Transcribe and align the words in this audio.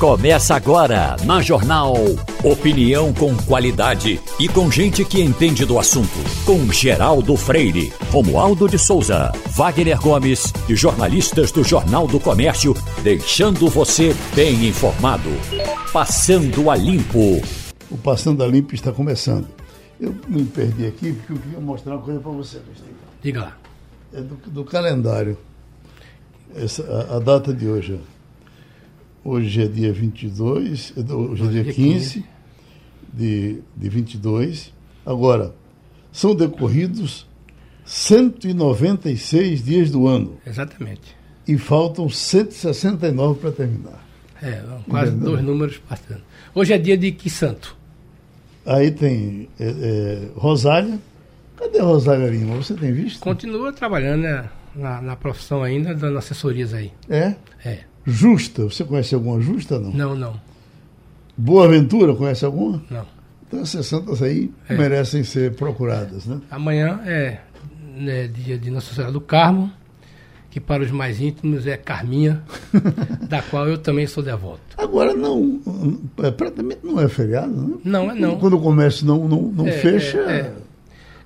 Começa 0.00 0.54
agora 0.54 1.14
na 1.26 1.42
Jornal. 1.42 1.92
Opinião 2.42 3.12
com 3.12 3.36
qualidade 3.36 4.18
e 4.40 4.48
com 4.48 4.70
gente 4.70 5.04
que 5.04 5.20
entende 5.20 5.66
do 5.66 5.78
assunto. 5.78 6.08
Com 6.46 6.72
Geraldo 6.72 7.36
Freire, 7.36 7.92
Romualdo 8.10 8.66
de 8.66 8.78
Souza, 8.78 9.30
Wagner 9.50 10.00
Gomes 10.00 10.54
e 10.70 10.74
jornalistas 10.74 11.52
do 11.52 11.62
Jornal 11.62 12.06
do 12.06 12.18
Comércio, 12.18 12.72
deixando 13.02 13.68
você 13.68 14.16
bem 14.34 14.68
informado. 14.68 15.28
Passando 15.92 16.70
a 16.70 16.76
Limpo. 16.76 17.42
O 17.90 17.98
Passando 17.98 18.42
a 18.42 18.46
Limpo 18.46 18.74
está 18.74 18.92
começando. 18.92 19.48
Eu 20.00 20.14
me 20.26 20.46
perdi 20.46 20.86
aqui 20.86 21.12
porque 21.12 21.34
eu 21.34 21.36
queria 21.36 21.60
mostrar 21.60 21.96
uma 21.96 22.02
coisa 22.02 22.20
para 22.20 22.32
você. 22.32 22.58
Diga 23.20 23.40
lá. 23.42 23.58
É 24.14 24.22
do, 24.22 24.36
do 24.46 24.64
calendário. 24.64 25.36
Essa, 26.56 26.84
a, 26.84 27.16
a 27.16 27.18
data 27.18 27.52
de 27.52 27.68
hoje. 27.68 28.00
Hoje 29.24 29.62
é 29.62 29.66
dia 29.66 29.92
22, 29.92 30.94
é 30.96 31.12
hoje 31.12 31.46
é 31.46 31.62
dia 31.62 31.72
15 31.72 32.24
de, 33.12 33.62
de 33.76 33.88
22. 33.88 34.72
Agora, 35.04 35.54
são 36.10 36.34
decorridos 36.34 37.26
196 37.84 39.62
dias 39.62 39.90
do 39.90 40.06
ano. 40.06 40.38
Exatamente. 40.46 41.14
E 41.46 41.58
faltam 41.58 42.08
169 42.08 43.40
para 43.40 43.52
terminar. 43.52 44.06
É, 44.42 44.62
quase 44.88 45.10
Entendeu? 45.10 45.32
dois 45.32 45.44
números 45.44 45.78
passando. 45.86 46.22
Hoje 46.54 46.72
é 46.72 46.78
dia 46.78 46.96
de 46.96 47.12
que 47.12 47.28
santo? 47.28 47.76
Aí 48.64 48.90
tem 48.90 49.48
é, 49.58 49.68
é, 49.68 50.28
Rosália. 50.34 50.98
Cadê 51.56 51.78
a 51.78 51.84
Rosália 51.84 52.28
Lima? 52.28 52.56
Você 52.56 52.72
tem 52.72 52.92
visto? 52.92 53.20
Continua 53.20 53.70
trabalhando 53.72 54.22
né, 54.22 54.48
na, 54.74 55.02
na 55.02 55.16
profissão 55.16 55.62
ainda, 55.62 55.94
dando 55.94 56.16
assessorias 56.16 56.72
aí. 56.72 56.90
É? 57.08 57.34
É. 57.64 57.89
Justa, 58.04 58.64
você 58.64 58.84
conhece 58.84 59.14
alguma 59.14 59.40
justa 59.40 59.78
não? 59.78 59.92
Não, 59.92 60.14
não. 60.14 60.40
Boa 61.36 61.68
Ventura, 61.68 62.14
conhece 62.14 62.44
alguma? 62.44 62.82
Não. 62.90 63.06
Então 63.46 63.60
essas 63.60 63.86
santas 63.86 64.22
aí 64.22 64.50
é. 64.68 64.74
merecem 64.76 65.24
ser 65.24 65.54
procuradas, 65.54 66.26
né? 66.26 66.40
Amanhã 66.50 67.00
é, 67.04 67.38
é 68.06 68.26
dia 68.28 68.56
de 68.56 68.70
Nossa 68.70 68.94
Senhora 68.94 69.12
do 69.12 69.20
Carmo, 69.20 69.72
que 70.50 70.60
para 70.60 70.82
os 70.82 70.90
mais 70.90 71.20
íntimos 71.20 71.66
é 71.66 71.76
Carminha, 71.76 72.42
da 73.28 73.42
qual 73.42 73.68
eu 73.68 73.78
também 73.78 74.06
sou 74.06 74.22
devoto. 74.22 74.60
Agora 74.76 75.14
não, 75.14 75.60
é, 76.22 76.30
praticamente 76.30 76.80
não 76.84 77.00
é 77.00 77.08
feriado, 77.08 77.52
né? 77.52 77.78
Não, 77.84 78.10
é 78.10 78.14
não. 78.14 78.38
Quando 78.38 78.56
o 78.56 78.60
comércio 78.60 79.06
não, 79.06 79.26
não, 79.26 79.42
não 79.42 79.66
é, 79.66 79.72
fecha... 79.72 80.18
É, 80.18 80.32
é. 80.32 80.52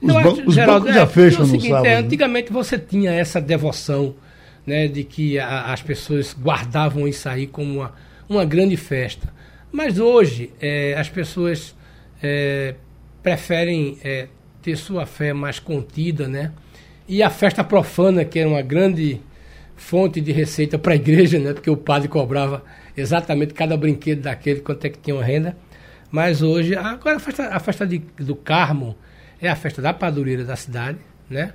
Os, 0.01 0.13
ban 0.13 0.33
os 0.47 0.55
Geraldo, 0.55 0.81
bancos 0.81 0.95
já 0.95 1.07
fecham 1.07 1.41
é, 1.41 1.43
no 1.43 1.47
seguinte, 1.47 1.71
sábado. 1.71 1.87
É, 1.87 1.95
antigamente 1.97 2.53
você 2.53 2.79
tinha 2.79 3.11
essa 3.11 3.41
devoção 3.41 4.15
né, 4.67 4.89
de 4.89 5.05
que 5.05 5.39
a, 5.39 5.73
as 5.73 5.83
pessoas 5.83 6.35
guardavam 6.35 7.07
isso 7.07 7.29
aí 7.29 7.47
como 7.47 7.81
uma, 7.81 7.93
uma 8.29 8.45
grande 8.45 8.77
festa. 8.77 9.33
Mas 9.71 9.99
hoje 9.99 10.53
é, 10.61 10.95
as 10.95 11.09
pessoas 11.09 11.75
é, 12.23 12.75
preferem 13.23 13.99
é, 14.05 14.29
ter 14.63 14.77
sua 14.77 15.05
fé 15.05 15.33
mais 15.33 15.59
contida, 15.59 16.29
né? 16.29 16.53
E 17.07 17.23
a 17.23 17.29
festa 17.29 17.63
profana, 17.63 18.25
que 18.25 18.39
era 18.39 18.49
uma 18.49 18.63
grande 18.63 19.21
fonte 19.77 20.21
de 20.21 20.33
receita 20.33 20.79
para 20.79 20.93
a 20.93 20.97
igreja, 20.97 21.39
né? 21.39 21.53
Porque 21.53 21.69
o 21.69 21.77
padre 21.77 22.09
cobrava 22.09 22.65
exatamente 22.97 23.53
cada 23.53 23.77
brinquedo 23.77 24.23
daquele, 24.23 24.61
quanto 24.61 24.85
é 24.85 24.91
que 24.91 24.99
tinha 24.99 25.21
renda. 25.23 25.57
Mas 26.11 26.43
hoje, 26.43 26.77
agora 26.77 27.17
a 27.17 27.19
festa, 27.19 27.49
a 27.49 27.59
festa 27.59 27.87
de, 27.87 27.99
do 27.99 28.37
Carmo 28.37 28.97
é 29.41 29.49
a 29.49 29.57
festa 29.57 29.83
da 29.83 29.93
padroeira 29.93 30.45
da 30.45 30.57
cidade, 30.57 30.99
né? 31.29 31.53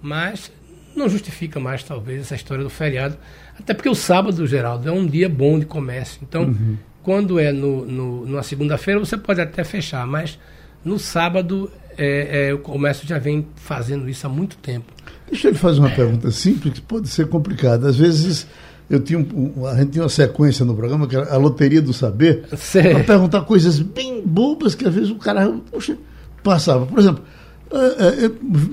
Mas 0.00 0.52
não 0.96 1.08
justifica 1.08 1.60
mais, 1.60 1.82
talvez, 1.82 2.22
essa 2.22 2.34
história 2.34 2.64
do 2.64 2.70
feriado. 2.70 3.16
Até 3.58 3.74
porque 3.74 3.88
o 3.88 3.94
sábado, 3.94 4.46
Geraldo, 4.46 4.88
é 4.88 4.92
um 4.92 5.06
dia 5.06 5.28
bom 5.28 5.58
de 5.58 5.66
comércio. 5.66 6.20
Então, 6.22 6.44
uhum. 6.44 6.76
quando 7.02 7.38
é 7.38 7.52
no, 7.52 7.84
no, 7.84 8.26
numa 8.26 8.42
segunda-feira, 8.42 8.98
você 8.98 9.16
pode 9.16 9.40
até 9.40 9.62
fechar, 9.64 10.06
mas 10.06 10.38
no 10.84 10.98
sábado 10.98 11.70
é, 11.98 12.48
é, 12.48 12.54
o 12.54 12.58
comércio 12.58 13.06
já 13.06 13.18
vem 13.18 13.46
fazendo 13.56 14.08
isso 14.08 14.26
há 14.26 14.30
muito 14.30 14.56
tempo. 14.56 14.92
Deixa 15.28 15.48
eu 15.48 15.52
lhe 15.52 15.58
fazer 15.58 15.80
uma 15.80 15.90
pergunta 15.90 16.30
simples, 16.30 16.74
que 16.74 16.80
pode 16.80 17.08
ser 17.08 17.28
complicada. 17.28 17.88
Às 17.88 17.96
vezes 17.96 18.46
eu 18.88 19.00
tinha 19.00 19.18
um, 19.18 19.66
a 19.66 19.76
gente 19.76 19.92
tinha 19.92 20.04
uma 20.04 20.08
sequência 20.08 20.64
no 20.64 20.74
programa, 20.74 21.08
que 21.08 21.16
era 21.16 21.32
a 21.32 21.36
Loteria 21.36 21.82
do 21.82 21.92
Saber, 21.92 22.44
para 22.48 23.04
perguntar 23.04 23.42
coisas 23.42 23.80
bem 23.80 24.22
bobas 24.24 24.74
que 24.74 24.86
às 24.86 24.94
vezes 24.94 25.10
o 25.10 25.16
cara 25.16 25.50
poxa, 25.70 25.98
passava. 26.42 26.86
Por 26.86 26.98
exemplo, 26.98 27.24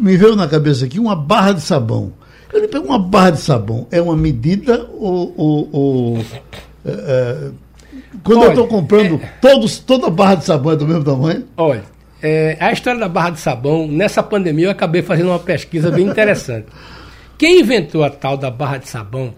me 0.02 0.18
veio 0.18 0.36
na 0.36 0.48
cabeça 0.48 0.86
aqui 0.86 1.00
uma 1.00 1.16
barra 1.16 1.54
de 1.54 1.62
sabão. 1.62 2.14
Eu 2.52 2.62
lhe 2.62 2.68
pergunto, 2.68 2.92
uma 2.92 3.00
barra 3.00 3.32
de 3.32 3.40
sabão 3.40 3.88
é 3.92 4.02
uma 4.02 4.16
medida 4.16 4.88
ou. 4.94 5.34
ou, 5.36 5.70
ou 5.72 6.18
é, 6.86 6.92
é 6.92 7.52
quando 8.24 8.40
olha, 8.40 8.48
eu 8.48 8.52
estou 8.52 8.68
comprando, 8.68 9.16
é, 9.16 9.28
todos, 9.42 9.80
toda 9.80 10.10
barra 10.10 10.36
de 10.36 10.46
sabão 10.46 10.72
é 10.72 10.76
do 10.76 10.88
mesmo 10.88 11.04
tamanho? 11.04 11.46
Olha, 11.58 11.84
é, 12.22 12.56
a 12.60 12.72
história 12.72 13.00
da 13.00 13.10
barra 13.10 13.32
de 13.32 13.40
sabão, 13.40 13.88
nessa 13.88 14.22
pandemia 14.22 14.68
eu 14.68 14.72
acabei 14.72 15.02
fazendo 15.02 15.30
uma 15.30 15.40
pesquisa 15.40 15.92
bem 15.92 16.08
interessante. 16.08 16.68
Quem 17.38 17.60
inventou 17.60 18.04
a 18.04 18.10
tal 18.10 18.38
da 18.38 18.50
barra 18.50 18.78
de 18.78 18.88
sabão 18.88 19.34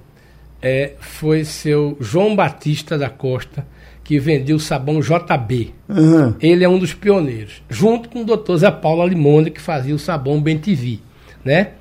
foi 1.00 1.44
seu 1.46 1.96
João 2.00 2.36
Batista 2.36 2.98
da 2.98 3.10
Costa, 3.10 3.66
que 4.06 4.20
vendia 4.20 4.56
o 4.56 4.60
sabão 4.60 5.02
JB. 5.02 5.74
Uhum. 5.90 6.36
Ele 6.40 6.64
é 6.64 6.70
um 6.70 6.78
dos 6.78 6.94
pioneiros, 6.94 7.64
junto 7.68 8.08
com 8.08 8.22
o 8.22 8.24
doutor 8.24 8.58
Zé 8.58 8.70
Paulo 8.70 9.02
Alimonde, 9.02 9.50
que 9.50 9.60
fazia 9.60 9.96
o 9.96 10.00
sabão 10.00 10.40
BenTV, 10.40 11.00
né? 11.44 11.72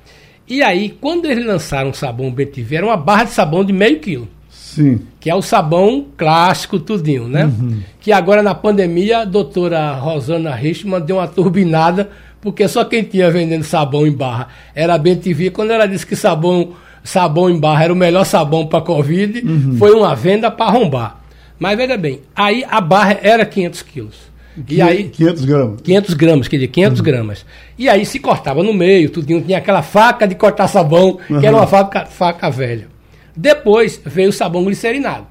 E 0.47 0.61
aí, 0.61 0.89
quando 0.89 1.25
eles 1.25 1.45
lançaram 1.45 1.91
o 1.91 1.93
sabão 1.93 2.31
BenTV, 2.31 2.77
era 2.77 2.85
uma 2.85 2.97
barra 2.97 3.25
de 3.25 3.31
sabão 3.31 3.63
de 3.63 3.71
meio 3.71 3.99
quilo. 3.99 4.27
Sim. 4.49 5.01
Que 5.19 5.29
é 5.29 5.35
o 5.35 5.41
sabão 5.41 6.07
clássico, 6.17 6.79
tudinho, 6.79 7.27
né? 7.27 7.45
Uhum. 7.45 7.79
Que 8.01 8.11
agora 8.11 8.41
na 8.41 8.55
pandemia 8.55 9.19
a 9.19 9.25
doutora 9.25 9.93
Rosana 9.93 10.53
Richman 10.53 11.01
deu 11.01 11.17
uma 11.17 11.27
turbinada, 11.27 12.09
porque 12.41 12.67
só 12.67 12.83
quem 12.83 13.03
tinha 13.03 13.29
vendendo 13.29 13.63
sabão 13.63 14.05
em 14.05 14.11
barra 14.11 14.47
era 14.73 14.95
a 14.95 14.97
BenTV. 14.97 15.51
Quando 15.51 15.71
ela 15.71 15.85
disse 15.85 16.05
que 16.05 16.15
sabão, 16.15 16.73
sabão 17.03 17.51
em 17.51 17.59
barra 17.59 17.83
era 17.83 17.93
o 17.93 17.95
melhor 17.95 18.25
sabão 18.25 18.65
para 18.65 18.81
Covid, 18.81 19.43
uhum. 19.45 19.77
foi 19.77 19.91
uma 19.93 20.15
venda 20.15 20.49
para 20.49 20.65
arrombar. 20.65 21.24
Mas 21.57 21.77
veja 21.77 21.97
bem, 21.97 22.21
aí 22.35 22.65
a 22.69 22.81
barra 22.81 23.19
era 23.21 23.45
500 23.45 23.81
quilos. 23.81 24.35
E 24.69 24.81
aí, 24.81 25.09
500 25.09 25.45
gramas. 25.45 25.81
500 25.81 26.13
gramas, 26.13 26.47
quer 26.47 26.55
dizer, 26.57 26.67
500 26.69 26.99
uhum. 26.99 27.05
gramas. 27.05 27.45
E 27.77 27.89
aí 27.89 28.05
se 28.05 28.19
cortava 28.19 28.63
no 28.63 28.73
meio, 28.73 29.09
tudinho, 29.09 29.41
tinha 29.41 29.57
aquela 29.57 29.81
faca 29.81 30.25
de 30.25 30.35
cortar 30.35 30.67
sabão, 30.67 31.19
uhum. 31.29 31.39
que 31.39 31.45
era 31.45 31.55
uma 31.55 31.67
faca, 31.67 32.05
faca 32.05 32.49
velha. 32.49 32.87
Depois 33.35 34.01
veio 34.05 34.29
o 34.29 34.33
sabão 34.33 34.63
glicerinado. 34.63 35.27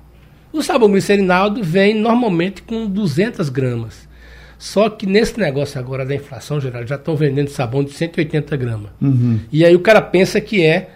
O 0.52 0.62
sabão 0.62 0.90
glicerinado 0.90 1.62
vem 1.62 1.94
normalmente 1.94 2.62
com 2.62 2.86
200 2.86 3.48
gramas. 3.48 4.06
Só 4.58 4.88
que 4.88 5.06
nesse 5.06 5.38
negócio 5.38 5.80
agora 5.80 6.04
da 6.04 6.14
inflação 6.14 6.60
geral, 6.60 6.86
já 6.86 6.94
estão 6.94 7.16
vendendo 7.16 7.48
sabão 7.48 7.82
de 7.82 7.92
180 7.92 8.56
gramas. 8.56 8.90
Uhum. 9.00 9.40
E 9.50 9.64
aí 9.64 9.74
o 9.74 9.80
cara 9.80 10.00
pensa 10.00 10.40
que 10.40 10.62
é 10.62 10.90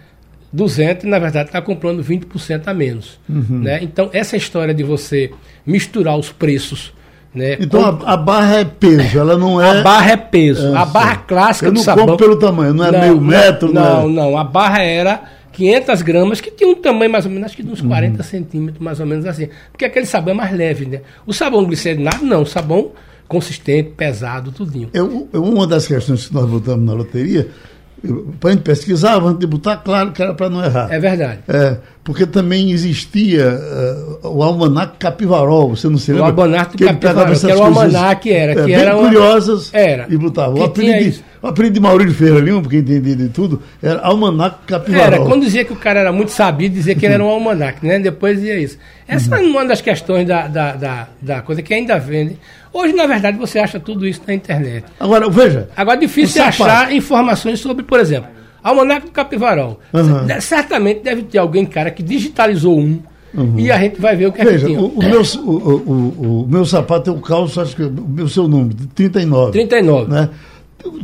200 0.52 1.04
e 1.04 1.06
na 1.06 1.18
verdade 1.18 1.48
está 1.48 1.60
comprando 1.60 2.02
20% 2.02 2.62
a 2.66 2.74
menos. 2.74 3.18
Uhum. 3.28 3.60
Né? 3.60 3.80
Então, 3.82 4.10
essa 4.12 4.36
história 4.36 4.74
de 4.74 4.82
você 4.82 5.30
misturar 5.66 6.16
os 6.16 6.30
preços. 6.30 6.92
Né, 7.34 7.58
então 7.60 7.98
com... 7.98 8.06
a, 8.06 8.14
a, 8.14 8.16
barra 8.16 8.56
é 8.56 8.64
peso, 8.64 9.18
ela 9.18 9.36
não 9.36 9.60
é. 9.60 9.80
A 9.80 9.82
barra 9.82 10.12
é 10.12 10.16
peso. 10.16 10.74
É, 10.74 10.76
a 10.76 10.86
barra 10.86 11.16
clássica 11.16 11.66
Eu 11.66 11.72
não 11.72 11.80
do 11.82 11.84
sabão. 11.84 12.16
pelo 12.16 12.38
tamanho, 12.38 12.72
não 12.72 12.86
é 12.86 12.90
não, 12.90 13.00
meio 13.00 13.20
metro, 13.20 13.72
não. 13.72 13.82
Não, 13.82 14.08
não, 14.08 14.30
não. 14.30 14.38
A 14.38 14.42
barra 14.42 14.82
era 14.82 15.22
500 15.52 16.02
gramas, 16.02 16.40
que 16.40 16.50
tinha 16.50 16.70
um 16.70 16.74
tamanho 16.74 17.10
mais 17.12 17.26
ou 17.26 17.30
menos, 17.30 17.46
acho 17.46 17.56
que 17.56 17.62
de 17.62 17.70
uns 17.70 17.82
40 17.82 18.16
uhum. 18.16 18.22
centímetros, 18.22 18.82
mais 18.82 18.98
ou 18.98 19.06
menos 19.06 19.26
assim. 19.26 19.48
Porque 19.70 19.84
aquele 19.84 20.06
sabão 20.06 20.32
é 20.32 20.36
mais 20.36 20.56
leve, 20.56 20.86
né? 20.86 21.02
O 21.26 21.34
sabão 21.34 21.64
glicerinado, 21.66 22.24
não. 22.24 22.42
O 22.42 22.46
sabão 22.46 22.92
consistente, 23.28 23.90
pesado, 23.90 24.50
tudinho. 24.50 24.88
Eu, 24.94 25.28
uma 25.34 25.66
das 25.66 25.86
questões 25.86 26.28
que 26.28 26.34
nós 26.34 26.48
botamos 26.48 26.86
na 26.86 26.94
loteria 26.94 27.48
para 28.38 28.50
a 28.50 28.52
gente 28.52 28.62
pesquisar, 28.62 29.16
antes 29.22 29.40
de 29.40 29.46
botar, 29.46 29.78
claro 29.78 30.12
que 30.12 30.22
era 30.22 30.34
para 30.34 30.48
não 30.48 30.64
errar. 30.64 30.88
É 30.90 30.98
verdade. 30.98 31.40
É, 31.48 31.76
porque 32.04 32.26
também 32.26 32.70
existia 32.70 33.58
uh, 34.22 34.28
o 34.28 34.42
almanac 34.42 34.96
capivarol, 34.98 35.70
você 35.70 35.88
não 35.88 35.98
se 35.98 36.12
lembra? 36.12 36.26
O 36.26 36.30
almanac 36.30 36.76
que 36.76 36.84
capivarol, 36.84 37.34
que 37.34 37.50
era 37.50 37.58
o 37.58 37.64
almanac, 37.64 38.30
era. 38.32 38.64
Que 38.64 38.72
é, 38.72 38.74
era 38.76 38.94
bem 38.94 39.02
curiosas 39.02 39.70
era. 39.74 40.06
e 40.08 40.16
botava. 40.16 40.54
O 40.58 40.64
apelido, 40.64 41.18
apelido 41.42 41.74
de 41.74 41.80
Maurício 41.80 42.14
Ferreira 42.14 42.40
Lima, 42.40 42.60
porque 42.60 42.78
entendia 42.78 43.14
de 43.16 43.28
tudo, 43.28 43.62
era 43.82 44.00
almanac 44.00 44.58
capivarol. 44.66 45.06
Era, 45.06 45.20
quando 45.20 45.42
dizia 45.42 45.64
que 45.64 45.72
o 45.72 45.76
cara 45.76 46.00
era 46.00 46.12
muito 46.12 46.30
sabido, 46.30 46.74
dizia 46.74 46.94
que 46.94 47.06
ele 47.06 47.14
era 47.14 47.24
um 47.24 47.28
almanac, 47.28 47.84
né? 47.86 47.98
Depois 47.98 48.36
dizia 48.36 48.58
isso. 48.58 48.78
Essa 49.06 49.36
uhum. 49.36 49.42
é 49.42 49.46
uma 49.46 49.64
das 49.64 49.80
questões 49.80 50.26
da, 50.26 50.48
da, 50.48 50.72
da, 50.74 51.08
da 51.20 51.42
coisa 51.42 51.62
que 51.62 51.72
ainda 51.72 51.98
vende. 51.98 52.38
Hoje, 52.72 52.92
na 52.92 53.06
verdade, 53.06 53.38
você 53.38 53.58
acha 53.58 53.80
tudo 53.80 54.06
isso 54.06 54.20
na 54.26 54.34
internet. 54.34 54.84
Agora, 55.00 55.28
veja. 55.30 55.68
Agora, 55.76 55.96
é 55.96 56.00
difícil 56.00 56.42
achar 56.42 56.92
informações 56.92 57.60
sobre, 57.60 57.82
por 57.82 57.98
exemplo, 58.00 58.30
Almanac 58.62 59.06
do 59.06 59.12
Capivarol. 59.12 59.80
Uhum. 59.92 60.40
Certamente 60.40 61.02
deve 61.02 61.22
ter 61.22 61.38
alguém, 61.38 61.64
cara, 61.64 61.90
que 61.90 62.02
digitalizou 62.02 62.78
um. 62.78 63.00
Uhum. 63.34 63.58
E 63.58 63.70
a 63.70 63.78
gente 63.78 64.00
vai 64.00 64.16
ver 64.16 64.26
o 64.26 64.32
que 64.32 64.42
Veja, 64.42 64.66
é 64.66 64.70
que 64.70 64.76
o, 64.76 64.86
o, 64.86 65.02
meu, 65.02 65.22
o, 65.22 65.50
o, 65.50 66.42
o, 66.42 66.48
meu 66.48 66.64
sapato 66.64 67.10
é 67.10 67.12
o 67.12 67.20
calço, 67.20 67.60
acho 67.60 67.76
que 67.76 67.82
o 67.82 68.28
seu 68.28 68.48
número, 68.48 68.74
39. 68.94 69.52
39. 69.52 70.10
Né? 70.10 70.30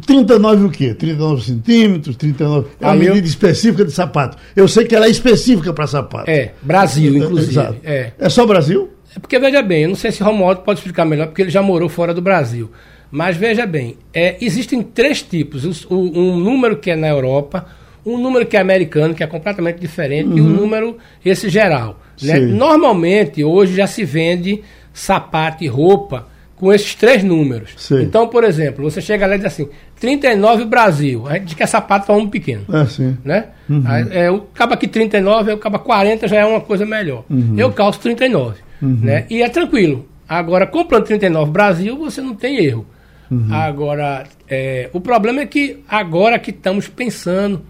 39 0.06 0.64
o 0.64 0.70
quê? 0.70 0.94
39 0.94 1.44
centímetros, 1.44 2.16
39. 2.16 2.68
É 2.80 2.86
uma 2.86 2.94
medida 2.94 3.26
específica 3.26 3.84
de 3.84 3.92
sapato. 3.92 4.36
Eu 4.54 4.68
sei 4.68 4.84
que 4.84 4.94
ela 4.94 5.06
é 5.06 5.10
específica 5.10 5.72
para 5.72 5.86
sapato. 5.86 6.30
É, 6.30 6.52
Brasil, 6.62 7.16
inclusive. 7.16 7.58
É, 7.82 7.92
é. 7.92 8.12
é 8.18 8.28
só 8.28 8.46
Brasil? 8.46 8.90
É 9.16 9.18
porque, 9.18 9.38
veja 9.38 9.62
bem, 9.62 9.82
eu 9.82 9.88
não 9.88 9.96
sei 9.96 10.10
se 10.12 10.22
Romualdo 10.22 10.62
pode 10.62 10.80
explicar 10.80 11.04
melhor, 11.04 11.26
porque 11.26 11.42
ele 11.42 11.50
já 11.50 11.62
morou 11.62 11.88
fora 11.88 12.14
do 12.14 12.22
Brasil. 12.22 12.70
Mas 13.10 13.36
veja 13.36 13.64
bem, 13.64 13.96
é, 14.12 14.36
existem 14.40 14.82
três 14.82 15.22
tipos. 15.22 15.86
um 15.90 16.36
número 16.36 16.76
que 16.76 16.90
é 16.90 16.96
na 16.96 17.08
Europa, 17.08 17.66
um 18.04 18.18
número 18.18 18.44
que 18.46 18.56
é 18.56 18.60
americano, 18.60 19.14
que 19.14 19.22
é 19.22 19.26
completamente 19.26 19.78
diferente, 19.78 20.30
uhum. 20.30 20.38
e 20.38 20.40
um 20.40 20.44
uhum. 20.46 20.56
número 20.56 20.98
esse 21.24 21.48
geral. 21.48 22.00
Né? 22.20 22.38
Normalmente, 22.38 23.42
hoje 23.42 23.74
já 23.74 23.86
se 23.86 24.04
vende 24.04 24.62
sapato 24.92 25.64
e 25.64 25.66
roupa 25.66 26.26
com 26.56 26.72
esses 26.72 26.94
três 26.94 27.22
números. 27.24 27.70
Sim. 27.76 28.02
Então, 28.02 28.28
por 28.28 28.44
exemplo, 28.44 28.88
você 28.88 29.00
chega 29.00 29.26
lá 29.26 29.34
e 29.34 29.38
diz 29.38 29.46
assim, 29.46 29.68
39 29.98 30.64
Brasil, 30.64 31.26
a 31.26 31.34
gente 31.34 31.56
quer 31.56 31.66
sapato 31.66 32.06
para 32.06 32.14
um 32.14 32.28
pequeno. 32.28 32.64
É, 32.72 32.86
sim. 32.86 33.16
Né? 33.24 33.46
Uhum. 33.68 33.82
Aí, 33.84 34.06
é, 34.10 34.30
o 34.30 34.40
cabo 34.40 34.74
aqui 34.74 34.86
39, 34.86 35.52
o 35.52 35.58
cabo 35.58 35.78
40 35.78 36.28
já 36.28 36.36
é 36.36 36.44
uma 36.44 36.60
coisa 36.60 36.86
melhor. 36.86 37.24
Uhum. 37.28 37.54
Eu 37.58 37.72
calço 37.72 38.00
39. 38.00 38.60
Uhum. 38.80 38.98
Né? 39.02 39.26
E 39.28 39.42
é 39.42 39.48
tranquilo. 39.48 40.08
Agora, 40.28 40.66
comprando 40.66 41.04
39 41.04 41.50
Brasil, 41.50 41.96
você 41.96 42.20
não 42.20 42.34
tem 42.34 42.64
erro. 42.64 42.86
Uhum. 43.30 43.52
Agora, 43.52 44.24
é, 44.48 44.88
o 44.92 45.00
problema 45.00 45.40
é 45.40 45.46
que 45.46 45.82
agora 45.88 46.38
que 46.38 46.50
estamos 46.50 46.88
pensando, 46.88 47.62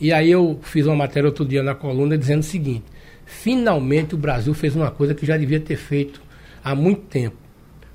e 0.00 0.12
aí 0.12 0.30
eu 0.30 0.58
fiz 0.62 0.86
uma 0.86 0.96
matéria 0.96 1.28
outro 1.28 1.44
dia 1.44 1.62
na 1.62 1.74
coluna 1.74 2.18
dizendo 2.18 2.40
o 2.40 2.44
seguinte: 2.44 2.84
finalmente 3.24 4.14
o 4.14 4.18
Brasil 4.18 4.52
fez 4.54 4.74
uma 4.74 4.90
coisa 4.90 5.14
que 5.14 5.24
já 5.24 5.36
devia 5.36 5.60
ter 5.60 5.76
feito 5.76 6.20
há 6.64 6.74
muito 6.74 7.02
tempo. 7.02 7.36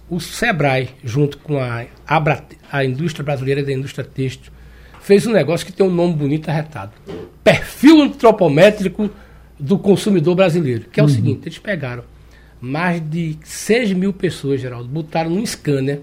O 0.10 0.20
Sebrae, 0.20 0.90
junto 1.04 1.38
com 1.40 1.60
a, 1.60 1.86
Abra, 2.06 2.44
a 2.72 2.84
indústria 2.84 3.24
brasileira 3.24 3.64
da 3.64 3.74
indústria 3.74 4.06
têxtil, 4.06 4.52
fez 5.02 5.28
um 5.28 5.32
negócio 5.32 5.66
que 5.66 5.74
tem 5.74 5.86
um 5.86 5.94
nome 5.94 6.14
bonito 6.14 6.50
arretado. 6.50 6.94
Perfil 7.44 8.02
antropométrico 8.02 9.10
do 9.60 9.78
consumidor 9.78 10.36
brasileiro. 10.36 10.86
Que 10.92 11.00
é 11.00 11.04
o 11.04 11.08
uhum. 11.08 11.14
seguinte, 11.14 11.42
eles 11.44 11.60
pegaram 11.60 12.04
mais 12.60 13.02
de 13.02 13.38
6 13.44 13.94
mil 13.94 14.14
pessoas, 14.14 14.62
Geraldo, 14.62 14.88
botaram 14.88 15.30
num 15.30 15.46
scanner 15.46 16.02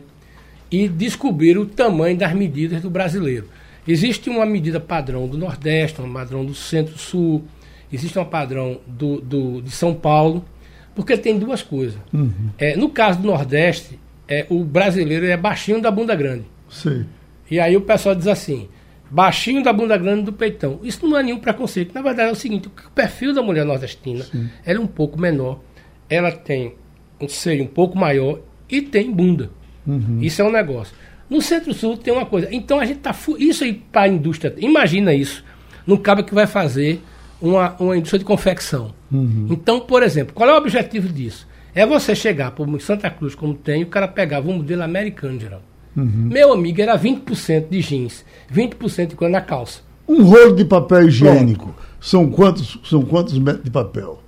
e 0.71 0.89
descobriram 0.89 1.63
o 1.63 1.67
tamanho 1.67 2.17
das 2.17 2.33
medidas 2.33 2.81
do 2.81 2.91
brasileiro. 2.91 3.49
Existe 3.87 4.31
uma 4.31 4.47
medida 4.47 4.81
padrão 4.81 5.29
do 5.29 5.37
Nordeste, 5.37 6.01
uma 6.01 6.21
padrão 6.21 6.45
do 6.45 6.55
Centro-Sul, 6.55 7.45
existe 7.93 8.19
uma 8.19 8.25
padrão 8.25 8.81
do, 8.87 9.21
do, 9.21 9.61
de 9.61 9.71
São 9.71 9.95
Paulo, 9.95 10.45
porque 10.95 11.17
tem 11.17 11.39
duas 11.39 11.63
coisas. 11.63 11.99
Uhum. 12.13 12.51
É, 12.59 12.77
no 12.77 12.89
caso 12.89 13.21
do 13.21 13.27
Nordeste, 13.27 13.99
é, 14.29 14.47
o 14.49 14.65
brasileiro 14.65 15.27
é 15.27 15.37
baixinho 15.37 15.81
da 15.81 15.91
bunda 15.91 16.15
grande. 16.15 16.45
Sim. 16.69 17.07
E 17.51 17.61
aí 17.61 17.77
o 17.77 17.81
pessoal 17.83 18.15
diz 18.15 18.27
assim, 18.27 18.69
baixinho 19.11 19.63
da 19.63 19.73
bunda 19.73 19.97
grande 19.97 20.23
do 20.23 20.33
peitão. 20.33 20.81
Isso 20.83 21.07
não 21.07 21.19
é 21.19 21.23
nenhum 21.23 21.39
preconceito. 21.39 21.95
Na 21.95 22.03
verdade 22.03 22.31
é 22.31 22.33
o 22.33 22.37
seguinte, 22.37 22.69
o 22.69 22.91
perfil 22.91 23.35
da 23.35 23.43
mulher 23.43 23.65
nordestina 23.65 24.25
é 24.65 24.79
um 24.79 24.87
pouco 24.87 25.21
menor, 25.21 25.61
ela 26.09 26.33
tem 26.33 26.75
um 27.21 27.29
seio 27.29 27.65
um 27.65 27.67
pouco 27.67 27.99
maior 27.99 28.41
e 28.69 28.83
tem 28.83 29.11
bunda. 29.11 29.51
Uhum. 29.87 30.19
Isso 30.21 30.41
é 30.41 30.45
um 30.45 30.51
negócio. 30.51 30.95
No 31.29 31.41
Centro-Sul 31.41 31.97
tem 31.97 32.13
uma 32.13 32.27
coisa. 32.27 32.49
Então 32.51 32.81
a 32.81 32.85
gente 32.85 33.01
tá. 33.01 33.15
Isso 33.39 33.65
aí 33.65 33.75
para 33.75 34.03
a 34.03 34.09
indústria. 34.09 34.55
Imagina 34.59 35.13
isso. 35.15 35.45
Num 35.87 35.97
cabo 35.97 36.25
que 36.25 36.35
vai 36.35 36.47
fazer 36.47 37.03
uma, 37.45 37.77
uma 37.79 37.97
indústria 37.97 38.19
de 38.19 38.25
confecção. 38.25 38.93
Uhum. 39.13 39.49
Então, 39.51 39.81
por 39.81 40.03
exemplo, 40.03 40.35
qual 40.35 40.49
é 40.49 40.55
o 40.55 40.57
objetivo 40.57 41.09
disso? 41.09 41.47
É 41.75 41.85
você 41.85 42.15
chegar 42.15 42.53
por 42.53 42.81
Santa 42.81 43.11
Cruz, 43.11 43.35
como 43.35 43.55
tem, 43.55 43.83
o 43.83 43.89
cara 43.89 44.09
pegava 44.09 44.49
um 44.49 44.57
modelo 44.57 44.83
americano, 44.83 45.39
geral. 45.39 45.63
Uhum. 45.97 46.29
Meu 46.31 46.53
amigo, 46.53 46.81
era 46.81 46.99
20% 46.99 47.69
de 47.69 47.81
jeans, 47.81 48.25
20% 48.53 49.09
de 49.09 49.17
coisa 49.17 49.33
na 49.33 49.41
calça. 49.41 49.81
Um 50.09 50.23
rolo 50.23 50.55
de 50.55 50.65
papel 50.65 51.09
higiênico. 51.09 51.75
São 52.01 52.31
quantos, 52.31 52.79
são 52.85 53.03
quantos 53.03 53.39
metros 53.39 53.65
de 53.65 53.71
papel? 53.71 54.23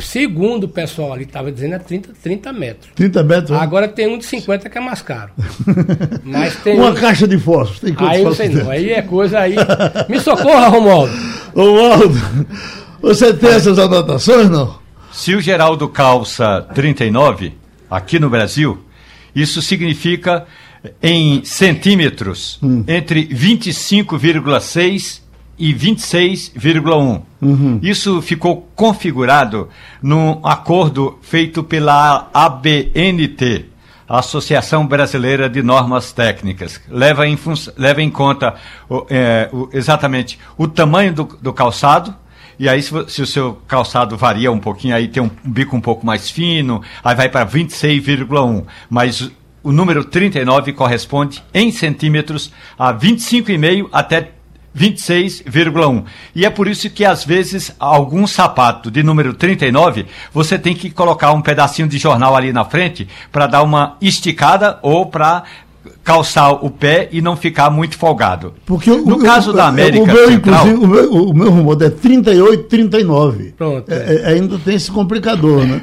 Segundo 0.00 0.64
o 0.64 0.68
pessoal 0.68 1.12
ali 1.12 1.24
estava 1.24 1.50
dizendo, 1.50 1.74
é 1.74 1.78
30, 1.78 2.12
30 2.22 2.52
metros. 2.52 2.90
30 2.94 3.22
metros? 3.22 3.50
Né? 3.50 3.58
Agora 3.58 3.88
tem 3.88 4.06
um 4.06 4.18
de 4.18 4.24
50 4.24 4.68
que 4.68 4.78
é 4.78 4.80
mais 4.80 5.02
caro. 5.02 5.30
Mas 6.24 6.56
tem 6.56 6.78
Uma 6.78 6.90
um... 6.90 6.94
caixa 6.94 7.26
de 7.26 7.38
fósforo. 7.38 7.80
Tem 7.80 8.06
aí 8.06 8.22
não 8.22 8.34
sei 8.34 8.48
não. 8.48 8.70
Aí 8.70 8.90
é 8.90 9.02
coisa 9.02 9.40
aí. 9.40 9.56
Me 10.08 10.20
socorra, 10.20 10.68
Romualdo. 10.68 11.12
Romualdo, 11.54 12.18
você 13.02 13.32
tem 13.32 13.50
essas 13.50 13.78
anotações, 13.78 14.48
não? 14.48 14.78
Se 15.12 15.34
o 15.34 15.40
Geraldo 15.40 15.88
calça 15.88 16.66
39, 16.74 17.54
aqui 17.90 18.18
no 18.20 18.30
Brasil, 18.30 18.78
isso 19.34 19.60
significa 19.60 20.46
em 21.02 21.44
centímetros, 21.44 22.58
hum. 22.62 22.84
entre 22.86 23.26
25,6 23.26 25.20
e 25.60 25.74
26,1. 25.74 27.22
Uhum. 27.42 27.78
Isso 27.82 28.22
ficou 28.22 28.66
configurado 28.74 29.68
num 30.02 30.40
acordo 30.42 31.18
feito 31.20 31.62
pela 31.62 32.30
ABNT, 32.32 33.66
Associação 34.08 34.86
Brasileira 34.86 35.50
de 35.50 35.62
Normas 35.62 36.12
Técnicas. 36.12 36.80
Leva 36.88 37.28
em, 37.28 37.38
leva 37.76 38.02
em 38.02 38.10
conta 38.10 38.54
o, 38.88 39.06
é, 39.10 39.50
o, 39.52 39.68
exatamente 39.72 40.38
o 40.56 40.66
tamanho 40.66 41.12
do, 41.12 41.24
do 41.40 41.52
calçado, 41.52 42.16
e 42.58 42.68
aí, 42.68 42.82
se, 42.82 42.92
se, 43.08 43.22
o 43.22 43.26
seu 43.26 43.58
calçado 43.66 44.16
varia 44.16 44.52
um 44.52 44.58
pouquinho, 44.58 44.94
aí 44.94 45.08
tem 45.08 45.22
um 45.22 45.30
bico 45.44 45.76
um 45.76 45.80
pouco 45.80 46.04
mais 46.04 46.28
fino, 46.30 46.82
aí 47.02 47.14
vai 47.14 47.28
para 47.28 47.46
26,1. 47.46 48.64
Mas 48.88 49.30
o 49.62 49.72
número 49.72 50.04
39 50.04 50.72
corresponde 50.74 51.42
em 51.54 51.70
centímetros 51.70 52.52
a 52.78 52.92
25,5 52.92 53.88
até 53.92 54.32
26,1. 54.76 56.04
E 56.34 56.44
é 56.44 56.50
por 56.50 56.68
isso 56.68 56.88
que 56.90 57.04
às 57.04 57.24
vezes 57.24 57.74
algum 57.78 58.26
sapato 58.26 58.90
de 58.90 59.02
número 59.02 59.34
39, 59.34 60.06
você 60.32 60.58
tem 60.58 60.74
que 60.74 60.90
colocar 60.90 61.32
um 61.32 61.42
pedacinho 61.42 61.88
de 61.88 61.98
jornal 61.98 62.36
ali 62.36 62.52
na 62.52 62.64
frente 62.64 63.08
para 63.32 63.46
dar 63.46 63.62
uma 63.62 63.96
esticada 64.00 64.78
ou 64.82 65.06
para 65.06 65.44
calçar 66.04 66.52
o 66.52 66.70
pé 66.70 67.08
e 67.10 67.20
não 67.20 67.36
ficar 67.36 67.70
muito 67.70 67.96
folgado. 67.96 68.54
Porque 68.64 68.90
no 68.90 69.16
o, 69.16 69.22
caso 69.22 69.50
o, 69.50 69.52
da 69.52 69.66
América 69.66 70.02
o 70.02 70.06
meu, 70.06 70.28
Central, 70.28 70.66
o 70.66 70.86
meu, 70.86 71.12
o 71.12 71.34
meu 71.34 71.50
rumor 71.50 71.82
é 71.82 71.90
38, 71.90 72.64
39. 72.64 73.54
Pronto. 73.56 73.90
É, 73.90 74.14
é, 74.14 74.26
ainda 74.28 74.58
tem 74.58 74.74
esse 74.76 74.90
complicador, 74.90 75.64
né? 75.64 75.82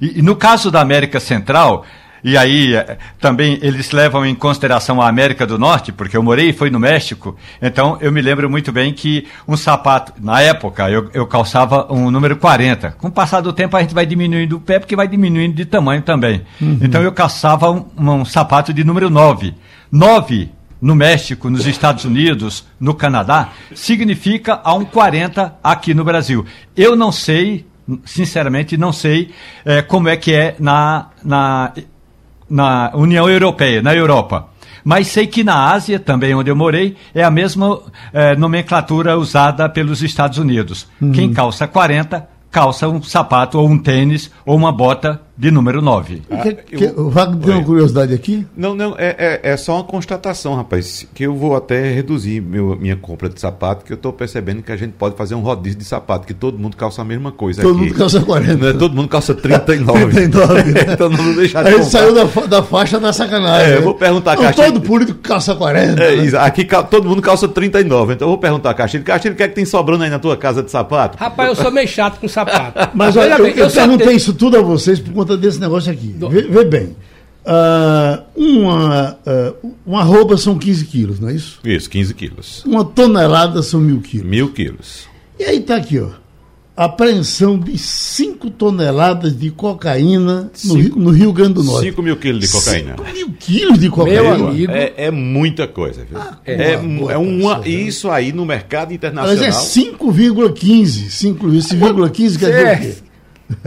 E, 0.00 0.18
e 0.18 0.22
no 0.22 0.36
caso 0.36 0.70
da 0.70 0.80
América 0.80 1.20
Central, 1.20 1.84
e 2.24 2.38
aí 2.38 2.74
eh, 2.74 2.96
também 3.20 3.58
eles 3.60 3.90
levam 3.90 4.24
em 4.24 4.34
consideração 4.34 5.00
a 5.00 5.08
América 5.08 5.46
do 5.46 5.58
Norte, 5.58 5.92
porque 5.92 6.16
eu 6.16 6.22
morei 6.22 6.48
e 6.48 6.52
fui 6.54 6.70
no 6.70 6.80
México, 6.80 7.36
então 7.60 7.98
eu 8.00 8.10
me 8.10 8.22
lembro 8.22 8.48
muito 8.48 8.72
bem 8.72 8.92
que 8.94 9.26
um 9.46 9.56
sapato, 9.56 10.14
na 10.18 10.40
época, 10.40 10.90
eu, 10.90 11.10
eu 11.12 11.26
calçava 11.26 11.86
um 11.92 12.10
número 12.10 12.36
40. 12.36 12.92
Com 12.92 13.08
o 13.08 13.12
passar 13.12 13.42
do 13.42 13.52
tempo 13.52 13.76
a 13.76 13.82
gente 13.82 13.94
vai 13.94 14.06
diminuindo 14.06 14.56
o 14.56 14.60
pé, 14.60 14.78
porque 14.78 14.96
vai 14.96 15.06
diminuindo 15.06 15.54
de 15.54 15.66
tamanho 15.66 16.00
também. 16.00 16.42
Uhum. 16.60 16.78
Então 16.80 17.02
eu 17.02 17.12
calçava 17.12 17.70
um, 17.70 17.84
um 17.98 18.24
sapato 18.24 18.72
de 18.72 18.82
número 18.82 19.10
9. 19.10 19.54
9 19.92 20.50
no 20.80 20.94
México, 20.94 21.48
nos 21.48 21.66
Estados 21.66 22.04
Unidos, 22.04 22.66
no 22.78 22.94
Canadá, 22.94 23.52
significa 23.74 24.60
a 24.62 24.74
um 24.74 24.84
40 24.84 25.56
aqui 25.62 25.94
no 25.94 26.04
Brasil. 26.04 26.44
Eu 26.76 26.94
não 26.94 27.10
sei, 27.10 27.66
sinceramente, 28.04 28.76
não 28.76 28.92
sei 28.92 29.30
é, 29.64 29.80
como 29.80 30.08
é 30.08 30.16
que 30.16 30.34
é 30.34 30.56
na, 30.58 31.08
na 31.24 31.72
na 32.54 32.92
União 32.94 33.28
Europeia, 33.28 33.82
na 33.82 33.92
Europa. 33.92 34.46
Mas 34.84 35.08
sei 35.08 35.26
que 35.26 35.42
na 35.42 35.72
Ásia, 35.72 35.98
também 35.98 36.32
onde 36.36 36.48
eu 36.48 36.54
morei, 36.54 36.94
é 37.12 37.24
a 37.24 37.30
mesma 37.30 37.80
é, 38.12 38.36
nomenclatura 38.36 39.18
usada 39.18 39.68
pelos 39.68 40.04
Estados 40.04 40.38
Unidos. 40.38 40.86
Uhum. 41.00 41.10
Quem 41.10 41.32
calça 41.32 41.66
40, 41.66 42.28
calça 42.52 42.88
um 42.88 43.02
sapato 43.02 43.58
ou 43.58 43.68
um 43.68 43.76
tênis 43.76 44.30
ou 44.46 44.56
uma 44.56 44.70
bota 44.70 45.20
de 45.36 45.50
número 45.50 45.82
9. 45.82 46.22
Ah, 46.30 46.36
que, 46.38 46.54
que, 46.54 46.86
o 46.96 47.10
Wagner 47.10 47.42
tem 47.42 47.54
uma 47.54 47.64
curiosidade 47.64 48.14
aqui? 48.14 48.46
Não, 48.56 48.74
não, 48.74 48.94
é, 48.96 49.40
é, 49.42 49.52
é, 49.52 49.56
só 49.56 49.74
uma 49.74 49.84
constatação, 49.84 50.54
rapaz, 50.54 51.06
que 51.12 51.24
eu 51.24 51.34
vou 51.34 51.56
até 51.56 51.92
reduzir 51.92 52.40
meu, 52.40 52.76
minha 52.76 52.94
compra 52.94 53.28
de 53.28 53.40
sapato, 53.40 53.84
que 53.84 53.92
eu 53.92 53.96
estou 53.96 54.12
percebendo 54.12 54.62
que 54.62 54.70
a 54.70 54.76
gente 54.76 54.92
pode 54.92 55.16
fazer 55.16 55.34
um 55.34 55.40
rodízio 55.40 55.78
de 55.78 55.84
sapato, 55.84 56.24
que 56.24 56.34
todo 56.34 56.56
mundo 56.56 56.76
calça 56.76 57.02
a 57.02 57.04
mesma 57.04 57.32
coisa 57.32 57.62
todo 57.62 57.76
aqui. 57.76 57.86
mundo 57.86 57.98
calça 57.98 58.20
40. 58.20 58.54
Né? 58.54 58.78
Todo 58.78 58.94
mundo 58.94 59.08
calça 59.08 59.34
39. 59.34 60.06
39 60.12 60.62
né? 60.62 60.80
então 60.92 61.08
não 61.08 61.16
vou 61.16 61.34
deixar 61.34 61.64
de 61.64 61.68
A 61.68 61.72
gente 61.72 61.86
saiu 61.86 62.14
da, 62.14 62.24
da 62.46 62.62
faixa 62.62 63.00
da 63.00 63.12
sacanagem. 63.12 63.72
É, 63.72 63.76
eu 63.78 63.82
vou 63.82 63.94
perguntar 63.94 64.32
a 64.32 64.36
Caixa. 64.36 64.62
Todo 64.62 64.80
político 64.82 65.18
calça 65.18 65.54
40. 65.54 66.00
É, 66.00 66.16
né? 66.16 66.38
Aqui 66.38 66.64
todo 66.88 67.08
mundo 67.08 67.20
calça 67.20 67.48
39, 67.48 68.14
então 68.14 68.26
eu 68.26 68.30
vou 68.30 68.38
perguntar 68.38 68.70
a 68.70 68.74
Caixa. 68.74 69.00
Caixa, 69.00 69.30
o 69.30 69.34
que 69.34 69.42
é 69.42 69.48
que 69.48 69.54
tem 69.54 69.64
sobrando 69.64 70.04
aí 70.04 70.10
na 70.10 70.20
tua 70.20 70.36
casa 70.36 70.62
de 70.62 70.70
sapato? 70.70 71.18
Rapaz, 71.18 71.48
eu 71.48 71.56
sou 71.56 71.72
meio 71.72 71.88
chato 71.88 72.20
com 72.20 72.28
sapato. 72.28 72.90
Mas 72.94 73.16
olha, 73.16 73.34
eu, 73.34 73.46
eu, 73.46 73.64
eu 73.64 73.70
perguntei 73.70 74.06
tenho... 74.06 74.16
isso 74.16 74.32
tudo 74.32 74.58
a 74.58 74.62
vocês 74.62 75.00
por 75.00 75.23
conta 75.24 75.36
desse 75.36 75.58
negócio 75.58 75.90
aqui. 75.90 76.14
Vê, 76.30 76.42
vê 76.42 76.64
bem. 76.64 76.96
Uh, 77.44 78.22
uma, 78.34 79.18
uh, 79.26 79.74
uma 79.84 80.00
arroba 80.00 80.36
são 80.36 80.58
15 80.58 80.84
quilos, 80.86 81.20
não 81.20 81.28
é 81.28 81.34
isso? 81.34 81.60
Isso, 81.64 81.90
15 81.90 82.14
quilos. 82.14 82.64
Uma 82.64 82.84
tonelada 82.84 83.62
são 83.62 83.80
mil 83.80 84.00
quilos. 84.00 84.26
Mil 84.26 84.52
quilos. 84.52 85.06
E 85.38 85.44
aí 85.44 85.60
tá 85.60 85.76
aqui, 85.76 85.98
ó. 85.98 86.08
Apreensão 86.76 87.56
de 87.56 87.78
5 87.78 88.50
toneladas 88.50 89.38
de 89.38 89.48
cocaína 89.50 90.50
no, 90.64 90.74
Rio, 90.74 90.96
no 90.96 91.10
Rio 91.10 91.32
Grande 91.32 91.54
do 91.54 91.62
Norte. 91.62 91.90
5 91.90 92.02
mil 92.02 92.16
quilos 92.16 92.40
de 92.40 92.48
cocaína. 92.48 92.96
5 92.96 93.12
mil 93.12 93.32
quilos 93.38 93.78
de 93.78 93.90
cocaína. 93.90 94.22
Meu 94.22 94.48
amigo. 94.48 94.72
É, 94.72 94.92
é 94.96 95.10
muita 95.10 95.68
coisa, 95.68 96.04
viu? 96.04 96.18
Ah, 96.18 96.38
é, 96.44 96.54
é, 96.54 96.72
é 96.72 97.16
uma, 97.16 97.60
isso 97.68 98.10
aí 98.10 98.32
no 98.32 98.44
mercado 98.44 98.92
internacional. 98.92 99.36
Mas 99.36 99.42
é 99.42 99.50
5,15. 99.50 101.10
5,15 101.10 102.38
quer 102.38 102.50
dizer 102.50 102.66
o 102.66 102.80
quê? 102.80 103.03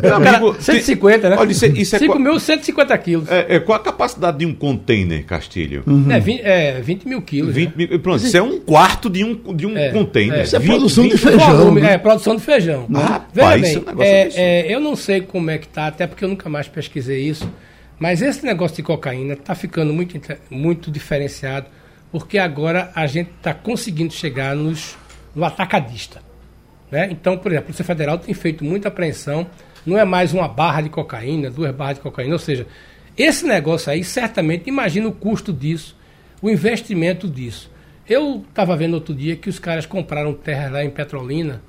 Meu 0.01 0.15
amigo, 0.15 0.55
150, 0.59 1.29
né? 1.29 1.35
Olha, 1.37 1.51
isso, 1.51 1.65
é, 1.65 1.67
isso 1.69 1.95
é 1.95 1.99
5 1.99 2.19
mil, 2.19 2.39
150 2.39 2.97
quilos. 2.97 3.29
É, 3.29 3.55
é, 3.55 3.59
qual 3.59 3.77
a 3.77 3.81
capacidade 3.81 4.39
de 4.39 4.45
um 4.45 4.53
container, 4.53 5.23
Castilho? 5.25 5.83
Uhum. 5.85 6.11
É, 6.11 6.19
20, 6.19 6.41
é 6.41 6.81
20 6.81 7.07
mil 7.07 7.21
quilos. 7.21 7.53
20 7.53 7.67
né? 7.67 7.73
mil, 7.75 7.99
pronto, 7.99 8.23
isso 8.23 8.37
é 8.37 8.41
um 8.41 8.59
quarto 8.59 9.09
de 9.09 9.23
um, 9.23 9.55
de 9.55 9.65
um 9.65 9.77
é, 9.77 9.89
container. 9.89 10.39
É, 10.39 10.43
isso 10.43 10.55
é 10.55 10.59
20, 10.59 10.69
produção 10.69 11.03
20, 11.03 11.11
de 11.11 11.17
feijão. 11.17 11.57
Volume, 11.57 11.81
né? 11.81 11.93
É, 11.93 11.97
produção 11.97 12.35
de 12.35 12.41
feijão. 12.41 12.87
Ah, 12.93 13.21
Veja 13.33 13.81
bem, 13.81 14.05
é, 14.05 14.29
é, 14.35 14.73
eu 14.73 14.79
não 14.79 14.95
sei 14.95 15.21
como 15.21 15.49
é 15.49 15.57
que 15.57 15.67
tá, 15.67 15.87
até 15.87 16.07
porque 16.07 16.23
eu 16.25 16.29
nunca 16.29 16.49
mais 16.49 16.67
pesquisei 16.67 17.21
isso, 17.21 17.49
mas 17.99 18.21
esse 18.21 18.45
negócio 18.45 18.77
de 18.77 18.83
cocaína 18.83 19.33
está 19.33 19.55
ficando 19.55 19.93
muito, 19.93 20.19
muito 20.49 20.91
diferenciado, 20.91 21.67
porque 22.11 22.37
agora 22.37 22.91
a 22.95 23.07
gente 23.07 23.31
está 23.37 23.53
conseguindo 23.53 24.13
chegar 24.13 24.55
nos, 24.55 24.95
no 25.35 25.43
atacadista. 25.43 26.21
Né? 26.91 27.09
Então, 27.11 27.37
por 27.37 27.51
exemplo, 27.51 27.63
a 27.63 27.65
Polícia 27.65 27.85
Federal 27.85 28.17
tem 28.17 28.33
feito 28.33 28.63
muita 28.63 28.87
apreensão, 28.87 29.47
não 29.87 29.97
é 29.97 30.03
mais 30.03 30.33
uma 30.33 30.47
barra 30.47 30.81
de 30.81 30.89
cocaína, 30.89 31.49
duas 31.49 31.73
barras 31.73 31.95
de 31.95 32.01
cocaína, 32.01 32.33
ou 32.33 32.39
seja, 32.39 32.67
esse 33.17 33.45
negócio 33.45 33.91
aí, 33.91 34.03
certamente, 34.03 34.67
imagina 34.67 35.07
o 35.07 35.11
custo 35.11 35.51
disso, 35.51 35.97
o 36.41 36.49
investimento 36.49 37.27
disso. 37.27 37.71
Eu 38.07 38.45
estava 38.47 38.75
vendo 38.75 38.93
outro 38.93 39.15
dia 39.15 39.35
que 39.35 39.49
os 39.49 39.59
caras 39.59 39.85
compraram 39.85 40.33
terra 40.33 40.69
lá 40.69 40.83
em 40.83 40.89
Petrolina 40.89 41.61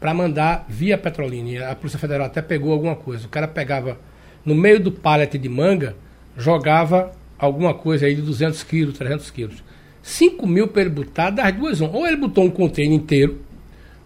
para 0.00 0.14
mandar 0.14 0.64
via 0.68 0.96
Petrolina. 0.96 1.68
A 1.68 1.74
Polícia 1.74 1.98
Federal 1.98 2.26
até 2.26 2.40
pegou 2.40 2.72
alguma 2.72 2.96
coisa. 2.96 3.26
O 3.26 3.28
cara 3.28 3.46
pegava 3.46 3.98
no 4.44 4.54
meio 4.54 4.80
do 4.80 4.90
pallet 4.90 5.36
de 5.36 5.48
manga, 5.48 5.94
jogava 6.36 7.12
alguma 7.38 7.74
coisa 7.74 8.06
aí 8.06 8.14
de 8.14 8.22
200 8.22 8.62
quilos, 8.62 8.96
300 8.96 9.30
quilos. 9.30 9.62
5 10.02 10.46
mil 10.46 10.68
para 10.68 10.82
ele 10.82 10.90
botar 10.90 11.30
das 11.30 11.52
duas. 11.52 11.80
Ou 11.80 12.06
ele 12.06 12.16
botou 12.16 12.44
um 12.44 12.50
container 12.50 12.96
inteiro, 12.96 13.38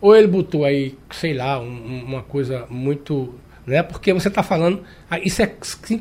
ou 0.04 0.14
ele 0.14 0.26
botou 0.26 0.66
aí, 0.66 0.98
sei 1.10 1.32
lá, 1.32 1.58
um, 1.58 2.04
uma 2.04 2.22
coisa 2.22 2.66
muito. 2.68 3.36
Né? 3.66 3.82
Porque 3.82 4.12
você 4.12 4.28
está 4.28 4.42
falando. 4.42 4.82
Ah, 5.08 5.18
isso 5.18 5.40
é 5.40 5.50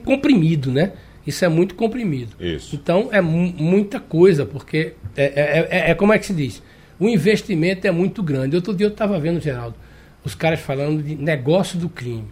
comprimido, 0.03 0.69
né? 0.69 0.91
Isso 1.25 1.45
é 1.45 1.47
muito 1.47 1.73
comprimido. 1.73 2.35
Isso. 2.37 2.75
Então 2.75 3.07
é 3.13 3.21
muita 3.21 4.01
coisa, 4.01 4.45
porque 4.45 4.95
é, 5.15 5.23
é, 5.23 5.67
é, 5.69 5.91
é, 5.91 5.95
como 5.95 6.11
é 6.11 6.19
que 6.19 6.25
se 6.25 6.33
diz? 6.33 6.61
O 6.99 7.07
investimento 7.07 7.87
é 7.87 7.91
muito 7.91 8.21
grande. 8.21 8.57
Outro 8.57 8.75
dia 8.75 8.87
eu 8.87 8.91
estava 8.91 9.17
vendo, 9.21 9.39
Geraldo, 9.39 9.77
os 10.21 10.35
caras 10.35 10.59
falando 10.59 11.01
de 11.01 11.15
negócio 11.15 11.79
do 11.79 11.87
crime. 11.87 12.27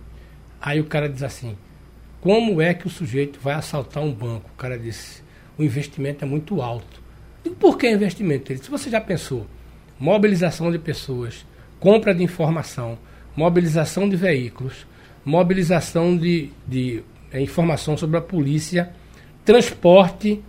Aí 0.61 0.81
o 0.81 0.83
cara 0.83 1.07
diz 1.07 1.23
assim: 1.23 1.55
como 2.19 2.61
é 2.61 2.73
que 2.73 2.85
o 2.85 2.89
sujeito 2.89 3.39
vai 3.41 3.53
assaltar 3.53 4.03
um 4.03 4.11
banco? 4.11 4.49
O 4.53 4.57
cara 4.57 4.77
disse: 4.77 5.23
o 5.57 5.63
investimento 5.63 6.25
é 6.25 6.27
muito 6.27 6.61
alto. 6.61 7.01
E 7.45 7.49
por 7.49 7.77
que 7.77 7.89
investimento? 7.89 8.51
Ele 8.51 8.59
disse: 8.59 8.69
você 8.69 8.89
já 8.89 8.99
pensou? 8.99 9.47
Mobilização 9.97 10.69
de 10.69 10.77
pessoas, 10.77 11.45
compra 11.81 12.13
de 12.13 12.23
informação, 12.23 12.97
mobilização 13.35 14.07
de 14.07 14.15
veículos, 14.15 14.85
mobilização 15.25 16.15
de, 16.15 16.51
de 16.65 17.03
é, 17.33 17.41
informação 17.41 17.97
sobre 17.97 18.17
a 18.17 18.21
polícia, 18.21 18.91
transporte 19.43 20.41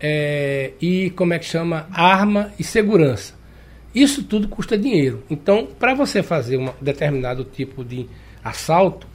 é, 0.00 0.72
e, 0.80 1.10
como 1.10 1.34
é 1.34 1.38
que 1.38 1.44
chama, 1.44 1.86
arma 1.92 2.52
e 2.58 2.64
segurança. 2.64 3.34
Isso 3.94 4.24
tudo 4.24 4.48
custa 4.48 4.76
dinheiro. 4.76 5.22
Então, 5.28 5.68
para 5.78 5.94
você 5.94 6.22
fazer 6.22 6.56
um 6.56 6.70
determinado 6.80 7.44
tipo 7.44 7.84
de 7.84 8.08
assalto, 8.42 9.06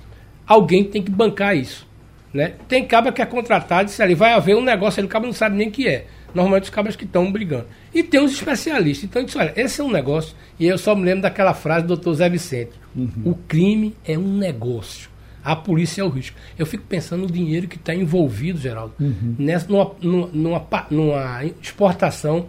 alguém 0.45 0.83
tem 0.83 1.01
que 1.01 1.09
bancar 1.09 1.57
isso. 1.57 1.87
Né? 2.31 2.53
Tem 2.67 2.85
caba 2.85 3.11
que 3.11 3.19
é 3.21 3.25
contratado 3.25 3.89
e 3.89 3.91
se 3.91 4.03
ali 4.03 4.13
vai 4.13 4.33
haver 4.33 4.55
um 4.55 4.61
negócio, 4.63 4.99
ele 4.99 5.07
cabo 5.07 5.25
não 5.25 5.33
sabe 5.33 5.57
nem 5.57 5.69
o 5.69 5.71
que 5.71 5.87
é. 5.87 6.05
Normalmente 6.33 6.63
os 6.63 6.69
cabras 6.69 6.95
que 6.95 7.05
estão 7.05 7.31
brigando. 7.31 7.65
E 7.93 8.03
tem 8.03 8.23
os 8.23 8.31
especialistas. 8.31 9.03
Então, 9.05 9.23
disse, 9.23 9.37
olha, 9.37 9.53
esse 9.55 9.81
é 9.81 9.83
um 9.83 9.91
negócio, 9.91 10.35
e 10.59 10.65
eu 10.65 10.77
só 10.77 10.95
me 10.95 11.03
lembro 11.03 11.23
daquela 11.23 11.53
frase 11.53 11.83
do 11.83 11.89
doutor 11.89 12.13
Zé 12.15 12.29
Vicente. 12.29 12.71
Uhum. 12.95 13.09
O 13.25 13.35
crime 13.35 13.95
é 14.05 14.17
um 14.17 14.37
negócio. 14.37 15.09
A 15.43 15.55
polícia 15.55 16.01
é 16.01 16.03
o 16.03 16.09
risco. 16.09 16.37
Eu 16.57 16.65
fico 16.65 16.83
pensando 16.83 17.21
no 17.21 17.31
dinheiro 17.31 17.67
que 17.67 17.77
está 17.77 17.95
envolvido, 17.95 18.59
Geraldo, 18.59 18.93
uhum. 18.99 19.35
nessa, 19.39 19.67
numa, 19.69 19.91
numa, 20.01 20.67
numa, 20.91 21.45
exportação 21.61 22.47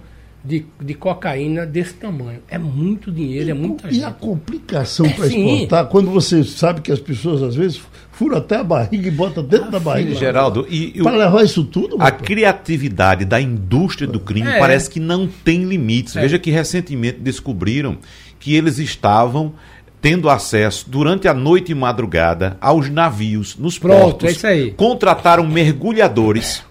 de, 0.48 0.64
de 0.80 0.94
cocaína 0.94 1.66
desse 1.66 1.92
tamanho. 1.92 2.40
É 2.48 2.56
muito 2.56 3.12
dinheiro, 3.12 3.48
e, 3.48 3.50
é 3.50 3.54
muita 3.54 3.88
e 3.88 3.92
gente. 3.92 4.00
E 4.00 4.04
a 4.04 4.10
complicação 4.10 5.04
é, 5.04 5.10
para 5.10 5.26
exportar, 5.26 5.86
quando 5.88 6.10
você 6.10 6.42
sabe 6.42 6.80
que 6.80 6.90
as 6.90 6.98
pessoas 6.98 7.42
às 7.42 7.54
vezes 7.54 7.78
furam 8.12 8.38
até 8.38 8.56
a 8.56 8.64
barriga 8.64 9.08
e 9.08 9.10
botam 9.10 9.44
dentro 9.44 9.66
ah, 9.66 9.72
da 9.72 9.78
barriga. 9.78 10.14
Geraldo, 10.14 10.66
e, 10.70 11.02
para 11.02 11.18
levar 11.18 11.44
isso 11.44 11.64
tudo? 11.64 11.96
A 12.00 12.10
criatividade 12.10 13.26
da 13.26 13.38
indústria 13.38 14.08
do 14.08 14.18
crime 14.18 14.48
é. 14.48 14.58
parece 14.58 14.88
que 14.88 14.98
não 14.98 15.26
tem 15.26 15.64
limites. 15.64 16.16
É. 16.16 16.22
Veja 16.22 16.38
que 16.38 16.50
recentemente 16.50 17.18
descobriram 17.20 17.98
que 18.40 18.54
eles 18.54 18.78
estavam 18.78 19.52
tendo 20.00 20.30
acesso 20.30 20.88
durante 20.88 21.28
a 21.28 21.34
noite 21.34 21.72
e 21.72 21.74
madrugada 21.74 22.56
aos 22.58 22.88
navios 22.88 23.54
nos 23.58 23.78
Pronto, 23.78 24.00
portos. 24.00 24.28
É 24.28 24.32
isso 24.32 24.46
aí. 24.46 24.70
Contrataram 24.70 25.46
mergulhadores 25.46 26.62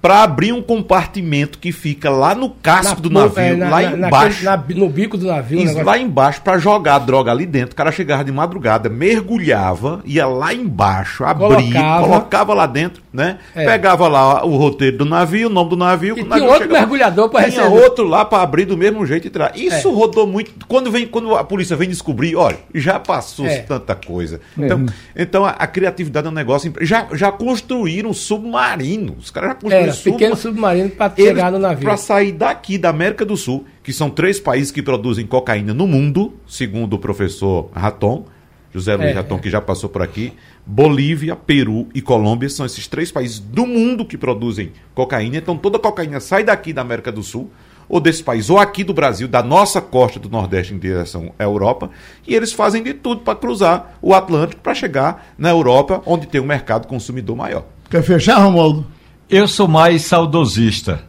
para 0.00 0.22
abrir 0.22 0.52
um 0.52 0.62
compartimento 0.62 1.58
que 1.58 1.72
fica 1.72 2.08
lá 2.08 2.34
no 2.34 2.50
casco 2.50 2.94
na, 2.94 3.00
do 3.00 3.10
navio, 3.10 3.42
é, 3.42 3.54
na, 3.54 3.68
lá 3.68 3.82
na, 3.82 4.08
embaixo. 4.08 4.44
No 4.74 4.88
bico 4.88 5.16
do 5.18 5.26
navio. 5.26 5.60
Isso, 5.60 5.82
lá 5.82 5.98
embaixo 5.98 6.40
para 6.40 6.58
jogar 6.58 6.96
a 6.96 6.98
droga 6.98 7.30
ali 7.30 7.44
dentro. 7.44 7.72
O 7.72 7.76
cara 7.76 7.92
chegava 7.92 8.24
de 8.24 8.32
madrugada, 8.32 8.88
mergulhava, 8.88 10.00
ia 10.04 10.26
lá 10.26 10.54
embaixo, 10.54 11.24
abria, 11.24 11.48
colocava, 11.48 12.06
colocava 12.06 12.54
lá 12.54 12.66
dentro, 12.66 13.02
né? 13.12 13.38
É. 13.54 13.66
Pegava 13.66 14.08
lá 14.08 14.44
o 14.44 14.56
roteiro 14.56 14.98
do 14.98 15.04
navio, 15.04 15.48
o 15.48 15.50
nome 15.50 15.70
do 15.70 15.76
navio. 15.76 16.18
E 16.18 16.24
tinha 16.24 16.44
outro 16.44 16.58
chegava, 16.62 16.80
mergulhador 16.80 17.28
para 17.28 17.40
receber. 17.40 17.66
Tinha 17.66 17.82
outro 17.82 18.06
lá 18.06 18.24
para 18.24 18.42
abrir 18.42 18.64
do 18.64 18.76
mesmo 18.76 19.04
jeito 19.04 19.26
e 19.26 19.30
tirar. 19.30 19.52
Isso 19.54 19.88
é. 19.88 19.92
rodou 19.92 20.26
muito. 20.26 20.66
Quando, 20.66 20.90
vem, 20.90 21.06
quando 21.06 21.34
a 21.34 21.44
polícia 21.44 21.76
vem 21.76 21.88
descobrir, 21.88 22.36
olha, 22.36 22.58
já 22.74 22.98
passou 22.98 23.46
é. 23.46 23.58
tanta 23.58 23.94
coisa. 23.94 24.40
É. 24.58 24.64
Então, 24.64 24.86
então 25.14 25.44
a, 25.44 25.50
a, 25.50 25.66
criatividade 25.66 26.26
é 26.26 26.30
um 26.30 26.34
negócio. 26.34 26.72
Já, 26.80 27.06
já 27.12 27.30
construíram 27.30 28.14
submarino. 28.14 29.16
Os 29.18 29.30
caras 29.30 29.50
já 29.50 29.54
construíram 29.56 29.89
era, 29.90 29.96
sub... 29.96 30.12
pequeno 30.12 30.36
submarino 30.36 30.90
para 30.90 31.14
chegar 31.14 31.52
no 31.52 31.58
navio. 31.58 31.84
Para 31.84 31.96
sair 31.96 32.32
daqui 32.32 32.78
da 32.78 32.90
América 32.90 33.24
do 33.24 33.36
Sul, 33.36 33.64
que 33.82 33.92
são 33.92 34.10
três 34.10 34.40
países 34.40 34.70
que 34.70 34.82
produzem 34.82 35.26
cocaína 35.26 35.74
no 35.74 35.86
mundo, 35.86 36.34
segundo 36.46 36.94
o 36.94 36.98
professor 36.98 37.70
Raton, 37.74 38.26
José 38.72 38.94
Luiz 38.94 39.10
é, 39.10 39.12
Raton, 39.12 39.36
é. 39.36 39.38
que 39.38 39.50
já 39.50 39.60
passou 39.60 39.90
por 39.90 40.02
aqui. 40.02 40.32
Bolívia, 40.64 41.34
Peru 41.34 41.88
e 41.94 42.00
Colômbia 42.00 42.48
são 42.48 42.64
esses 42.64 42.86
três 42.86 43.10
países 43.10 43.38
do 43.38 43.66
mundo 43.66 44.04
que 44.04 44.16
produzem 44.16 44.72
cocaína. 44.94 45.38
Então 45.38 45.56
toda 45.56 45.76
a 45.76 45.80
cocaína 45.80 46.20
sai 46.20 46.44
daqui 46.44 46.72
da 46.72 46.82
América 46.82 47.10
do 47.10 47.22
Sul 47.22 47.50
ou 47.88 48.00
desse 48.00 48.22
país, 48.22 48.48
ou 48.48 48.56
aqui 48.56 48.84
do 48.84 48.94
Brasil, 48.94 49.26
da 49.26 49.42
nossa 49.42 49.80
costa 49.80 50.20
do 50.20 50.30
Nordeste 50.30 50.72
em 50.72 50.78
direção 50.78 51.32
à 51.36 51.42
Europa, 51.42 51.90
e 52.24 52.36
eles 52.36 52.52
fazem 52.52 52.84
de 52.84 52.94
tudo 52.94 53.22
para 53.22 53.34
cruzar 53.34 53.98
o 54.00 54.14
Atlântico 54.14 54.62
para 54.62 54.74
chegar 54.76 55.32
na 55.36 55.50
Europa, 55.50 56.00
onde 56.06 56.28
tem 56.28 56.40
um 56.40 56.46
mercado 56.46 56.86
consumidor 56.86 57.36
maior. 57.36 57.64
Quer 57.90 58.04
fechar, 58.04 58.38
Romualdo? 58.38 58.86
Eu 59.30 59.46
sou 59.46 59.68
mais 59.68 60.02
saudosista. 60.02 61.04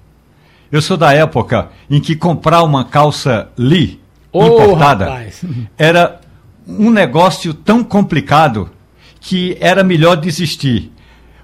Eu 0.72 0.80
sou 0.80 0.96
da 0.96 1.12
época 1.12 1.70
em 1.90 2.00
que 2.00 2.16
comprar 2.16 2.62
uma 2.62 2.86
calça 2.86 3.50
Lee 3.58 4.00
oh, 4.32 4.46
importada 4.46 5.06
rapaz. 5.06 5.44
era 5.76 6.22
um 6.68 6.92
negócio 6.92 7.52
tão 7.52 7.84
complicado 7.84 8.70
que 9.20 9.58
era 9.60 9.84
melhor 9.84 10.18
desistir. 10.18 10.92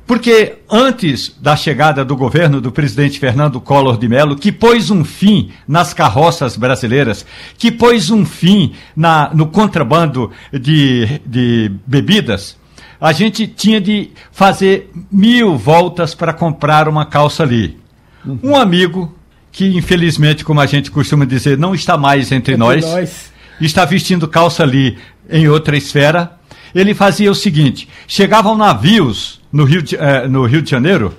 Porque 0.05 0.59
antes 0.71 1.35
da 1.41 1.55
chegada 1.55 2.05
do 2.05 2.15
governo 2.15 2.61
do 2.61 2.71
presidente 2.71 3.19
Fernando 3.19 3.59
Collor 3.59 3.97
de 3.97 4.07
Mello, 4.07 4.37
que 4.37 4.51
pôs 4.51 4.91
um 4.91 5.03
fim 5.03 5.51
nas 5.67 5.93
carroças 5.95 6.55
brasileiras, 6.55 7.25
que 7.57 7.71
pôs 7.71 8.11
um 8.11 8.23
fim 8.23 8.73
na, 8.95 9.31
no 9.33 9.47
contrabando 9.47 10.31
de, 10.53 11.19
de 11.25 11.71
bebidas, 11.85 12.55
a 12.99 13.11
gente 13.11 13.47
tinha 13.47 13.79
de 13.79 14.11
fazer 14.31 14.91
mil 15.11 15.57
voltas 15.57 16.15
para 16.15 16.33
comprar 16.33 16.87
uma 16.87 17.05
calça 17.05 17.43
ali. 17.43 17.77
Uhum. 18.25 18.39
Um 18.43 18.55
amigo, 18.55 19.15
que 19.51 19.77
infelizmente, 19.77 20.43
como 20.43 20.59
a 20.59 20.65
gente 20.65 20.91
costuma 20.91 21.25
dizer, 21.25 21.57
não 21.57 21.75
está 21.75 21.97
mais 21.97 22.31
entre, 22.31 22.53
entre 22.53 22.57
nós, 22.57 22.83
nós, 22.83 23.31
está 23.61 23.85
vestindo 23.85 24.27
calça 24.27 24.63
ali 24.63 24.97
em 25.29 25.47
outra 25.47 25.77
esfera, 25.77 26.37
ele 26.73 26.93
fazia 26.93 27.31
o 27.31 27.35
seguinte: 27.35 27.87
chegavam 28.07 28.57
navios 28.57 29.41
no 29.51 29.63
Rio 29.63 29.81
de, 29.81 29.95
eh, 29.95 30.27
no 30.27 30.45
Rio 30.45 30.61
de 30.61 30.69
Janeiro 30.69 31.15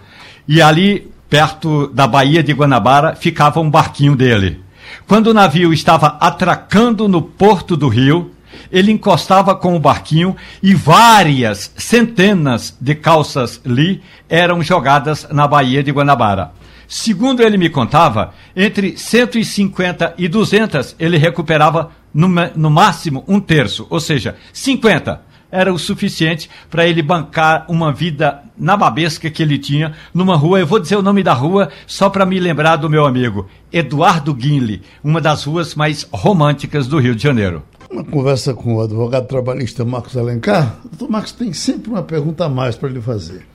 e 0.47 0.61
ali 0.63 1.11
perto 1.29 1.89
da 1.89 2.07
Baía 2.07 2.43
de 2.43 2.53
Guanabara 2.53 3.15
ficava 3.15 3.61
um 3.61 3.71
barquinho 3.71 4.17
dele. 4.17 4.61
Quando 5.07 5.29
o 5.29 5.35
navio 5.35 5.73
estava 5.73 6.17
atracando 6.21 7.09
no 7.09 7.21
porto 7.21 7.77
do 7.77 7.89
Rio, 7.89 8.31
ele 8.71 8.93
encostava 8.93 9.55
com 9.55 9.75
o 9.75 9.81
barquinho 9.81 10.37
e 10.63 10.75
várias 10.75 11.73
centenas 11.77 12.77
de 12.81 12.95
calças 12.95 13.61
Lee 13.65 14.03
eram 14.29 14.63
jogadas 14.63 15.27
na 15.31 15.47
Baía 15.47 15.83
de 15.83 15.91
Guanabara. 15.91 16.53
Segundo 16.87 17.43
ele 17.43 17.59
me 17.59 17.69
contava, 17.69 18.33
entre 18.57 18.97
150 18.97 20.15
e 20.17 20.27
200 20.27 20.97
ele 20.99 21.19
recuperava 21.19 21.91
no, 22.15 22.29
no 22.57 22.71
máximo 22.71 23.23
um 23.29 23.39
terço, 23.39 23.87
ou 23.91 24.01
seja, 24.01 24.37
50 24.53 25.29
era 25.51 25.73
o 25.73 25.79
suficiente 25.79 26.49
para 26.71 26.87
ele 26.87 27.03
bancar 27.03 27.65
uma 27.69 27.93
vida 27.93 28.43
nababesca 28.57 29.31
que 29.31 29.43
ele 29.43 29.59
tinha 29.59 29.93
numa 30.13 30.37
rua. 30.37 30.61
Eu 30.61 30.67
vou 30.67 30.79
dizer 30.79 30.97
o 30.97 31.03
nome 31.03 31.23
da 31.23 31.33
rua 31.33 31.71
só 31.87 32.11
para 32.11 32.27
me 32.27 32.39
lembrar 32.39 32.77
do 32.77 32.91
meu 32.91 33.07
amigo, 33.07 33.49
Eduardo 33.73 34.35
Guinle, 34.35 34.83
uma 35.03 35.21
das 35.21 35.45
ruas 35.45 35.75
mais 35.75 36.07
românticas 36.13 36.87
do 36.87 36.99
Rio 36.99 37.15
de 37.15 37.23
Janeiro. 37.23 37.63
Uma 37.91 38.05
conversa 38.05 38.53
com 38.53 38.75
o 38.75 38.83
advogado 38.83 39.27
trabalhista 39.27 39.83
Marcos 39.83 40.15
Alencar. 40.15 40.79
O 40.85 40.89
doutor 40.89 41.11
Marcos 41.11 41.33
tem 41.33 41.55
sempre 41.55 41.91
uma 41.91 42.03
pergunta 42.03 42.45
a 42.45 42.49
mais 42.49 42.77
para 42.77 42.91
lhe 42.91 43.01
fazer. 43.01 43.47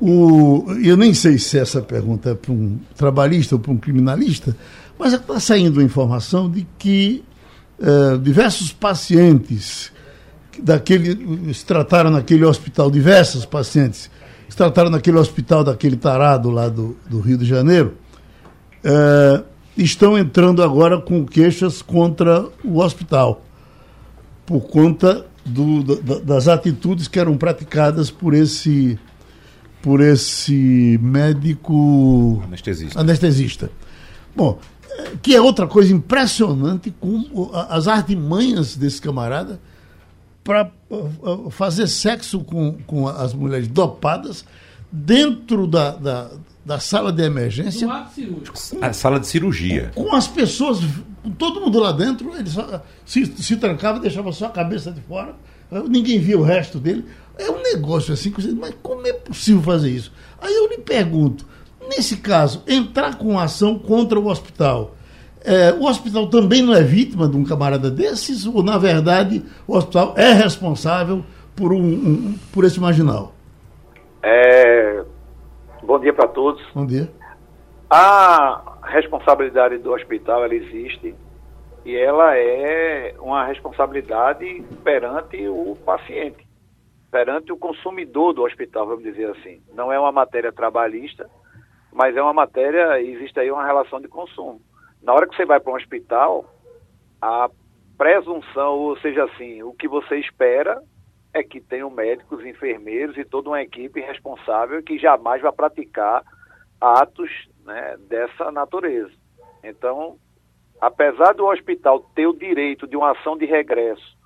O, 0.00 0.64
eu 0.82 0.96
nem 0.96 1.12
sei 1.12 1.38
se 1.38 1.58
essa 1.58 1.82
pergunta 1.82 2.30
é 2.30 2.34
para 2.34 2.52
um 2.52 2.78
trabalhista 2.96 3.56
ou 3.56 3.58
para 3.60 3.72
um 3.72 3.76
criminalista, 3.76 4.56
mas 4.98 5.12
está 5.12 5.38
saindo 5.38 5.80
a 5.80 5.82
informação 5.82 6.50
de 6.50 6.66
que 6.78 7.22
uh, 7.78 8.16
diversos 8.18 8.72
pacientes 8.72 9.92
daquele 10.62 11.52
se 11.52 11.66
trataram 11.66 12.10
naquele 12.10 12.44
hospital, 12.44 12.90
diversos 12.90 13.44
pacientes 13.44 14.10
se 14.48 14.56
trataram 14.56 14.88
naquele 14.88 15.18
hospital 15.18 15.62
daquele 15.62 15.96
tarado 15.96 16.48
lá 16.48 16.70
do, 16.70 16.96
do 17.08 17.20
Rio 17.20 17.36
de 17.36 17.44
Janeiro, 17.44 17.94
uh, 18.82 19.44
estão 19.76 20.16
entrando 20.16 20.62
agora 20.62 20.98
com 20.98 21.26
queixas 21.26 21.82
contra 21.82 22.46
o 22.64 22.78
hospital 22.78 23.42
por 24.48 24.62
conta 24.62 25.26
do, 25.44 25.82
da, 25.82 26.20
das 26.20 26.48
atitudes 26.48 27.06
que 27.06 27.20
eram 27.20 27.36
praticadas 27.36 28.10
por 28.10 28.32
esse 28.32 28.98
por 29.82 30.00
esse 30.00 30.98
médico 31.00 32.42
anestesista. 32.44 32.98
anestesista. 32.98 33.70
Bom, 34.34 34.58
que 35.22 35.36
é 35.36 35.40
outra 35.40 35.66
coisa 35.66 35.92
impressionante 35.92 36.90
com 36.98 37.50
as 37.68 37.86
artimanhas 37.86 38.74
desse 38.74 39.00
camarada 39.00 39.60
para 40.42 40.72
fazer 41.50 41.86
sexo 41.86 42.40
com, 42.40 42.78
com 42.86 43.06
as 43.06 43.34
mulheres 43.34 43.68
dopadas 43.68 44.44
dentro 44.90 45.66
da, 45.66 45.90
da, 45.90 46.30
da 46.64 46.80
sala 46.80 47.12
de 47.12 47.22
emergência. 47.22 47.86
A 48.80 48.92
sala 48.92 49.20
de 49.20 49.26
cirurgia. 49.26 49.92
Com 49.94 50.14
as 50.14 50.26
pessoas, 50.26 50.80
com 50.80 51.07
todo 51.38 51.60
mundo 51.60 51.78
lá 51.78 51.92
dentro, 51.92 52.34
ele 52.36 52.48
só, 52.48 52.82
se, 53.04 53.26
se 53.26 53.56
trancava, 53.56 53.98
deixava 53.98 54.32
só 54.32 54.46
a 54.46 54.50
cabeça 54.50 54.90
de 54.90 55.00
fora, 55.00 55.34
ninguém 55.88 56.18
via 56.18 56.38
o 56.38 56.42
resto 56.42 56.78
dele. 56.78 57.04
É 57.38 57.50
um 57.50 57.62
negócio 57.62 58.12
assim, 58.12 58.32
mas 58.58 58.74
como 58.82 59.06
é 59.06 59.12
possível 59.12 59.62
fazer 59.62 59.90
isso? 59.90 60.12
Aí 60.40 60.54
eu 60.54 60.68
lhe 60.68 60.78
pergunto, 60.78 61.46
nesse 61.88 62.16
caso, 62.16 62.62
entrar 62.66 63.16
com 63.16 63.38
ação 63.38 63.78
contra 63.78 64.18
o 64.18 64.26
hospital, 64.26 64.94
é, 65.44 65.72
o 65.72 65.84
hospital 65.84 66.28
também 66.28 66.62
não 66.62 66.74
é 66.74 66.82
vítima 66.82 67.28
de 67.28 67.36
um 67.36 67.44
camarada 67.44 67.90
desses? 67.90 68.44
Ou, 68.44 68.62
na 68.62 68.76
verdade, 68.76 69.44
o 69.66 69.76
hospital 69.76 70.14
é 70.16 70.32
responsável 70.32 71.24
por, 71.54 71.72
um, 71.72 71.78
um 71.78 72.34
por 72.52 72.64
esse 72.64 72.80
marginal? 72.80 73.32
É, 74.22 75.02
bom 75.82 75.98
dia 75.98 76.12
para 76.12 76.28
todos. 76.28 76.62
Bom 76.74 76.84
dia. 76.84 77.10
A 77.88 78.77
responsabilidade 78.88 79.78
do 79.78 79.92
hospital, 79.92 80.44
ela 80.44 80.54
existe 80.54 81.14
e 81.84 81.96
ela 81.96 82.36
é 82.36 83.14
uma 83.18 83.44
responsabilidade 83.46 84.64
perante 84.82 85.46
o 85.48 85.76
paciente 85.84 86.48
perante 87.10 87.52
o 87.52 87.56
consumidor 87.56 88.32
do 88.32 88.42
hospital, 88.42 88.86
vamos 88.86 89.02
dizer 89.02 89.30
assim. 89.30 89.62
Não 89.74 89.92
é 89.92 89.98
uma 89.98 90.12
matéria 90.12 90.52
trabalhista, 90.52 91.28
mas 91.92 92.16
é 92.16 92.22
uma 92.22 92.32
matéria, 92.32 93.00
existe 93.00 93.38
aí 93.40 93.50
uma 93.50 93.64
relação 93.64 94.00
de 94.00 94.08
consumo. 94.08 94.60
Na 95.02 95.12
hora 95.12 95.26
que 95.26 95.34
você 95.34 95.44
vai 95.44 95.58
para 95.60 95.72
um 95.72 95.76
hospital, 95.76 96.44
a 97.20 97.50
presunção, 97.96 98.78
ou 98.78 98.98
seja 98.98 99.24
assim, 99.24 99.62
o 99.62 99.72
que 99.72 99.88
você 99.88 100.16
espera 100.16 100.80
é 101.32 101.42
que 101.42 101.60
tenham 101.60 101.90
médicos, 101.90 102.44
enfermeiros 102.44 103.16
e 103.16 103.24
toda 103.24 103.50
uma 103.50 103.62
equipe 103.62 104.00
responsável 104.00 104.82
que 104.82 104.98
jamais 104.98 105.42
vai 105.42 105.52
praticar 105.52 106.22
atos 106.80 107.48
né, 107.68 107.96
dessa 108.08 108.50
natureza. 108.50 109.12
Então, 109.62 110.16
apesar 110.80 111.34
do 111.34 111.46
hospital 111.46 112.00
ter 112.14 112.26
o 112.26 112.32
direito 112.32 112.86
de 112.86 112.96
uma 112.96 113.12
ação 113.12 113.36
de 113.36 113.44
regresso 113.44 114.16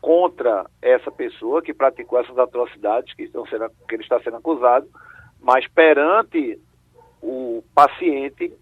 contra 0.00 0.66
essa 0.80 1.10
pessoa 1.10 1.62
que 1.62 1.74
praticou 1.74 2.20
essas 2.20 2.38
atrocidades 2.38 3.14
que, 3.14 3.22
estão 3.24 3.46
sendo, 3.46 3.70
que 3.88 3.94
ele 3.94 4.02
está 4.02 4.20
sendo 4.20 4.36
acusado, 4.36 4.86
mas 5.40 5.66
perante 5.68 6.58
o 7.22 7.62
paciente, 7.74 8.52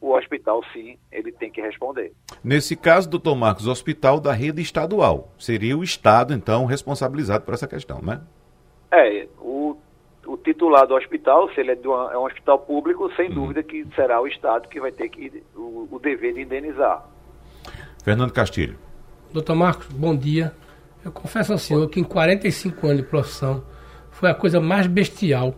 o 0.00 0.12
hospital 0.12 0.62
sim, 0.72 0.98
ele 1.10 1.32
tem 1.32 1.50
que 1.50 1.60
responder. 1.60 2.12
Nesse 2.44 2.76
caso, 2.76 3.08
doutor 3.08 3.34
Marcos, 3.34 3.66
o 3.66 3.70
hospital 3.70 4.20
da 4.20 4.32
rede 4.32 4.60
estadual. 4.60 5.32
Seria 5.38 5.76
o 5.76 5.84
Estado, 5.84 6.34
então, 6.34 6.66
responsabilizado 6.66 7.44
por 7.44 7.54
essa 7.54 7.66
questão, 7.66 8.00
né? 8.02 8.20
É, 8.90 9.26
o, 9.38 9.76
o 10.26 10.36
titular 10.36 10.86
do 10.86 10.94
hospital, 10.94 11.48
se 11.52 11.60
ele 11.60 11.72
é, 11.72 11.74
de 11.74 11.86
uma, 11.86 12.12
é 12.12 12.18
um 12.18 12.24
hospital 12.24 12.58
público, 12.58 13.10
sem 13.14 13.28
uhum. 13.28 13.34
dúvida 13.34 13.62
que 13.62 13.86
será 13.94 14.20
o 14.20 14.26
Estado 14.26 14.68
que 14.68 14.80
vai 14.80 14.92
ter 14.92 15.08
que, 15.08 15.42
o, 15.54 15.88
o 15.90 15.98
dever 15.98 16.34
de 16.34 16.42
indenizar. 16.42 17.04
Fernando 18.02 18.32
Castilho. 18.32 18.78
Doutor 19.32 19.54
Marcos, 19.54 19.86
bom 19.88 20.16
dia. 20.16 20.52
Eu 21.04 21.12
confesso 21.12 21.52
ao 21.52 21.58
senhor 21.58 21.88
que 21.88 22.00
em 22.00 22.04
45 22.04 22.86
anos 22.86 23.02
de 23.02 23.08
profissão 23.08 23.64
foi 24.10 24.30
a 24.30 24.34
coisa 24.34 24.60
mais 24.60 24.86
bestial 24.86 25.54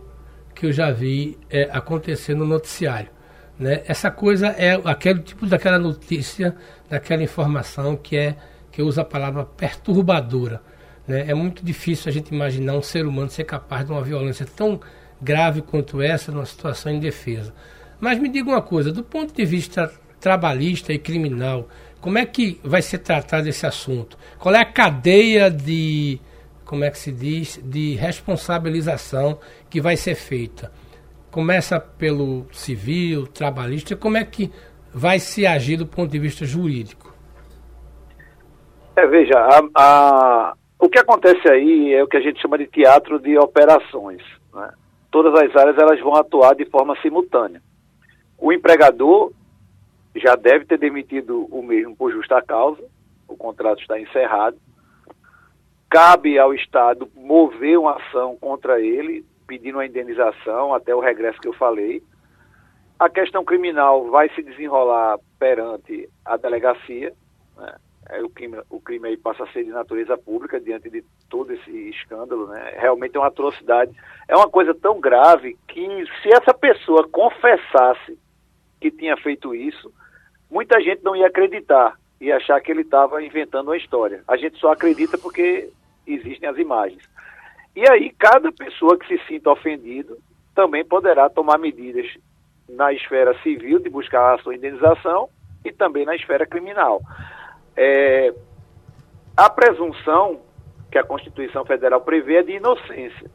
que 0.53 0.65
eu 0.65 0.71
já 0.71 0.91
vi 0.91 1.37
é, 1.49 1.69
acontecer 1.71 2.35
no 2.35 2.45
noticiário. 2.45 3.09
Né? 3.57 3.83
Essa 3.87 4.11
coisa 4.11 4.47
é 4.47 4.79
aquele 4.85 5.19
tipo 5.19 5.45
daquela 5.45 5.79
notícia, 5.79 6.55
daquela 6.89 7.23
informação 7.23 7.95
que 7.95 8.17
é 8.17 8.35
que 8.71 8.81
usa 8.81 9.01
a 9.01 9.05
palavra 9.05 9.45
perturbadora. 9.45 10.61
Né? 11.09 11.25
É 11.27 11.33
muito 11.33 11.65
difícil 11.65 12.07
a 12.07 12.13
gente 12.13 12.33
imaginar 12.33 12.75
um 12.75 12.83
ser 12.83 13.07
humano 13.07 13.31
ser 13.31 13.43
capaz 13.43 13.83
de 13.83 13.91
uma 13.91 14.03
violência 14.03 14.45
tão 14.45 14.79
grave 15.19 15.63
quanto 15.63 16.03
essa 16.03 16.31
numa 16.31 16.45
situação 16.45 16.91
indefesa. 16.91 17.51
Mas 17.99 18.19
me 18.19 18.29
diga 18.29 18.47
uma 18.47 18.61
coisa, 18.61 18.93
do 18.93 19.03
ponto 19.03 19.33
de 19.33 19.43
vista 19.43 19.91
trabalhista 20.19 20.93
e 20.93 20.99
criminal, 20.99 21.67
como 21.99 22.19
é 22.19 22.25
que 22.27 22.59
vai 22.63 22.83
ser 22.83 22.99
tratado 22.99 23.49
esse 23.49 23.65
assunto? 23.65 24.19
Qual 24.37 24.53
é 24.53 24.59
a 24.59 24.65
cadeia 24.65 25.49
de, 25.49 26.21
como 26.63 26.83
é 26.83 26.91
que 26.91 26.99
se 26.99 27.11
diz, 27.11 27.59
de 27.63 27.95
responsabilização 27.95 29.39
que 29.67 29.81
vai 29.81 29.97
ser 29.97 30.13
feita? 30.13 30.71
Começa 31.31 31.79
pelo 31.79 32.45
civil, 32.51 33.25
trabalhista, 33.25 33.95
como 33.95 34.15
é 34.15 34.23
que 34.23 34.51
vai 34.93 35.17
se 35.17 35.47
agir 35.47 35.77
do 35.77 35.87
ponto 35.87 36.11
de 36.11 36.19
vista 36.19 36.45
jurídico? 36.45 37.11
É, 38.95 39.07
veja, 39.07 39.33
a, 39.35 39.61
a, 39.75 40.53
o 40.79 40.87
que 40.87 40.97
acontece 40.97 41.47
aí 41.49 41.93
é 41.93 42.01
o 42.01 42.07
que 42.07 42.15
a 42.15 42.21
gente 42.21 42.41
chama 42.41 42.57
de 42.57 42.65
teatro 42.65 43.19
de 43.19 43.37
operações. 43.37 44.23
Né? 44.53 44.71
Todas 45.11 45.33
as 45.33 45.53
áreas 45.53 45.77
elas 45.77 45.99
vão 45.99 46.15
atuar 46.15 46.55
de 46.55 46.63
forma 46.65 46.95
simultânea. 47.01 47.61
O 48.37 48.53
empregador 48.53 49.33
já 50.15 50.35
deve 50.35 50.65
ter 50.65 50.77
demitido 50.77 51.45
o 51.51 51.61
mesmo 51.61 51.95
por 51.95 52.11
justa 52.11 52.41
causa, 52.41 52.81
o 53.27 53.35
contrato 53.35 53.81
está 53.81 53.99
encerrado. 53.99 54.57
Cabe 55.89 56.39
ao 56.39 56.53
Estado 56.53 57.09
mover 57.13 57.77
uma 57.77 57.97
ação 57.97 58.37
contra 58.37 58.79
ele, 58.79 59.25
pedindo 59.45 59.79
uma 59.79 59.85
indenização 59.85 60.73
até 60.73 60.95
o 60.95 60.99
regresso 60.99 61.41
que 61.41 61.47
eu 61.47 61.53
falei. 61.53 62.01
A 62.97 63.09
questão 63.09 63.43
criminal 63.43 64.09
vai 64.09 64.29
se 64.29 64.41
desenrolar 64.41 65.17
perante 65.37 66.07
a 66.23 66.37
delegacia. 66.37 67.13
Né? 67.57 67.75
É, 68.09 68.23
o, 68.23 68.29
crime, 68.29 68.59
o 68.69 68.81
crime 68.81 69.09
aí 69.09 69.17
passa 69.17 69.43
a 69.43 69.51
ser 69.51 69.63
de 69.63 69.69
natureza 69.69 70.17
pública 70.17 70.59
diante 70.59 70.89
de 70.89 71.03
todo 71.29 71.53
esse 71.53 71.71
escândalo. 71.89 72.47
Né? 72.47 72.75
Realmente 72.77 73.15
é 73.15 73.19
uma 73.19 73.27
atrocidade. 73.27 73.91
É 74.27 74.35
uma 74.35 74.49
coisa 74.49 74.73
tão 74.73 74.99
grave 74.99 75.57
que 75.67 75.85
se 76.21 76.29
essa 76.33 76.53
pessoa 76.53 77.07
confessasse 77.07 78.17
que 78.81 78.89
tinha 78.89 79.15
feito 79.17 79.53
isso, 79.53 79.93
muita 80.49 80.81
gente 80.81 81.03
não 81.03 81.15
ia 81.15 81.27
acreditar 81.27 81.97
e 82.19 82.31
achar 82.31 82.59
que 82.61 82.71
ele 82.71 82.81
estava 82.81 83.23
inventando 83.23 83.67
uma 83.67 83.77
história. 83.77 84.23
A 84.27 84.35
gente 84.35 84.57
só 84.57 84.71
acredita 84.71 85.17
porque 85.17 85.69
existem 86.05 86.49
as 86.49 86.57
imagens. 86.57 87.03
E 87.75 87.87
aí, 87.89 88.11
cada 88.17 88.51
pessoa 88.51 88.97
que 88.97 89.07
se 89.07 89.25
sinta 89.27 89.51
ofendido 89.51 90.17
também 90.55 90.83
poderá 90.83 91.29
tomar 91.29 91.57
medidas 91.57 92.05
na 92.67 92.91
esfera 92.91 93.37
civil 93.41 93.79
de 93.79 93.89
buscar 93.89 94.35
a 94.35 94.37
sua 94.39 94.55
indenização 94.55 95.29
e 95.63 95.71
também 95.71 96.05
na 96.05 96.15
esfera 96.15 96.45
criminal. 96.45 97.01
É, 97.75 98.33
a 99.35 99.49
presunção 99.49 100.39
que 100.91 100.97
a 100.97 101.03
Constituição 101.03 101.63
Federal 101.65 102.01
prevê 102.01 102.37
é 102.37 102.43
de 102.43 102.53
inocência. 102.53 103.29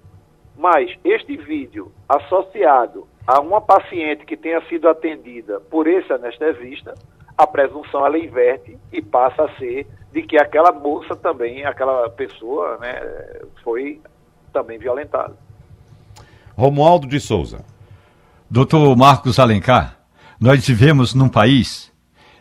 Mas 0.56 0.90
este 1.04 1.36
vídeo 1.36 1.92
associado 2.08 3.08
a 3.26 3.40
uma 3.40 3.60
paciente 3.60 4.24
que 4.24 4.36
tenha 4.36 4.60
sido 4.68 4.88
atendida 4.88 5.60
por 5.60 5.86
esse 5.86 6.12
anestesista, 6.12 6.94
a 7.36 7.46
presunção 7.46 8.06
ela 8.06 8.18
inverte 8.18 8.78
e 8.92 9.00
passa 9.02 9.44
a 9.44 9.56
ser 9.56 9.86
de 10.12 10.22
que 10.22 10.36
aquela 10.36 10.70
moça 10.70 11.16
também, 11.16 11.64
aquela 11.64 12.08
pessoa, 12.10 12.78
né, 12.78 13.00
foi 13.62 14.00
também 14.52 14.78
violentada. 14.78 15.36
Romualdo 16.56 17.08
de 17.08 17.18
Souza. 17.18 17.64
Doutor 18.48 18.94
Marcos 18.96 19.40
Alencar, 19.40 19.98
nós 20.40 20.64
vivemos 20.66 21.14
num 21.14 21.28
país 21.28 21.92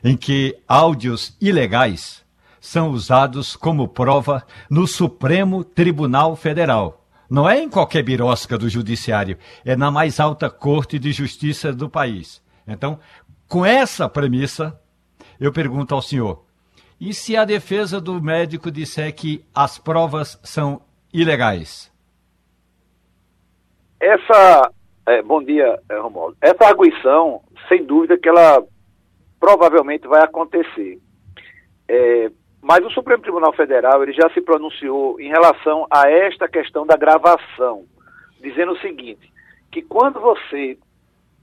em 0.03 0.17
que 0.17 0.57
áudios 0.67 1.37
ilegais 1.39 2.23
são 2.59 2.91
usados 2.91 3.55
como 3.55 3.87
prova 3.87 4.45
no 4.69 4.87
Supremo 4.87 5.63
Tribunal 5.63 6.35
Federal. 6.35 7.05
Não 7.29 7.49
é 7.49 7.59
em 7.59 7.69
qualquer 7.69 8.03
birosca 8.03 8.57
do 8.57 8.69
judiciário, 8.69 9.37
é 9.65 9.75
na 9.75 9.89
mais 9.89 10.19
alta 10.19 10.49
corte 10.49 10.99
de 10.99 11.11
justiça 11.11 11.73
do 11.73 11.89
país. 11.89 12.43
Então, 12.67 12.99
com 13.47 13.65
essa 13.65 14.07
premissa, 14.07 14.79
eu 15.39 15.51
pergunto 15.51 15.95
ao 15.95 16.01
senhor: 16.01 16.45
E 16.99 17.13
se 17.13 17.35
a 17.35 17.45
defesa 17.45 17.99
do 17.99 18.21
médico 18.21 18.71
disser 18.71 19.13
que 19.15 19.43
as 19.53 19.77
provas 19.77 20.39
são 20.43 20.81
ilegais? 21.13 21.91
Essa. 23.99 24.71
É, 25.05 25.21
bom 25.21 25.43
dia, 25.43 25.79
é, 25.89 25.97
Romualdo. 25.97 26.37
Essa 26.41 26.65
arguição, 26.65 27.41
sem 27.67 27.83
dúvida 27.85 28.17
que 28.17 28.29
ela 28.29 28.63
provavelmente 29.43 30.07
vai 30.07 30.23
acontecer. 30.23 31.01
É, 31.85 32.31
mas 32.61 32.79
o 32.85 32.89
Supremo 32.91 33.21
Tribunal 33.21 33.51
Federal 33.51 34.01
ele 34.01 34.13
já 34.13 34.29
se 34.29 34.39
pronunciou 34.39 35.19
em 35.19 35.27
relação 35.27 35.85
a 35.91 36.09
esta 36.09 36.47
questão 36.47 36.85
da 36.85 36.95
gravação, 36.95 37.83
dizendo 38.39 38.71
o 38.71 38.79
seguinte, 38.79 39.29
que 39.69 39.81
quando 39.81 40.21
você 40.21 40.77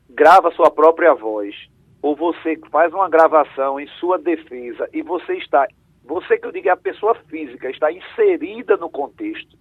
grava 0.09 0.51
sua 0.53 0.71
própria 0.71 1.13
voz 1.13 1.55
ou 2.01 2.17
você 2.17 2.59
faz 2.73 2.91
uma 2.95 3.07
gravação 3.07 3.79
em 3.79 3.87
sua 3.99 4.19
defesa 4.19 4.89
e 4.95 5.03
você 5.03 5.35
está, 5.35 5.69
você 6.03 6.39
que 6.39 6.47
eu 6.47 6.53
digo 6.53 6.69
é 6.69 6.73
a 6.73 6.79
pessoa 6.79 7.15
física, 7.29 7.69
está 7.69 7.93
inserida 7.93 8.79
no 8.79 8.89
contexto, 8.89 9.59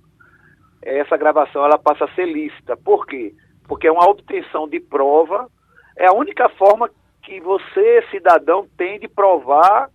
essa 0.81 1.17
gravação 1.17 1.65
ela 1.65 1.77
passa 1.77 2.05
a 2.05 2.15
ser 2.15 2.25
lícita. 2.25 2.77
Por 2.77 3.05
quê? 3.05 3.35
Porque 3.67 3.85
é 3.85 3.91
uma 3.91 4.09
obtenção 4.09 4.65
de 4.65 4.79
prova, 4.79 5.49
é 5.97 6.05
a 6.05 6.13
única 6.13 6.47
forma 6.51 6.89
que 7.29 7.39
você, 7.39 8.03
cidadão, 8.09 8.67
tem 8.75 8.99
de 8.99 9.07
provar 9.07 9.91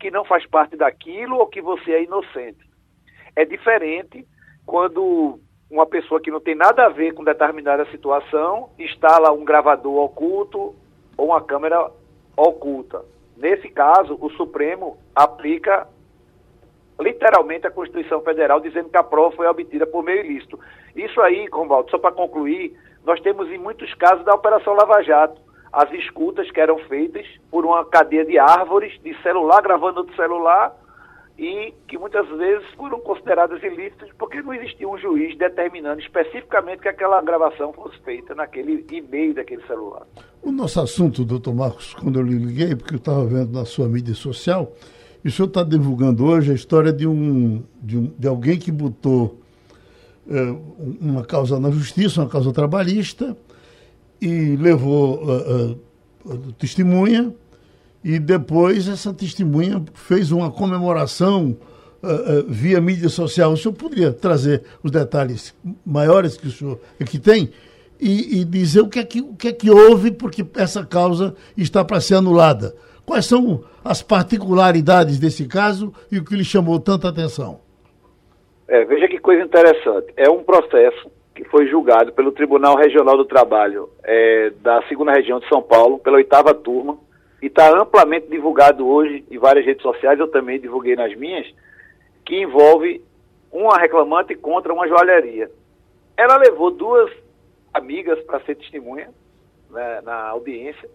que 0.00 0.10
não 0.10 0.24
faz 0.24 0.44
parte 0.46 0.76
daquilo 0.76 1.36
ou 1.38 1.46
que 1.46 1.62
você 1.62 1.92
é 1.92 2.02
inocente. 2.02 2.58
É 3.36 3.44
diferente 3.44 4.26
quando 4.66 5.38
uma 5.70 5.86
pessoa 5.86 6.20
que 6.20 6.28
não 6.28 6.40
tem 6.40 6.56
nada 6.56 6.84
a 6.84 6.88
ver 6.88 7.14
com 7.14 7.22
determinada 7.22 7.88
situação 7.92 8.70
instala 8.80 9.30
um 9.30 9.44
gravador 9.44 9.96
oculto 10.00 10.74
ou 11.16 11.26
uma 11.26 11.40
câmera 11.40 11.88
oculta. 12.36 13.04
Nesse 13.36 13.68
caso, 13.68 14.18
o 14.20 14.28
Supremo 14.30 14.98
aplica 15.14 15.86
literalmente 17.00 17.64
a 17.64 17.70
Constituição 17.70 18.22
Federal, 18.22 18.58
dizendo 18.58 18.88
que 18.88 18.98
a 18.98 19.04
prova 19.04 19.36
foi 19.36 19.46
obtida 19.46 19.86
por 19.86 20.02
meio 20.02 20.24
ilícito. 20.24 20.58
Isso 20.96 21.20
aí, 21.20 21.46
Romualdo, 21.46 21.92
só 21.92 21.98
para 21.98 22.10
concluir, 22.10 22.76
nós 23.04 23.20
temos 23.20 23.48
em 23.52 23.58
muitos 23.58 23.94
casos 23.94 24.24
da 24.24 24.34
Operação 24.34 24.74
Lava 24.74 25.00
Jato, 25.02 25.40
as 25.72 25.90
escutas 25.92 26.50
que 26.50 26.60
eram 26.60 26.78
feitas 26.80 27.26
por 27.50 27.64
uma 27.64 27.84
cadeia 27.84 28.24
de 28.24 28.38
árvores, 28.38 28.92
de 29.02 29.14
celular 29.22 29.62
gravando 29.62 30.02
do 30.02 30.14
celular, 30.14 30.76
e 31.38 31.72
que 31.88 31.96
muitas 31.96 32.28
vezes 32.28 32.66
foram 32.76 33.00
consideradas 33.00 33.62
ilícitas 33.62 34.10
porque 34.18 34.42
não 34.42 34.52
existia 34.52 34.88
um 34.88 34.98
juiz 34.98 35.36
determinando 35.36 36.00
especificamente 36.00 36.80
que 36.80 36.88
aquela 36.88 37.20
gravação 37.22 37.72
fosse 37.72 37.98
feita 38.00 38.34
naquele 38.34 38.84
e-mail 38.90 39.34
daquele 39.34 39.62
celular. 39.66 40.02
O 40.42 40.52
nosso 40.52 40.80
assunto, 40.80 41.24
doutor 41.24 41.54
Marcos, 41.54 41.94
quando 41.94 42.18
eu 42.20 42.22
lhe 42.22 42.34
liguei, 42.34 42.76
porque 42.76 42.94
eu 42.94 42.98
estava 42.98 43.24
vendo 43.24 43.52
na 43.52 43.64
sua 43.64 43.88
mídia 43.88 44.14
social, 44.14 44.72
o 45.24 45.30
senhor 45.30 45.48
está 45.48 45.62
divulgando 45.62 46.26
hoje 46.26 46.52
a 46.52 46.54
história 46.54 46.92
de, 46.92 47.06
um, 47.06 47.64
de, 47.80 47.96
um, 47.96 48.12
de 48.18 48.28
alguém 48.28 48.58
que 48.58 48.70
botou 48.70 49.40
é, 50.28 50.54
uma 51.00 51.24
causa 51.24 51.58
na 51.58 51.70
justiça, 51.70 52.20
uma 52.20 52.28
causa 52.28 52.52
trabalhista, 52.52 53.36
e 54.22 54.56
levou 54.56 55.24
uh, 55.24 55.78
uh, 56.24 56.52
testemunha, 56.52 57.34
e 58.04 58.20
depois 58.20 58.86
essa 58.86 59.12
testemunha 59.12 59.82
fez 59.94 60.30
uma 60.30 60.48
comemoração 60.48 61.56
uh, 62.02 62.44
via 62.46 62.80
mídia 62.80 63.08
social. 63.08 63.52
O 63.52 63.56
senhor 63.56 63.74
poderia 63.74 64.12
trazer 64.12 64.62
os 64.80 64.92
detalhes 64.92 65.52
maiores 65.84 66.36
que 66.36 66.46
o 66.46 66.50
senhor 66.52 66.78
que 67.04 67.18
tem 67.18 67.50
e, 68.00 68.40
e 68.40 68.44
dizer 68.44 68.80
o 68.80 68.88
que, 68.88 69.00
é 69.00 69.04
que, 69.04 69.20
o 69.20 69.34
que 69.34 69.48
é 69.48 69.52
que 69.52 69.70
houve 69.70 70.12
porque 70.12 70.46
essa 70.56 70.86
causa 70.86 71.34
está 71.56 71.84
para 71.84 72.00
ser 72.00 72.14
anulada? 72.14 72.74
Quais 73.04 73.26
são 73.26 73.64
as 73.84 74.02
particularidades 74.02 75.18
desse 75.18 75.48
caso 75.48 75.92
e 76.10 76.18
o 76.18 76.24
que 76.24 76.36
lhe 76.36 76.44
chamou 76.44 76.78
tanta 76.78 77.08
atenção? 77.08 77.60
É, 78.68 78.84
veja 78.84 79.08
que 79.08 79.18
coisa 79.18 79.42
interessante. 79.42 80.12
É 80.16 80.30
um 80.30 80.44
processo 80.44 81.10
que 81.34 81.44
foi 81.44 81.66
julgado 81.66 82.12
pelo 82.12 82.32
Tribunal 82.32 82.76
Regional 82.76 83.16
do 83.16 83.24
Trabalho 83.24 83.88
é, 84.02 84.50
da 84.60 84.82
segunda 84.88 85.12
região 85.12 85.40
de 85.40 85.48
São 85.48 85.62
Paulo, 85.62 85.98
pela 85.98 86.16
oitava 86.16 86.54
turma, 86.54 86.98
e 87.40 87.46
está 87.46 87.70
amplamente 87.70 88.28
divulgado 88.28 88.86
hoje 88.86 89.24
em 89.30 89.38
várias 89.38 89.64
redes 89.64 89.82
sociais, 89.82 90.18
eu 90.18 90.28
também 90.28 90.60
divulguei 90.60 90.94
nas 90.94 91.14
minhas, 91.16 91.46
que 92.24 92.40
envolve 92.40 93.02
uma 93.50 93.76
reclamante 93.76 94.34
contra 94.34 94.72
uma 94.72 94.86
joalheria. 94.86 95.50
Ela 96.16 96.36
levou 96.36 96.70
duas 96.70 97.10
amigas 97.74 98.20
para 98.24 98.40
ser 98.40 98.56
testemunha 98.56 99.10
né, 99.70 100.00
na 100.02 100.28
audiência, 100.28 100.88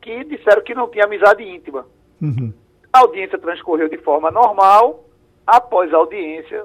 que 0.00 0.24
disseram 0.24 0.62
que 0.62 0.74
não 0.74 0.88
tinha 0.88 1.04
amizade 1.04 1.44
íntima. 1.44 1.86
Uhum. 2.20 2.52
A 2.92 3.00
audiência 3.00 3.38
transcorreu 3.38 3.88
de 3.88 3.98
forma 3.98 4.30
normal. 4.30 5.04
Após 5.46 5.92
a 5.92 5.96
audiência, 5.96 6.64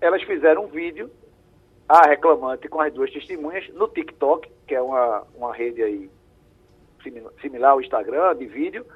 elas 0.00 0.22
fizeram 0.22 0.64
um 0.64 0.68
vídeo, 0.68 1.10
a 1.88 2.08
reclamante 2.08 2.68
com 2.68 2.80
as 2.80 2.92
duas 2.92 3.10
testemunhas, 3.10 3.68
no 3.74 3.88
TikTok, 3.88 4.50
que 4.66 4.74
é 4.74 4.80
uma, 4.80 5.24
uma 5.34 5.54
rede 5.54 5.82
aí 5.82 6.10
similar 7.40 7.72
ao 7.72 7.80
Instagram, 7.80 8.36
de 8.36 8.46
vídeo, 8.46 8.86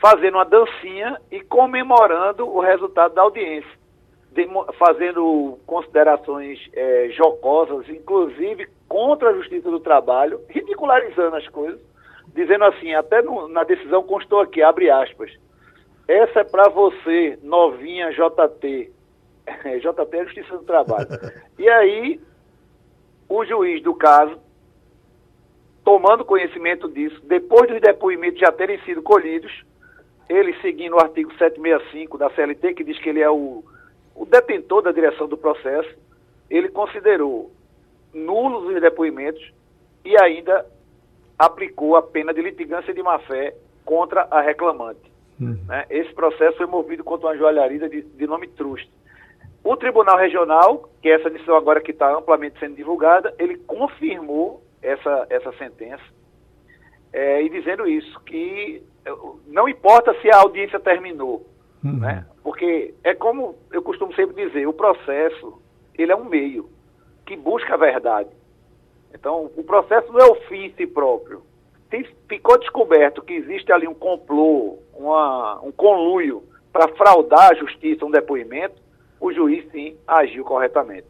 fazendo 0.00 0.34
uma 0.34 0.44
dancinha 0.44 1.18
e 1.30 1.40
comemorando 1.40 2.46
o 2.46 2.60
resultado 2.60 3.14
da 3.14 3.22
audiência, 3.22 3.70
fazendo 4.78 5.58
considerações 5.66 6.58
é, 6.72 7.08
jocosas, 7.10 7.88
inclusive 7.88 8.68
contra 8.88 9.30
a 9.30 9.34
Justiça 9.34 9.70
do 9.70 9.80
Trabalho, 9.80 10.40
ridicularizando 10.48 11.36
as 11.36 11.48
coisas, 11.48 11.80
dizendo 12.34 12.64
assim, 12.64 12.94
até 12.94 13.22
no, 13.22 13.48
na 13.48 13.64
decisão 13.64 14.02
constou 14.02 14.40
aqui, 14.40 14.62
abre 14.62 14.90
aspas, 14.90 15.32
essa 16.06 16.40
é 16.40 16.44
para 16.44 16.68
você, 16.68 17.38
novinha 17.42 18.12
JT. 18.12 18.92
JT 19.80 20.16
é 20.16 20.24
Justiça 20.24 20.58
do 20.58 20.64
Trabalho. 20.64 21.08
e 21.58 21.68
aí, 21.68 22.20
o 23.28 23.44
juiz 23.44 23.82
do 23.82 23.94
caso, 23.94 24.38
tomando 25.84 26.24
conhecimento 26.24 26.88
disso, 26.88 27.20
depois 27.24 27.70
dos 27.70 27.80
depoimentos 27.80 28.40
já 28.40 28.50
terem 28.52 28.80
sido 28.82 29.02
colhidos, 29.02 29.52
ele 30.28 30.54
seguindo 30.60 30.94
o 30.94 31.00
artigo 31.00 31.30
765 31.34 32.16
da 32.16 32.30
CLT, 32.30 32.74
que 32.74 32.84
diz 32.84 32.98
que 32.98 33.08
ele 33.08 33.20
é 33.20 33.30
o, 33.30 33.62
o 34.14 34.24
detentor 34.24 34.82
da 34.82 34.92
direção 34.92 35.28
do 35.28 35.36
processo, 35.36 35.94
ele 36.48 36.68
considerou 36.68 37.50
nulos 38.12 38.74
os 38.74 38.80
depoimentos 38.80 39.52
e 40.04 40.16
ainda 40.22 40.64
aplicou 41.38 41.96
a 41.96 42.02
pena 42.02 42.32
de 42.32 42.40
litigância 42.40 42.94
de 42.94 43.02
má-fé 43.02 43.54
contra 43.84 44.26
a 44.30 44.40
reclamante. 44.40 45.12
Uhum. 45.40 45.58
Né? 45.66 45.84
Esse 45.90 46.12
processo 46.14 46.56
foi 46.56 46.66
movido 46.66 47.02
contra 47.02 47.28
uma 47.28 47.36
joalharia 47.36 47.88
de, 47.88 48.02
de 48.02 48.26
nome 48.26 48.46
Trust. 48.48 48.88
O 49.64 49.76
Tribunal 49.76 50.18
Regional, 50.18 50.90
que 51.00 51.08
é 51.08 51.14
essa 51.14 51.30
decisão 51.30 51.56
agora 51.56 51.80
que 51.80 51.90
está 51.90 52.14
amplamente 52.14 52.60
sendo 52.60 52.76
divulgada, 52.76 53.34
ele 53.38 53.56
confirmou 53.56 54.62
essa, 54.82 55.26
essa 55.30 55.50
sentença 55.54 56.04
é, 57.10 57.42
e 57.42 57.48
dizendo 57.48 57.88
isso, 57.88 58.20
que 58.20 58.82
não 59.46 59.68
importa 59.68 60.14
se 60.20 60.30
a 60.30 60.40
audiência 60.40 60.78
terminou, 60.78 61.46
uhum. 61.82 61.98
né? 61.98 62.26
porque 62.42 62.94
é 63.02 63.14
como 63.14 63.56
eu 63.72 63.82
costumo 63.82 64.14
sempre 64.14 64.46
dizer, 64.46 64.66
o 64.66 64.72
processo 64.72 65.62
ele 65.96 66.12
é 66.12 66.16
um 66.16 66.24
meio 66.24 66.68
que 67.24 67.36
busca 67.36 67.74
a 67.74 67.78
verdade. 67.78 68.30
Então, 69.14 69.50
o 69.56 69.62
processo 69.62 70.12
não 70.12 70.20
é 70.20 70.26
o 70.26 70.34
fim 70.46 70.64
em 70.66 70.74
si 70.74 70.86
próprio. 70.86 71.42
Se 71.88 72.04
ficou 72.28 72.58
descoberto 72.58 73.22
que 73.22 73.32
existe 73.32 73.72
ali 73.72 73.86
um 73.86 73.94
complô, 73.94 74.78
uma, 74.92 75.60
um 75.62 75.70
conluio 75.70 76.42
para 76.72 76.88
fraudar 76.88 77.52
a 77.52 77.54
justiça, 77.54 78.04
um 78.04 78.10
depoimento, 78.10 78.82
o 79.24 79.32
juiz 79.32 79.64
sim 79.72 79.96
agiu 80.06 80.44
corretamente. 80.44 81.06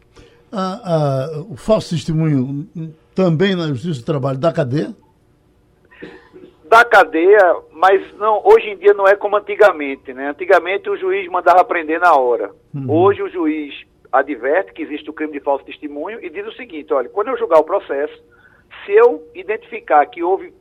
Ah, 0.49 0.79
ah, 0.85 1.43
o 1.49 1.57
falso 1.57 1.89
testemunho 1.89 2.65
também 3.13 3.55
na 3.55 3.67
Justiça 3.67 3.99
do 3.99 4.05
Trabalho 4.05 4.37
da 4.37 4.53
cadeia? 4.53 4.95
Da 6.63 6.85
cadeia, 6.85 7.57
mas 7.73 8.01
não, 8.17 8.41
hoje 8.45 8.69
em 8.69 8.77
dia 8.77 8.93
não 8.93 9.05
é 9.05 9.17
como 9.17 9.35
antigamente, 9.35 10.13
né? 10.13 10.29
Antigamente 10.29 10.89
o 10.89 10.95
juiz 10.95 11.29
mandava 11.29 11.65
prender 11.65 11.99
na 11.99 12.15
hora. 12.15 12.51
Uhum. 12.73 12.89
Hoje 12.89 13.21
o 13.21 13.29
juiz 13.29 13.73
adverte 14.09 14.71
que 14.71 14.83
existe 14.83 15.09
o 15.09 15.13
crime 15.13 15.33
de 15.33 15.41
falso 15.41 15.65
testemunho 15.65 16.23
e 16.23 16.29
diz 16.29 16.47
o 16.47 16.53
seguinte: 16.53 16.93
olha, 16.93 17.09
quando 17.09 17.27
eu 17.27 17.37
julgar 17.37 17.59
o 17.59 17.65
processo, 17.65 18.17
se 18.85 18.93
eu 18.93 19.27
identificar 19.35 20.05
que 20.05 20.23
houve 20.23 20.53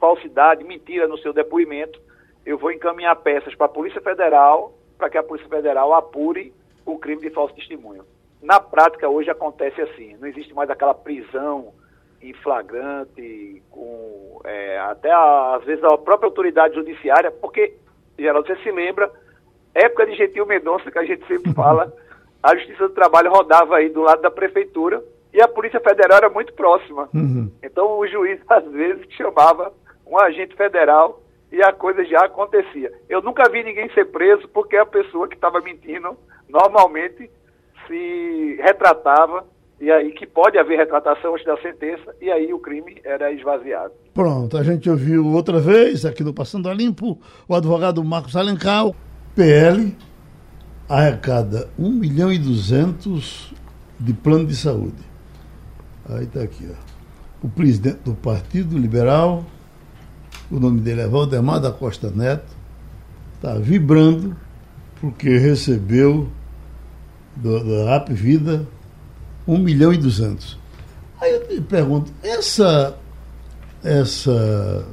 falsidade, 0.00 0.64
mentira 0.64 1.06
no 1.06 1.18
seu 1.18 1.32
depoimento, 1.32 2.00
eu 2.44 2.58
vou 2.58 2.72
encaminhar 2.72 3.14
peças 3.16 3.54
para 3.54 3.66
a 3.66 3.70
Polícia 3.70 4.00
Federal 4.00 4.74
para 4.98 5.08
que 5.08 5.16
a 5.16 5.22
Polícia 5.22 5.48
Federal 5.48 5.94
apure 5.94 6.52
o 6.84 6.98
crime 6.98 7.22
de 7.22 7.30
falso 7.30 7.54
testemunho. 7.54 8.04
Na 8.42 8.58
prática, 8.58 9.08
hoje 9.08 9.30
acontece 9.30 9.80
assim: 9.80 10.16
não 10.18 10.28
existe 10.28 10.54
mais 10.54 10.70
aquela 10.70 10.94
prisão 10.94 11.72
em 12.22 12.32
flagrante, 12.34 13.62
com 13.70 14.40
é, 14.44 14.78
até 14.80 15.10
a, 15.10 15.56
às 15.56 15.64
vezes 15.64 15.82
a 15.84 15.96
própria 15.96 16.28
autoridade 16.28 16.74
judiciária, 16.74 17.30
porque, 17.30 17.74
geral, 18.18 18.42
você 18.42 18.56
se 18.56 18.70
lembra, 18.70 19.10
época 19.74 20.06
de 20.06 20.14
Gentil 20.16 20.46
Mendonça, 20.46 20.90
que 20.90 20.98
a 20.98 21.04
gente 21.04 21.26
sempre 21.26 21.52
fala 21.54 21.92
a 22.42 22.54
Justiça 22.56 22.88
do 22.88 22.94
Trabalho 22.94 23.30
rodava 23.30 23.76
aí 23.76 23.88
do 23.88 24.02
lado 24.02 24.22
da 24.22 24.30
prefeitura 24.30 25.02
e 25.32 25.40
a 25.40 25.48
Polícia 25.48 25.80
Federal 25.80 26.18
era 26.18 26.30
muito 26.30 26.52
próxima. 26.54 27.08
Uhum. 27.14 27.50
Então 27.62 27.98
o 27.98 28.06
juiz, 28.06 28.40
às 28.48 28.64
vezes, 28.70 29.06
chamava 29.12 29.72
um 30.06 30.18
agente 30.18 30.56
federal 30.56 31.22
e 31.52 31.62
a 31.62 31.72
coisa 31.72 32.04
já 32.04 32.24
acontecia. 32.24 32.92
Eu 33.08 33.22
nunca 33.22 33.48
vi 33.48 33.62
ninguém 33.62 33.90
ser 33.90 34.06
preso 34.06 34.48
porque 34.48 34.76
a 34.76 34.86
pessoa 34.86 35.28
que 35.28 35.34
estava 35.34 35.60
mentindo 35.60 36.16
normalmente 36.50 37.30
se 37.86 38.58
retratava 38.62 39.44
e 39.80 39.90
aí 39.90 40.12
que 40.12 40.26
pode 40.26 40.58
haver 40.58 40.76
retratação 40.76 41.32
antes 41.32 41.46
da 41.46 41.56
sentença, 41.56 42.14
e 42.20 42.30
aí 42.30 42.52
o 42.52 42.58
crime 42.58 43.00
era 43.02 43.32
esvaziado. 43.32 43.92
Pronto, 44.12 44.58
a 44.58 44.62
gente 44.62 44.90
ouviu 44.90 45.26
outra 45.26 45.58
vez, 45.58 46.04
aqui 46.04 46.22
no 46.22 46.34
Passando 46.34 46.68
a 46.68 46.74
Limpo, 46.74 47.18
o 47.48 47.54
advogado 47.54 48.04
Marcos 48.04 48.36
Alencar, 48.36 48.90
PL, 49.34 49.96
arrecada 50.86 51.70
1 51.78 51.90
milhão 51.90 52.30
e 52.30 52.38
200 52.38 53.54
de 53.98 54.12
plano 54.12 54.46
de 54.46 54.54
saúde. 54.54 55.02
Aí 56.10 56.24
está 56.24 56.42
aqui, 56.42 56.68
ó. 56.70 57.46
O 57.46 57.48
presidente 57.48 58.00
do 58.04 58.12
Partido 58.12 58.76
Liberal, 58.76 59.46
o 60.50 60.60
nome 60.60 60.80
dele 60.80 61.00
é 61.00 61.08
Valdemar 61.08 61.58
da 61.58 61.72
Costa 61.72 62.10
Neto, 62.10 62.54
está 63.36 63.54
vibrando 63.54 64.36
porque 65.00 65.38
recebeu 65.38 66.28
do, 67.42 67.64
da 67.64 67.90
Rap 67.90 68.12
Vida 68.12 68.66
1 69.46 69.58
milhão 69.58 69.92
e 69.92 69.96
200. 69.96 70.58
Aí 71.20 71.34
eu 71.34 71.48
me 71.48 71.60
pergunto, 71.60 72.12
essa, 72.22 72.96
essa 73.82 74.86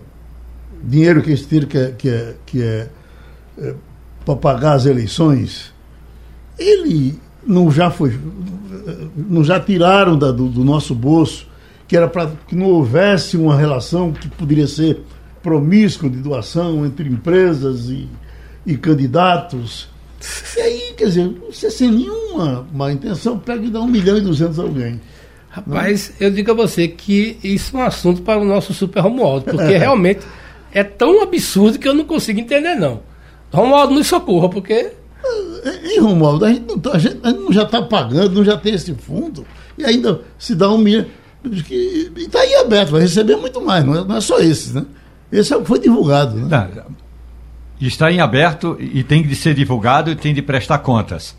dinheiro 0.83 1.21
que 1.21 1.31
esse 1.31 1.45
tiro 1.45 1.67
que 1.67 1.77
é, 1.77 1.91
que 1.91 2.09
é, 2.09 2.35
que 2.45 2.61
é, 2.61 2.89
é 3.59 3.75
para 4.25 4.35
pagar 4.35 4.73
as 4.73 4.85
eleições, 4.85 5.73
ele 6.59 7.17
não 7.45 7.71
já 7.71 7.89
foi, 7.89 8.19
não 9.15 9.43
já 9.43 9.59
tiraram 9.59 10.17
da, 10.17 10.31
do, 10.31 10.49
do 10.49 10.63
nosso 10.65 10.93
bolso, 10.93 11.47
que 11.87 11.95
era 11.95 12.07
para 12.07 12.31
que 12.47 12.55
não 12.55 12.65
houvesse 12.65 13.37
uma 13.37 13.55
relação 13.55 14.11
que 14.11 14.27
poderia 14.27 14.67
ser 14.67 15.01
promíscua 15.41 16.09
de 16.09 16.17
doação 16.17 16.85
entre 16.85 17.07
empresas 17.07 17.89
e, 17.89 18.09
e 18.65 18.75
candidatos. 18.75 19.87
E 20.57 20.61
aí, 20.61 20.93
quer 20.97 21.05
dizer, 21.05 21.29
você 21.49 21.69
sem 21.69 21.91
nenhuma 21.91 22.67
má 22.73 22.91
intenção 22.91 23.37
pega 23.37 23.65
e 23.65 23.69
dá 23.69 23.81
um 23.81 23.87
milhão 23.87 24.17
e 24.17 24.21
duzentos 24.21 24.59
a 24.59 24.63
alguém. 24.63 24.99
Rapaz, 25.49 26.13
não? 26.19 26.27
eu 26.27 26.33
digo 26.33 26.51
a 26.51 26.53
você 26.53 26.87
que 26.87 27.37
isso 27.43 27.75
é 27.75 27.79
um 27.79 27.83
assunto 27.83 28.21
para 28.21 28.39
o 28.39 28.45
nosso 28.45 28.73
super 28.73 29.01
Romualdo, 29.01 29.45
porque 29.45 29.73
é. 29.73 29.77
realmente 29.79 30.21
é 30.71 30.83
tão 30.83 31.21
absurdo 31.21 31.79
que 31.79 31.87
eu 31.87 31.93
não 31.93 32.05
consigo 32.05 32.39
entender, 32.39 32.75
não. 32.75 33.01
Romualdo 33.51 33.93
nos 33.93 34.07
socorra, 34.07 34.49
porque. 34.49 34.91
E 35.83 35.99
Romualdo, 35.99 36.45
a 36.45 36.49
gente, 36.53 36.67
não 36.67 36.79
tá, 36.79 36.91
a 36.93 36.99
gente, 36.99 37.17
a 37.23 37.29
gente 37.29 37.39
não 37.41 37.51
já 37.51 37.63
está 37.63 37.81
pagando, 37.81 38.35
não 38.35 38.43
já 38.43 38.57
tem 38.57 38.73
esse 38.73 38.93
fundo, 38.93 39.45
e 39.77 39.85
ainda 39.85 40.21
se 40.37 40.55
dá 40.55 40.69
um 40.69 40.77
milhão. 40.77 41.05
E 41.43 42.11
está 42.17 42.41
aí 42.41 42.55
aberto, 42.55 42.91
vai 42.91 43.01
receber 43.01 43.35
muito 43.35 43.61
mais, 43.61 43.85
não 43.85 43.95
é, 43.95 44.03
não 44.03 44.17
é 44.17 44.21
só 44.21 44.39
esse, 44.39 44.73
né? 44.73 44.85
Esse 45.31 45.53
é 45.53 45.63
foi 45.63 45.79
divulgado. 45.79 46.35
Né? 46.35 46.47
Não, 46.49 46.95
está 47.79 48.11
em 48.11 48.19
aberto 48.19 48.77
e 48.79 49.03
tem 49.03 49.21
de 49.21 49.35
ser 49.35 49.53
divulgado 49.53 50.09
e 50.09 50.15
tem 50.15 50.33
de 50.33 50.41
prestar 50.41 50.79
contas. 50.79 51.35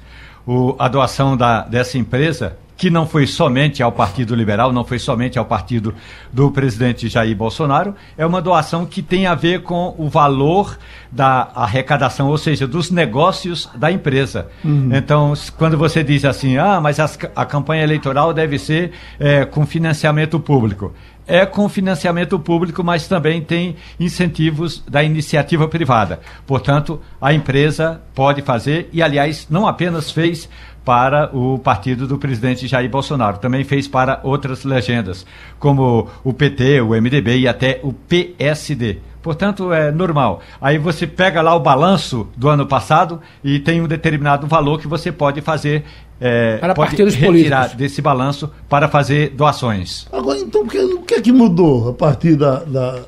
O, 0.46 0.74
a 0.78 0.88
doação 0.88 1.36
da, 1.36 1.62
dessa 1.62 1.98
empresa, 1.98 2.56
que 2.76 2.88
não 2.88 3.06
foi 3.06 3.26
somente 3.26 3.82
ao 3.82 3.90
Partido 3.90 4.36
Liberal, 4.36 4.72
não 4.72 4.84
foi 4.84 5.00
somente 5.00 5.36
ao 5.36 5.44
partido 5.44 5.92
do 6.32 6.50
presidente 6.50 7.08
Jair 7.08 7.36
Bolsonaro, 7.36 7.94
é 8.16 8.24
uma 8.24 8.40
doação 8.40 8.86
que 8.86 9.02
tem 9.02 9.26
a 9.26 9.34
ver 9.34 9.62
com 9.62 9.94
o 9.98 10.08
valor 10.08 10.78
da 11.10 11.50
arrecadação, 11.56 12.28
ou 12.28 12.38
seja, 12.38 12.68
dos 12.68 12.90
negócios 12.90 13.68
da 13.74 13.90
empresa. 13.90 14.46
Uhum. 14.64 14.90
Então, 14.92 15.34
quando 15.58 15.76
você 15.76 16.04
diz 16.04 16.24
assim, 16.24 16.56
ah, 16.56 16.80
mas 16.80 17.00
as, 17.00 17.18
a 17.34 17.44
campanha 17.44 17.82
eleitoral 17.82 18.32
deve 18.32 18.58
ser 18.58 18.92
é, 19.18 19.44
com 19.44 19.66
financiamento 19.66 20.38
público 20.38 20.94
é 21.28 21.44
com 21.44 21.68
financiamento 21.68 22.38
público, 22.38 22.82
mas 22.82 23.06
também 23.06 23.42
tem 23.42 23.76
incentivos 24.00 24.82
da 24.88 25.04
iniciativa 25.04 25.68
privada. 25.68 26.20
Portanto, 26.46 27.00
a 27.20 27.32
empresa 27.34 28.00
pode 28.14 28.40
fazer, 28.42 28.88
e 28.92 29.02
aliás, 29.02 29.46
não 29.50 29.68
apenas 29.68 30.10
fez 30.10 30.48
para 30.84 31.28
o 31.36 31.58
partido 31.58 32.06
do 32.06 32.16
presidente 32.16 32.66
Jair 32.66 32.88
Bolsonaro, 32.88 33.36
também 33.36 33.62
fez 33.62 33.86
para 33.86 34.20
outras 34.22 34.64
legendas, 34.64 35.26
como 35.58 36.08
o 36.24 36.32
PT, 36.32 36.80
o 36.80 36.88
MDB 36.98 37.40
e 37.40 37.46
até 37.46 37.78
o 37.82 37.92
PSD. 37.92 38.98
Portanto, 39.20 39.70
é 39.70 39.92
normal. 39.92 40.40
Aí 40.58 40.78
você 40.78 41.06
pega 41.06 41.42
lá 41.42 41.54
o 41.54 41.60
balanço 41.60 42.26
do 42.34 42.48
ano 42.48 42.66
passado 42.66 43.20
e 43.44 43.58
tem 43.58 43.82
um 43.82 43.86
determinado 43.86 44.46
valor 44.46 44.80
que 44.80 44.88
você 44.88 45.12
pode 45.12 45.42
fazer 45.42 45.84
é, 46.20 46.58
para 46.58 46.74
pode 46.74 46.90
partidos 46.90 47.14
retirar 47.14 47.58
políticos. 47.60 47.78
desse 47.78 48.02
balanço 48.02 48.50
para 48.68 48.88
fazer 48.88 49.30
doações. 49.30 50.06
Agora, 50.12 50.38
então, 50.38 50.62
o 50.62 50.68
que, 50.68 50.78
o 50.78 51.02
que 51.02 51.14
é 51.14 51.20
que 51.20 51.32
mudou 51.32 51.90
a 51.90 51.92
partir 51.92 52.36
da. 52.36 52.60
da, 52.64 53.00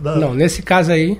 da... 0.00 0.16
Não, 0.16 0.34
nesse 0.34 0.62
caso 0.62 0.92
aí, 0.92 1.18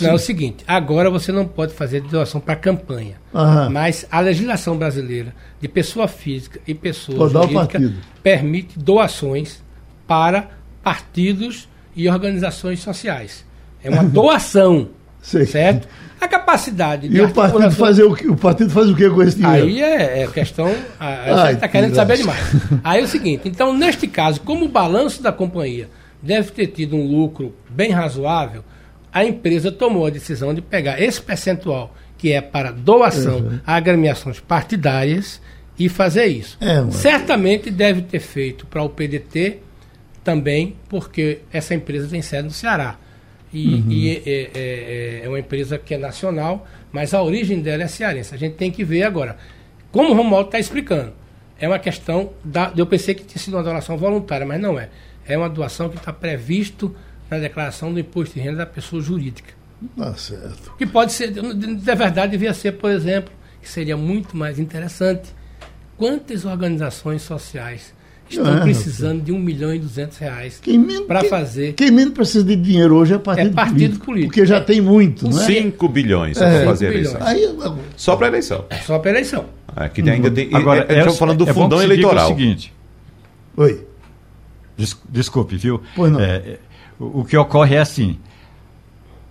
não, 0.00 0.10
é 0.10 0.14
o 0.14 0.18
seguinte: 0.18 0.64
agora 0.66 1.10
você 1.10 1.32
não 1.32 1.46
pode 1.46 1.72
fazer 1.72 2.00
doação 2.02 2.40
para 2.40 2.56
campanha. 2.56 3.16
Aham. 3.34 3.70
Mas 3.70 4.06
a 4.10 4.20
legislação 4.20 4.76
brasileira 4.76 5.34
de 5.60 5.68
pessoa 5.68 6.08
física 6.08 6.60
e 6.66 6.74
pessoa 6.74 7.28
jurídica 7.28 7.94
permite 8.22 8.78
doações 8.78 9.62
para 10.06 10.50
partidos 10.82 11.68
e 11.94 12.08
organizações 12.08 12.80
sociais. 12.80 13.44
É 13.82 13.90
uma 13.90 14.04
doação. 14.04 14.88
Certo? 15.26 15.88
A 16.20 16.28
capacidade 16.28 17.08
de. 17.08 17.16
E 17.16 17.20
o 17.20 17.30
partido, 17.30 17.70
fazer 17.72 18.04
o, 18.04 18.14
que, 18.14 18.26
o 18.28 18.36
partido 18.36 18.70
faz 18.70 18.88
o 18.88 18.94
que 18.94 19.08
com 19.10 19.22
esse 19.22 19.36
dinheiro? 19.36 19.66
Aí 19.66 19.82
é, 19.82 20.22
é 20.22 20.26
questão. 20.28 20.66
Você 20.66 21.52
está 21.52 21.68
querendo 21.68 21.94
saber 21.94 22.16
demais. 22.16 22.40
Aí 22.82 23.00
é 23.00 23.04
o 23.04 23.08
seguinte: 23.08 23.48
então, 23.48 23.76
neste 23.76 24.06
caso, 24.06 24.40
como 24.40 24.64
o 24.64 24.68
balanço 24.68 25.22
da 25.22 25.32
companhia 25.32 25.88
deve 26.22 26.50
ter 26.52 26.68
tido 26.68 26.96
um 26.96 27.06
lucro 27.06 27.54
bem 27.68 27.90
razoável, 27.90 28.64
a 29.12 29.24
empresa 29.24 29.70
tomou 29.70 30.06
a 30.06 30.10
decisão 30.10 30.54
de 30.54 30.62
pegar 30.62 31.00
esse 31.00 31.20
percentual, 31.20 31.94
que 32.16 32.32
é 32.32 32.40
para 32.40 32.70
doação 32.70 33.38
uhum. 33.38 33.60
a 33.66 33.76
agremiações 33.76 34.40
partidárias, 34.40 35.40
e 35.78 35.88
fazer 35.88 36.26
isso. 36.26 36.56
É, 36.60 36.90
Certamente 36.90 37.70
deve 37.70 38.02
ter 38.02 38.20
feito 38.20 38.66
para 38.66 38.82
o 38.82 38.88
PDT 38.88 39.58
também, 40.24 40.76
porque 40.88 41.40
essa 41.52 41.74
empresa 41.74 42.08
tem 42.08 42.22
sede 42.22 42.44
no 42.44 42.50
Ceará. 42.50 42.96
E, 43.52 43.74
uhum. 43.74 43.90
e 43.90 44.10
é, 44.10 44.22
é, 44.26 44.50
é, 44.54 45.20
é, 45.24 45.28
uma 45.28 45.38
empresa 45.38 45.78
que 45.78 45.94
é 45.94 45.98
nacional, 45.98 46.66
mas 46.92 47.14
a 47.14 47.22
origem 47.22 47.60
dela 47.60 47.84
é 47.84 47.88
cearense. 47.88 48.34
A 48.34 48.38
gente 48.38 48.56
tem 48.56 48.70
que 48.70 48.84
ver 48.84 49.04
agora. 49.04 49.36
Como 49.92 50.10
o 50.10 50.14
Romualdo 50.14 50.48
está 50.48 50.58
explicando, 50.58 51.12
é 51.58 51.66
uma 51.66 51.78
questão 51.78 52.32
da. 52.44 52.72
Eu 52.76 52.86
pensei 52.86 53.14
que 53.14 53.24
tinha 53.24 53.42
sido 53.42 53.54
uma 53.54 53.62
doação 53.62 53.96
voluntária, 53.96 54.46
mas 54.46 54.60
não 54.60 54.78
é. 54.78 54.90
É 55.26 55.36
uma 55.36 55.48
doação 55.48 55.88
que 55.88 55.96
está 55.96 56.12
previsto 56.12 56.94
na 57.30 57.38
declaração 57.38 57.92
do 57.92 57.98
imposto 57.98 58.34
de 58.34 58.40
renda 58.40 58.58
da 58.58 58.66
pessoa 58.66 59.00
jurídica. 59.00 59.54
Tá 59.96 60.14
certo. 60.14 60.74
Que 60.76 60.86
pode 60.86 61.12
ser, 61.12 61.30
de 61.30 61.94
verdade, 61.94 62.32
devia 62.32 62.54
ser, 62.54 62.72
por 62.72 62.90
exemplo, 62.90 63.32
que 63.60 63.68
seria 63.68 63.96
muito 63.96 64.36
mais 64.36 64.58
interessante, 64.58 65.34
quantas 65.96 66.44
organizações 66.44 67.22
sociais 67.22 67.92
estão 68.28 68.58
é, 68.58 68.60
precisando 68.60 69.22
de 69.22 69.32
um 69.32 69.38
milhão 69.38 69.74
e 69.74 69.78
duzentos 69.78 70.18
reais 70.18 70.60
para 71.06 71.24
fazer. 71.24 71.74
Quem 71.74 71.90
menos 71.90 72.14
precisa 72.14 72.44
de 72.44 72.56
dinheiro 72.56 72.96
hoje 72.96 73.14
é 73.14 73.18
partido, 73.18 73.50
é 73.50 73.52
partido 73.52 73.78
político, 73.78 74.04
político, 74.04 74.34
Porque 74.34 74.46
já 74.46 74.60
tem 74.60 74.80
muito, 74.80 75.28
né? 75.28 75.44
5 75.44 75.88
bilhões 75.88 76.36
é, 76.36 76.58
para 76.58 76.66
fazer 76.66 76.86
eleição. 76.86 77.20
Aí, 77.22 77.56
só 77.96 78.16
para 78.16 78.26
eleição. 78.28 78.64
É 78.70 78.76
só 78.78 78.98
para 78.98 79.10
eleição. 79.10 79.46
É, 79.76 79.88
que 79.88 80.08
ainda 80.08 80.30
tem, 80.30 80.48
Agora, 80.52 80.86
é, 80.88 80.98
estamos 80.98 81.18
falando 81.18 81.44
do 81.44 81.50
é 81.50 81.54
fundão 81.54 81.82
eleitoral. 81.82 82.26
o 82.26 82.28
seguinte. 82.28 82.72
Oi. 83.56 83.86
Des, 84.76 84.96
desculpe, 85.08 85.56
viu? 85.56 85.80
Pois 85.94 86.12
não. 86.12 86.20
É, 86.20 86.58
o, 86.98 87.20
o 87.20 87.24
que 87.24 87.36
ocorre 87.36 87.76
é 87.76 87.80
assim. 87.80 88.18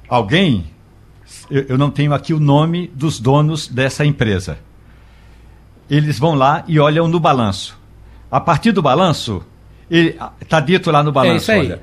Alguém, 0.08 0.66
eu, 1.50 1.66
eu 1.70 1.78
não 1.78 1.90
tenho 1.90 2.14
aqui 2.14 2.34
o 2.34 2.40
nome 2.40 2.90
dos 2.94 3.20
donos 3.20 3.68
dessa 3.68 4.06
empresa. 4.06 4.58
Eles 5.90 6.18
vão 6.18 6.34
lá 6.34 6.64
e 6.68 6.80
olham 6.80 7.08
no 7.08 7.20
balanço 7.20 7.85
a 8.36 8.41
partir 8.41 8.74
do 8.74 8.82
balanço, 8.82 9.41
está 10.41 10.60
dito 10.60 10.91
lá 10.91 11.02
no 11.02 11.10
balanço, 11.10 11.50
é 11.54 11.58
olha, 11.58 11.82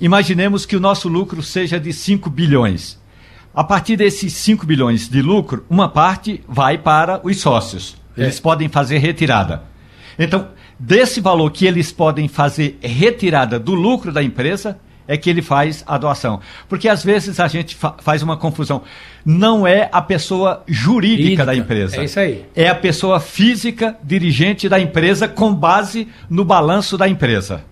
imaginemos 0.00 0.66
que 0.66 0.74
o 0.74 0.80
nosso 0.80 1.08
lucro 1.08 1.40
seja 1.40 1.78
de 1.78 1.92
5 1.92 2.28
bilhões. 2.28 2.98
A 3.54 3.62
partir 3.62 3.94
desses 3.94 4.32
5 4.32 4.66
bilhões 4.66 5.08
de 5.08 5.22
lucro, 5.22 5.64
uma 5.70 5.88
parte 5.88 6.42
vai 6.48 6.78
para 6.78 7.20
os 7.22 7.40
sócios. 7.40 7.96
É. 8.16 8.22
Eles 8.22 8.38
é. 8.38 8.42
podem 8.42 8.68
fazer 8.68 8.98
retirada. 8.98 9.62
Então, 10.18 10.48
desse 10.76 11.20
valor 11.20 11.48
que 11.52 11.64
eles 11.64 11.92
podem 11.92 12.26
fazer 12.26 12.76
retirada 12.82 13.56
do 13.56 13.72
lucro 13.72 14.10
da 14.10 14.20
empresa, 14.20 14.80
é 15.08 15.16
que 15.16 15.30
ele 15.30 15.40
faz 15.40 15.82
a 15.86 15.96
doação. 15.96 16.40
Porque 16.68 16.88
às 16.88 17.02
vezes 17.02 17.40
a 17.40 17.48
gente 17.48 17.74
fa 17.74 17.94
faz 17.98 18.22
uma 18.22 18.36
confusão. 18.36 18.82
Não 19.24 19.66
é 19.66 19.88
a 19.90 20.02
pessoa 20.02 20.62
jurídica 20.68 21.44
da 21.44 21.56
empresa. 21.56 21.96
É 21.96 22.04
isso 22.04 22.20
aí. 22.20 22.44
É 22.54 22.68
a 22.68 22.74
pessoa 22.74 23.18
física 23.18 23.96
dirigente 24.04 24.68
da 24.68 24.78
empresa 24.78 25.26
com 25.26 25.52
base 25.54 26.06
no 26.28 26.44
balanço 26.44 26.98
da 26.98 27.08
empresa. 27.08 27.64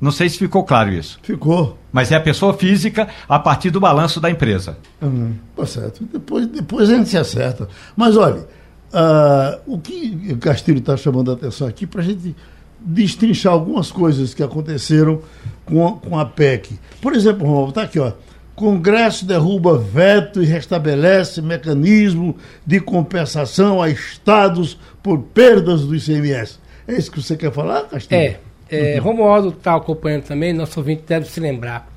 Não 0.00 0.12
sei 0.12 0.28
se 0.28 0.38
ficou 0.38 0.64
claro 0.64 0.90
isso. 0.92 1.18
Ficou. 1.22 1.78
Mas 1.92 2.12
é 2.12 2.16
a 2.16 2.20
pessoa 2.20 2.54
física 2.54 3.08
a 3.28 3.38
partir 3.38 3.70
do 3.70 3.80
balanço 3.80 4.20
da 4.20 4.30
empresa. 4.30 4.76
Uhum. 5.00 5.34
Tá 5.56 5.66
certo. 5.66 6.04
Depois, 6.12 6.46
depois 6.46 6.90
a 6.90 6.96
gente 6.96 7.08
se 7.08 7.16
acerta. 7.16 7.68
Mas 7.96 8.16
olha, 8.16 8.46
uh, 8.92 9.60
o 9.66 9.78
que 9.78 10.28
o 10.30 10.36
Castilho 10.36 10.78
está 10.78 10.96
chamando 10.96 11.30
a 11.30 11.34
atenção 11.34 11.66
aqui 11.66 11.86
para 11.86 12.02
a 12.02 12.04
gente 12.04 12.36
destrinchar 12.84 13.52
algumas 13.52 13.90
coisas 13.90 14.34
que 14.34 14.42
aconteceram 14.42 15.22
com 15.64 15.86
a, 15.86 15.92
com 15.92 16.18
a 16.18 16.26
PEC. 16.26 16.78
Por 17.00 17.14
exemplo, 17.14 17.46
Romualdo, 17.46 17.70
está 17.70 17.82
aqui, 17.82 17.98
ó. 17.98 18.12
Congresso 18.54 19.24
derruba 19.24 19.76
veto 19.76 20.40
e 20.40 20.46
restabelece 20.46 21.42
mecanismo 21.42 22.36
de 22.64 22.78
compensação 22.78 23.82
a 23.82 23.88
estados 23.88 24.78
por 25.02 25.18
perdas 25.22 25.82
do 25.82 25.96
ICMS. 25.96 26.58
É 26.86 26.94
isso 26.94 27.10
que 27.10 27.20
você 27.20 27.36
quer 27.36 27.52
falar, 27.52 27.88
Castilho? 27.88 28.20
É. 28.20 28.38
é 28.70 28.96
uhum. 28.96 29.06
Romualdo 29.06 29.48
está 29.48 29.74
acompanhando 29.74 30.24
também, 30.24 30.52
nosso 30.52 30.78
ouvinte 30.78 31.02
deve 31.06 31.26
se 31.26 31.40
lembrar 31.40 31.92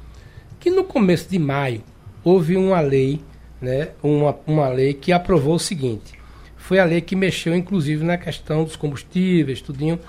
que 0.59 0.71
no 0.71 0.83
começo 0.83 1.29
de 1.29 1.37
maio 1.37 1.83
houve 2.23 2.57
uma 2.57 2.81
lei, 2.81 3.21
né, 3.61 3.89
uma, 4.01 4.35
uma 4.47 4.67
lei 4.69 4.93
que 4.93 5.11
aprovou 5.11 5.55
o 5.55 5.59
seguinte. 5.59 6.13
Foi 6.57 6.79
a 6.79 6.85
lei 6.85 6.99
que 6.99 7.15
mexeu, 7.15 7.55
inclusive, 7.55 8.03
na 8.03 8.17
questão 8.17 8.63
dos 8.63 8.75
combustíveis, 8.75 9.61
tudinho, 9.61 9.99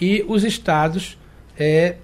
e 0.00 0.24
os 0.28 0.44
estados, 0.44 1.18
é, 1.58 1.96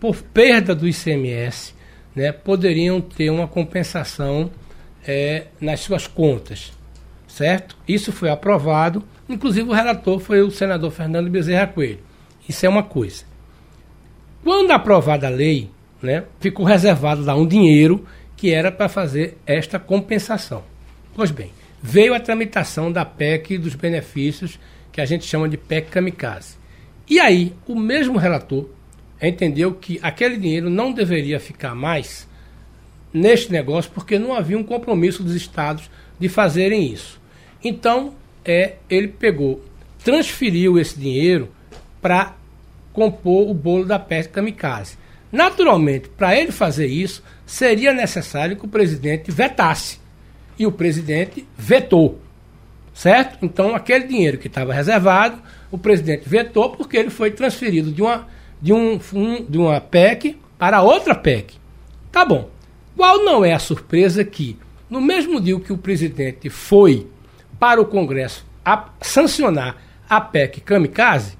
por 0.00 0.16
perda 0.16 0.74
do 0.74 0.86
ICMS, 0.86 1.74
né, 2.14 2.32
poderiam 2.32 3.00
ter 3.00 3.30
uma 3.30 3.46
compensação 3.46 4.50
é, 5.06 5.46
nas 5.60 5.80
suas 5.80 6.06
contas, 6.06 6.72
certo? 7.26 7.76
Isso 7.86 8.12
foi 8.12 8.28
aprovado, 8.28 9.04
inclusive 9.28 9.68
o 9.68 9.72
relator 9.72 10.18
foi 10.18 10.42
o 10.42 10.50
senador 10.50 10.90
Fernando 10.90 11.30
Bezerra 11.30 11.66
Coelho. 11.66 12.00
Isso 12.48 12.66
é 12.66 12.68
uma 12.68 12.82
coisa. 12.82 13.24
Quando 14.42 14.70
aprovada 14.70 15.26
a 15.26 15.30
lei, 15.30 15.70
né, 16.02 16.24
ficou 16.40 16.64
reservado 16.64 17.24
lá 17.24 17.34
um 17.34 17.46
dinheiro 17.46 18.06
que 18.36 18.52
era 18.52 18.70
para 18.70 18.88
fazer 18.88 19.36
esta 19.46 19.78
compensação. 19.78 20.62
Pois 21.14 21.30
bem, 21.30 21.52
veio 21.82 22.14
a 22.14 22.20
tramitação 22.20 22.90
da 22.90 23.04
PEC 23.04 23.58
dos 23.58 23.74
benefícios, 23.74 24.58
que 24.92 25.00
a 25.00 25.04
gente 25.04 25.24
chama 25.24 25.48
de 25.48 25.56
PEC 25.56 25.90
Kamikaze. 25.90 26.57
E 27.08 27.18
aí, 27.18 27.54
o 27.66 27.74
mesmo 27.74 28.18
relator 28.18 28.68
entendeu 29.20 29.74
que 29.74 29.98
aquele 30.02 30.36
dinheiro 30.36 30.68
não 30.68 30.92
deveria 30.92 31.40
ficar 31.40 31.74
mais 31.74 32.28
neste 33.12 33.50
negócio, 33.50 33.90
porque 33.92 34.18
não 34.18 34.34
havia 34.34 34.58
um 34.58 34.62
compromisso 34.64 35.22
dos 35.22 35.34
estados 35.34 35.90
de 36.18 36.28
fazerem 36.28 36.92
isso. 36.92 37.20
Então, 37.64 38.14
é, 38.44 38.76
ele 38.88 39.08
pegou, 39.08 39.64
transferiu 40.04 40.78
esse 40.78 40.98
dinheiro 40.98 41.48
para 42.00 42.36
compor 42.92 43.48
o 43.48 43.54
bolo 43.54 43.84
da 43.84 43.98
PEC 43.98 44.28
Kamikaze. 44.30 44.96
Naturalmente, 45.30 46.08
para 46.08 46.36
ele 46.36 46.52
fazer 46.52 46.86
isso, 46.86 47.22
seria 47.46 47.92
necessário 47.92 48.56
que 48.56 48.64
o 48.64 48.68
presidente 48.68 49.30
vetasse. 49.30 49.98
E 50.58 50.66
o 50.66 50.72
presidente 50.72 51.46
vetou. 51.56 52.20
Certo? 52.94 53.38
Então, 53.42 53.74
aquele 53.76 54.06
dinheiro 54.06 54.38
que 54.38 54.48
estava 54.48 54.72
reservado, 54.72 55.40
o 55.70 55.78
presidente 55.78 56.28
vetou 56.28 56.70
porque 56.70 56.96
ele 56.96 57.10
foi 57.10 57.30
transferido 57.30 57.90
de 57.90 58.02
uma, 58.02 58.26
de 58.60 58.72
um, 58.72 58.98
um, 59.14 59.44
de 59.44 59.58
uma 59.58 59.80
PEC 59.80 60.36
para 60.58 60.82
outra 60.82 61.14
PEC. 61.14 61.54
Tá 62.10 62.24
bom. 62.24 62.48
Qual 62.96 63.24
não 63.24 63.44
é 63.44 63.52
a 63.52 63.58
surpresa 63.58 64.24
que, 64.24 64.58
no 64.90 65.00
mesmo 65.00 65.40
dia 65.40 65.58
que 65.60 65.72
o 65.72 65.78
presidente 65.78 66.50
foi 66.50 67.06
para 67.58 67.80
o 67.80 67.86
Congresso 67.86 68.44
a 68.64 68.88
sancionar 69.00 69.76
a 70.08 70.20
PEC 70.20 70.60
Kamikaze, 70.60 71.38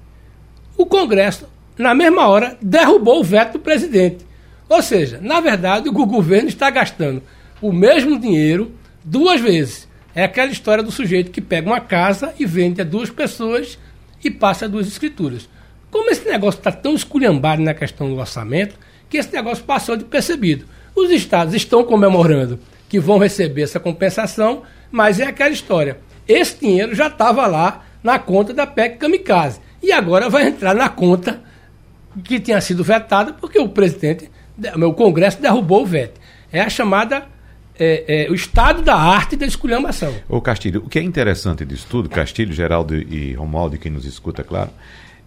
o 0.77 0.85
Congresso 0.85 1.47
na 1.79 1.95
mesma 1.95 2.27
hora, 2.27 2.57
derrubou 2.61 3.21
o 3.21 3.23
veto 3.23 3.53
do 3.53 3.59
presidente. 3.59 4.25
Ou 4.67 4.83
seja, 4.83 5.17
na 5.21 5.39
verdade, 5.39 5.87
o 5.87 5.93
governo 5.93 6.49
está 6.49 6.69
gastando 6.69 7.23
o 7.61 7.71
mesmo 7.71 8.19
dinheiro 8.19 8.71
duas 9.03 9.39
vezes. 9.39 9.87
É 10.13 10.25
aquela 10.25 10.51
história 10.51 10.83
do 10.83 10.91
sujeito 10.91 11.31
que 11.31 11.39
pega 11.39 11.69
uma 11.69 11.79
casa 11.79 12.33
e 12.37 12.45
vende 12.45 12.81
a 12.81 12.83
duas 12.83 13.09
pessoas 13.09 13.79
e 14.23 14.29
passa 14.29 14.69
duas 14.69 14.87
escrituras. 14.87 15.49
Como 15.91 16.09
esse 16.09 16.27
negócio 16.27 16.59
está 16.59 16.71
tão 16.71 16.93
esculhambado 16.93 17.61
na 17.61 17.73
questão 17.73 18.09
do 18.09 18.17
orçamento, 18.17 18.77
que 19.09 19.17
esse 19.17 19.33
negócio 19.33 19.63
passou 19.63 19.97
de 19.97 20.05
percebido. 20.05 20.65
Os 20.95 21.09
estados 21.09 21.53
estão 21.53 21.83
comemorando 21.83 22.59
que 22.87 22.99
vão 22.99 23.17
receber 23.17 23.63
essa 23.63 23.79
compensação, 23.79 24.63
mas 24.91 25.19
é 25.19 25.25
aquela 25.25 25.51
história. 25.51 25.97
Esse 26.27 26.59
dinheiro 26.59 26.93
já 26.93 27.07
estava 27.07 27.47
lá 27.47 27.85
na 28.03 28.19
conta 28.19 28.53
da 28.53 28.67
PEC 28.67 28.97
Kamikaze. 28.97 29.59
E 29.81 29.91
agora 29.91 30.29
vai 30.29 30.47
entrar 30.47 30.75
na 30.75 30.89
conta 30.89 31.41
que 32.23 32.39
tinha 32.39 32.59
sido 32.61 32.83
vetada 32.83 33.33
porque 33.33 33.59
o 33.59 33.69
presidente, 33.69 34.29
o 34.75 34.93
Congresso 34.93 35.41
derrubou 35.41 35.83
o 35.83 35.85
veto. 35.85 36.19
É 36.51 36.61
a 36.61 36.69
chamada 36.69 37.27
é, 37.79 38.25
é, 38.25 38.31
o 38.31 38.35
estado 38.35 38.81
da 38.81 38.95
arte 38.95 39.35
da 39.35 39.45
esculhambação. 39.45 40.13
Ô 40.27 40.41
Castilho, 40.41 40.83
o 40.85 40.89
que 40.89 40.99
é 40.99 41.01
interessante 41.01 41.63
disso 41.63 41.87
tudo, 41.89 42.09
Castilho, 42.09 42.53
Geraldo 42.53 42.95
e 42.95 43.33
Romualdo, 43.33 43.77
quem 43.77 43.91
nos 43.91 44.05
escuta, 44.05 44.43
claro, 44.43 44.69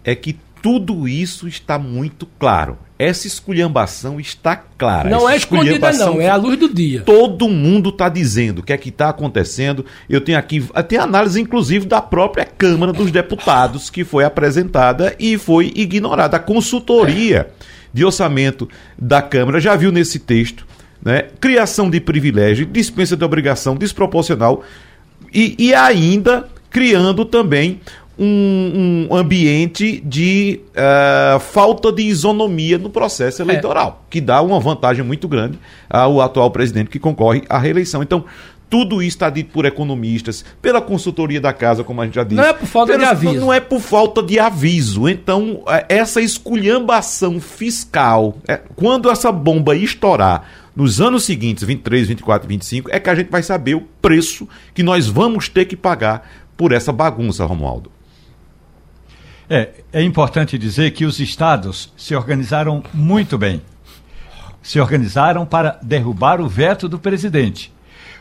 é 0.05 0.15
que 0.15 0.37
tudo 0.63 1.09
isso 1.09 1.49
está 1.49 1.77
muito 1.77 2.25
claro. 2.39 2.79
Essa 2.97 3.27
esculhambação 3.27 4.21
está 4.21 4.55
clara. 4.55 5.11
Não 5.11 5.29
é 5.29 5.37
escondida, 5.37 5.93
não, 5.93 6.21
é 6.21 6.29
a 6.29 6.37
luz 6.37 6.57
do 6.57 6.73
dia. 6.73 7.03
Todo 7.03 7.49
mundo 7.49 7.89
está 7.89 8.09
dizendo 8.09 8.61
o 8.61 8.63
que 8.63 8.73
é 8.73 8.77
que 8.77 8.91
está 8.91 9.09
acontecendo. 9.09 9.85
Eu 10.09 10.21
tenho 10.21 10.39
aqui, 10.39 10.65
tem 10.87 11.01
análise, 11.01 11.41
inclusive, 11.41 11.85
da 11.85 12.01
própria 12.01 12.45
Câmara 12.45 12.93
dos 12.93 13.11
Deputados, 13.11 13.91
que 13.91 14.05
foi 14.05 14.25
apresentada 14.25 15.17
e 15.19 15.37
foi 15.37 15.73
ignorada. 15.75 16.37
A 16.37 16.41
consultoria 16.41 17.49
de 17.93 18.05
orçamento 18.05 18.69
da 18.97 19.21
Câmara 19.21 19.59
já 19.59 19.75
viu 19.75 19.91
nesse 19.91 20.21
texto 20.21 20.65
né, 21.05 21.27
criação 21.41 21.91
de 21.91 22.01
privilégio, 22.01 22.67
dispensa 22.67 23.17
de 23.17 23.25
obrigação 23.25 23.75
desproporcional 23.75 24.63
e, 25.33 25.55
e 25.59 25.75
ainda 25.75 26.49
criando 26.71 27.25
também 27.25 27.81
um, 28.19 29.09
um 29.11 29.17
ambiente 29.17 30.01
de 30.05 30.61
uh, 30.71 31.41
falta 31.41 31.91
de 31.91 32.03
isonomia 32.03 32.79
no 32.79 32.91
processo 32.91 33.43
é. 33.43 33.45
eleitoral, 33.45 34.05
é. 34.07 34.11
que 34.11 34.21
dá 34.21 34.41
uma 34.43 34.61
vantagem 34.61 35.05
muito 35.05 35.27
grande 35.27 35.59
ao 35.89 36.21
atual 36.21 36.51
presidente 36.51 36.91
que 36.91 36.99
concorre 36.99 37.43
à 37.49 37.59
reeleição. 37.59 38.03
Então, 38.03 38.25
tudo 38.73 39.03
isso 39.03 39.17
está 39.17 39.29
dito 39.29 39.53
por 39.53 39.67
economistas, 39.67 40.45
pela 40.63 40.81
consultoria 40.81 41.39
da 41.41 41.53
casa, 41.53 41.85
como 41.85 42.01
a 42.01 42.07
gente 42.07 42.15
já 42.15 42.25
disse. 42.25 42.41
Não 42.41 42.49
é 42.49 42.55
por 42.55 42.67
falta 42.67 42.97
de 42.97 43.05
aviso. 43.05 43.35
Não 43.35 43.53
é 43.53 43.61
por 43.61 43.81
falta 43.81 44.23
de 44.23 44.39
aviso. 44.39 45.09
Então, 45.09 45.63
é, 45.69 45.85
essa 45.91 46.23
esculhambação 46.23 47.39
fiscal, 47.39 48.39
é, 48.49 48.59
quando 48.75 49.11
essa 49.11 49.31
bomba 49.31 49.77
estourar 49.77 50.62
nos 50.75 51.01
anos 51.01 51.25
seguintes, 51.25 51.65
23, 51.65 52.09
24, 52.09 52.49
25, 52.49 52.91
é 52.91 52.99
que 52.99 53.11
a 53.11 53.15
gente 53.15 53.31
vai 53.31 53.43
saber 53.43 53.75
o 53.75 53.83
preço 54.01 54.49
que 54.75 54.83
nós 54.83 55.07
vamos 55.07 55.49
ter 55.49 55.67
que 55.67 55.77
pagar 55.77 56.29
por 56.57 56.73
essa 56.73 56.93
bagunça, 56.93 57.45
Romualdo. 57.45 57.91
É, 59.49 59.71
é 59.93 60.03
importante 60.03 60.57
dizer 60.57 60.93
que 60.93 61.05
os 61.05 61.21
estados 61.21 61.93
se 61.97 62.15
organizaram 62.15 62.83
muito 62.95 63.37
bem. 63.37 63.61
Se 64.63 64.81
organizaram 64.81 65.45
para 65.45 65.79
derrubar 65.83 66.41
o 66.41 66.49
veto 66.49 66.89
do 66.89 66.99
presidente. 66.99 67.73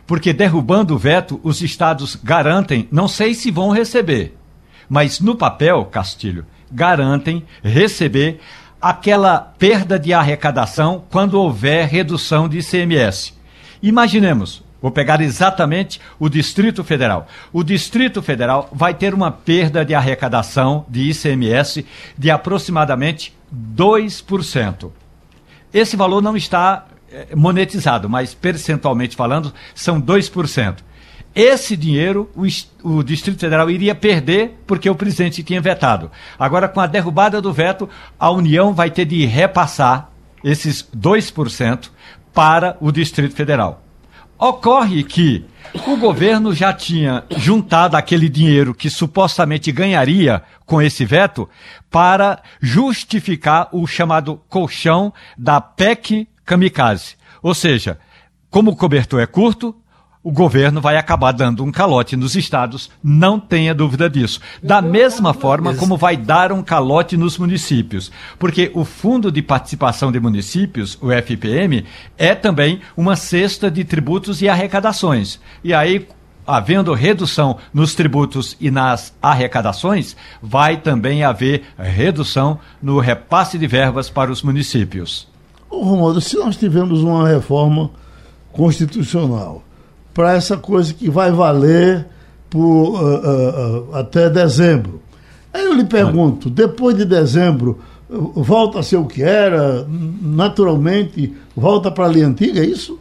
Porque 0.06 0.34
derrubando 0.34 0.96
o 0.96 0.98
veto, 0.98 1.40
os 1.44 1.62
estados 1.62 2.18
garantem, 2.22 2.88
não 2.92 3.08
sei 3.08 3.34
se 3.34 3.50
vão 3.50 3.70
receber, 3.70 4.36
mas 4.90 5.22
no 5.22 5.36
papel, 5.36 5.86
Castilho, 5.86 6.46
garantem 6.70 7.46
receber 7.64 8.42
aquela 8.82 9.40
perda 9.40 10.00
de 10.00 10.14
arrecadação 10.14 11.04
quando 11.10 11.40
houver 11.40 11.88
redução 11.88 12.50
de 12.50 12.60
ICMS. 12.60 13.34
Imaginemos, 13.82 14.64
Vou 14.82 14.90
pegar 14.90 15.22
exatamente 15.22 16.02
o 16.20 16.28
Distrito 16.28 16.84
Federal. 16.84 17.28
O 17.54 17.64
Distrito 17.64 18.20
Federal 18.20 18.68
vai 18.74 18.96
ter 18.96 19.14
uma 19.14 19.32
perda 19.32 19.86
de 19.86 19.94
arrecadação 19.94 20.86
de 20.90 21.12
ICMS 21.12 21.86
de 22.18 22.32
aproximadamente 22.32 23.32
2%. 23.54 24.90
Esse 25.72 25.96
valor 25.96 26.22
não 26.22 26.36
está 26.36 26.88
eh, 27.12 27.28
monetizado, 27.36 28.10
mas 28.10 28.34
percentualmente 28.34 29.16
falando, 29.16 29.54
são 29.76 30.02
2%. 30.02 30.78
Esse 31.34 31.78
dinheiro 31.78 32.30
o, 32.36 32.44
o, 32.84 33.04
Distrito 33.04 33.40
Federal 33.40 33.70
iria 33.70 33.96
perder 33.96 34.60
porque 34.68 34.90
o 34.90 34.96
presidente 34.96 35.44
tinha 35.44 35.62
vetado. 35.62 36.12
Agora, 36.38 36.68
com 36.68 36.82
a 36.82 36.88
derrubada 36.88 37.42
do 37.42 37.54
veto, 37.54 37.90
a 38.20 38.30
União 38.30 38.74
vai 38.74 38.92
ter 38.92 39.06
de 39.06 39.26
repassar 39.26 40.10
esses 40.44 40.88
2% 40.96 41.90
para 42.34 42.78
o 42.82 42.92
Distrito 42.92 43.34
Federal. 43.34 43.82
Ocorre 44.38 45.04
que 45.04 45.46
o 45.86 45.96
governo 45.96 46.54
já 46.54 46.74
tinha 46.74 47.24
juntado 47.38 47.96
aquele 47.96 48.28
dinheiro 48.28 48.74
que 48.74 48.90
supostamente 48.90 49.72
ganharia 49.72 50.42
com 50.66 50.82
esse 50.82 51.06
veto 51.06 51.48
para 51.90 52.42
justificar 52.60 53.70
o 53.72 53.86
chamado 53.86 54.42
colchão 54.50 55.14
da 55.38 55.62
PEC 55.62 56.28
kamikaze. 56.44 57.16
Ou 57.42 57.54
seja, 57.54 58.00
como 58.50 58.72
o 58.72 58.76
cobertor 58.76 59.22
é 59.22 59.28
curto, 59.28 59.76
o 60.24 60.32
governo 60.32 60.80
vai 60.80 60.98
acabar 60.98 61.32
dando 61.32 61.64
um 61.64 61.72
calote 61.72 62.16
nos 62.16 62.36
estados, 62.36 62.92
não 63.04 63.40
tenha 63.40 63.74
dúvida 63.74 64.08
disso. 64.08 64.40
Da 64.62 64.80
mesma 64.82 65.34
forma 65.34 65.74
como 65.74 65.98
vai 65.98 66.16
dar 66.16 66.52
um 66.52 66.62
calote 66.62 67.18
nos 67.18 67.40
municípios. 67.40 68.12
Porque 68.38 68.72
o 68.76 68.86
Fundo 68.86 69.32
de 69.32 69.42
Participação 69.42 70.12
de 70.12 70.20
Municípios, 70.20 70.98
o 71.02 71.12
FPM, 71.12 71.86
é 72.20 72.36
também 72.36 72.82
uma 72.96 73.16
cesta 73.16 73.72
de 73.72 73.84
tributos 73.84 74.44
e 74.44 74.50
arrecadações. 74.50 75.40
E 75.64 75.74
aí, 75.74 76.08
havendo 76.46 76.94
redução 76.94 77.58
nos 77.74 77.96
tributos 77.96 78.56
e 78.60 78.70
nas 78.70 79.16
arrecadações, 79.20 80.16
vai 80.40 80.78
também 80.78 81.24
haver 81.24 81.64
redução 81.80 82.60
no 82.80 83.00
repasse 83.00 83.58
de 83.58 83.66
verbas 83.66 84.08
para 84.08 84.32
os 84.32 84.44
municípios. 84.44 85.28
Ô, 85.68 85.84
Romualdo, 85.84 86.22
se 86.22 86.36
nós 86.38 86.58
tivermos 86.58 87.02
uma 87.02 87.28
reforma 87.28 87.90
constitucional 88.52 89.64
para 90.14 90.34
essa 90.34 90.58
coisa 90.58 90.94
que 90.94 91.10
vai 91.10 91.32
valer 91.32 92.06
por, 92.50 92.60
uh, 92.60 92.98
uh, 92.98 93.92
uh, 93.92 93.96
até 93.96 94.30
dezembro. 94.30 95.02
Aí 95.54 95.66
eu 95.66 95.74
lhe 95.74 95.86
pergunto, 95.86 96.50
depois 96.50 96.96
de 96.96 97.06
dezembro, 97.06 97.80
volta 98.10 98.80
a 98.80 98.84
ser 98.84 98.98
o 98.98 99.06
que 99.06 99.24
era, 99.24 99.86
naturalmente, 100.22 101.34
volta 101.56 101.90
para 101.90 102.06
a 102.06 102.08
lei 102.08 102.24
antiga, 102.24 102.60
é 102.60 102.66
isso? 102.66 103.00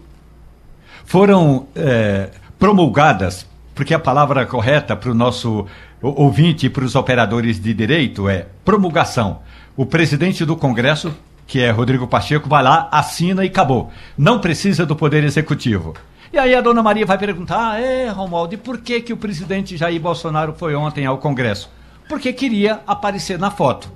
Foram 1.05 1.67
é, 1.75 2.31
promulgadas, 2.59 3.47
porque 3.75 3.93
a 3.93 3.99
palavra 3.99 4.47
correta 4.47 4.95
para 4.95 5.11
o 5.11 5.15
nosso 5.15 5.67
ouvinte 6.01 6.67
e 6.67 6.71
para 6.71 6.85
os 6.85 6.95
operadores 6.95 7.61
de 7.61 7.75
direito 7.75 8.29
é 8.29 8.47
promulgação. 8.65 9.41
O 9.77 9.85
presidente 9.85 10.45
do 10.45 10.57
Congresso, 10.57 11.13
que 11.47 11.61
é 11.61 11.71
Rodrigo 11.71 12.07
Pacheco, 12.07 12.49
vai 12.49 12.63
lá, 12.63 12.89
assina 12.93 13.45
e 13.45 13.49
acabou. 13.49 13.91
Não 14.17 14.39
precisa 14.39 14.87
do 14.87 14.95
Poder 14.95 15.25
Executivo. 15.25 15.95
E 16.33 16.39
aí 16.39 16.55
a 16.55 16.61
dona 16.61 16.83
Maria 16.83 17.05
vai 17.05 17.19
perguntar: 17.19 17.73
ah, 17.73 17.81
é, 17.81 18.09
Romualdo, 18.09 18.55
e 18.55 18.57
por 18.57 18.79
que, 18.79 19.01
que 19.01 19.13
o 19.13 19.17
presidente 19.17 19.77
Jair 19.77 20.01
Bolsonaro 20.01 20.55
foi 20.55 20.75
ontem 20.77 21.05
ao 21.05 21.19
Congresso? 21.19 21.69
Porque 22.09 22.33
queria 22.33 22.81
aparecer 22.87 23.39
na 23.39 23.51
foto 23.51 23.91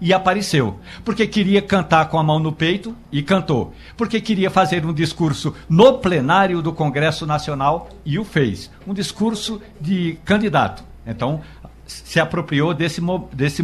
e 0.00 0.12
apareceu. 0.12 0.78
Porque 1.04 1.26
queria 1.26 1.60
cantar 1.60 2.08
com 2.08 2.18
a 2.18 2.22
mão 2.22 2.38
no 2.38 2.52
peito 2.52 2.96
e 3.10 3.22
cantou. 3.22 3.74
Porque 3.96 4.20
queria 4.20 4.50
fazer 4.50 4.86
um 4.86 4.92
discurso 4.92 5.54
no 5.68 5.98
plenário 5.98 6.62
do 6.62 6.72
Congresso 6.72 7.26
Nacional 7.26 7.90
e 8.04 8.18
o 8.18 8.24
fez. 8.24 8.70
Um 8.86 8.94
discurso 8.94 9.60
de 9.80 10.18
candidato. 10.24 10.84
Então, 11.06 11.40
se 11.86 12.20
apropriou 12.20 12.72
desse, 12.72 13.00
desse 13.32 13.62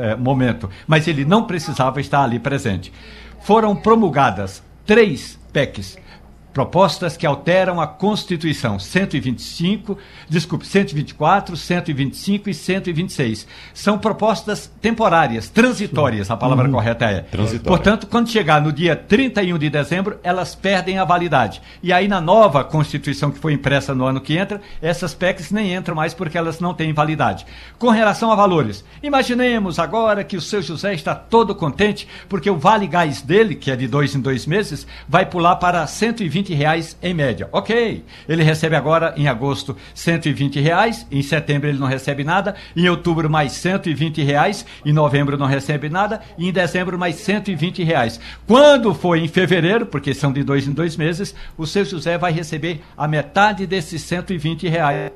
é, 0.00 0.16
momento. 0.16 0.68
Mas 0.86 1.06
ele 1.06 1.24
não 1.24 1.44
precisava 1.44 2.00
estar 2.00 2.22
ali 2.22 2.38
presente. 2.38 2.92
Foram 3.40 3.76
promulgadas 3.76 4.62
três 4.84 5.38
PECs 5.52 5.98
propostas 6.52 7.16
que 7.16 7.26
alteram 7.26 7.80
a 7.80 7.86
Constituição 7.86 8.78
125, 8.78 9.96
desculpe, 10.28 10.66
124, 10.66 11.56
125 11.56 12.50
e 12.50 12.54
126. 12.54 13.46
São 13.72 13.98
propostas 13.98 14.70
temporárias, 14.80 15.48
transitórias, 15.48 16.30
a 16.30 16.36
palavra 16.36 16.66
uhum. 16.66 16.72
correta 16.72 17.04
é. 17.04 17.20
Transitória. 17.20 17.68
Portanto, 17.68 18.06
quando 18.06 18.28
chegar 18.28 18.60
no 18.60 18.72
dia 18.72 18.96
31 18.96 19.58
de 19.58 19.70
dezembro, 19.70 20.18
elas 20.22 20.54
perdem 20.54 20.98
a 20.98 21.04
validade. 21.04 21.62
E 21.82 21.92
aí 21.92 22.08
na 22.08 22.20
nova 22.20 22.64
Constituição 22.64 23.30
que 23.30 23.38
foi 23.38 23.52
impressa 23.52 23.94
no 23.94 24.04
ano 24.04 24.20
que 24.20 24.36
entra, 24.36 24.60
essas 24.80 25.14
PECs 25.14 25.50
nem 25.50 25.74
entram 25.74 25.94
mais 25.94 26.14
porque 26.14 26.38
elas 26.38 26.60
não 26.60 26.74
têm 26.74 26.92
validade. 26.92 27.46
Com 27.78 27.90
relação 27.90 28.32
a 28.32 28.36
valores, 28.36 28.84
imaginemos 29.02 29.78
agora 29.78 30.24
que 30.24 30.36
o 30.36 30.40
seu 30.40 30.62
José 30.62 30.94
está 30.94 31.14
todo 31.14 31.54
contente 31.54 32.08
porque 32.28 32.50
o 32.50 32.58
vale 32.58 32.86
gás 32.86 33.22
dele, 33.22 33.54
que 33.54 33.70
é 33.70 33.76
de 33.76 33.86
dois 33.86 34.14
em 34.14 34.20
dois 34.20 34.46
meses, 34.46 34.86
vai 35.08 35.26
pular 35.26 35.56
para 35.56 35.86
120 35.86 36.47
120 36.48 36.54
reais 36.54 36.96
em 37.02 37.14
média. 37.14 37.48
Ok, 37.52 38.04
ele 38.28 38.42
recebe 38.42 38.76
agora 38.76 39.14
em 39.16 39.28
agosto 39.28 39.76
120 39.94 40.60
reais, 40.60 41.06
em 41.10 41.22
setembro 41.22 41.68
ele 41.68 41.78
não 41.78 41.86
recebe 41.86 42.24
nada, 42.24 42.54
em 42.76 42.88
outubro 42.88 43.28
mais 43.28 43.52
120 43.52 44.22
reais, 44.22 44.64
em 44.84 44.92
novembro 44.92 45.36
não 45.36 45.46
recebe 45.46 45.88
nada, 45.88 46.20
e 46.38 46.48
em 46.48 46.52
dezembro 46.52 46.98
mais 46.98 47.16
120 47.16 47.82
reais. 47.82 48.20
Quando 48.46 48.94
for 48.94 49.16
em 49.16 49.28
fevereiro, 49.28 49.86
porque 49.86 50.14
são 50.14 50.32
de 50.32 50.42
dois 50.42 50.66
em 50.66 50.72
dois 50.72 50.96
meses, 50.96 51.34
o 51.56 51.66
seu 51.66 51.84
José 51.84 52.16
vai 52.16 52.32
receber 52.32 52.80
a 52.96 53.06
metade 53.06 53.66
desses 53.66 54.02
120 54.02 54.68
reais. 54.68 55.10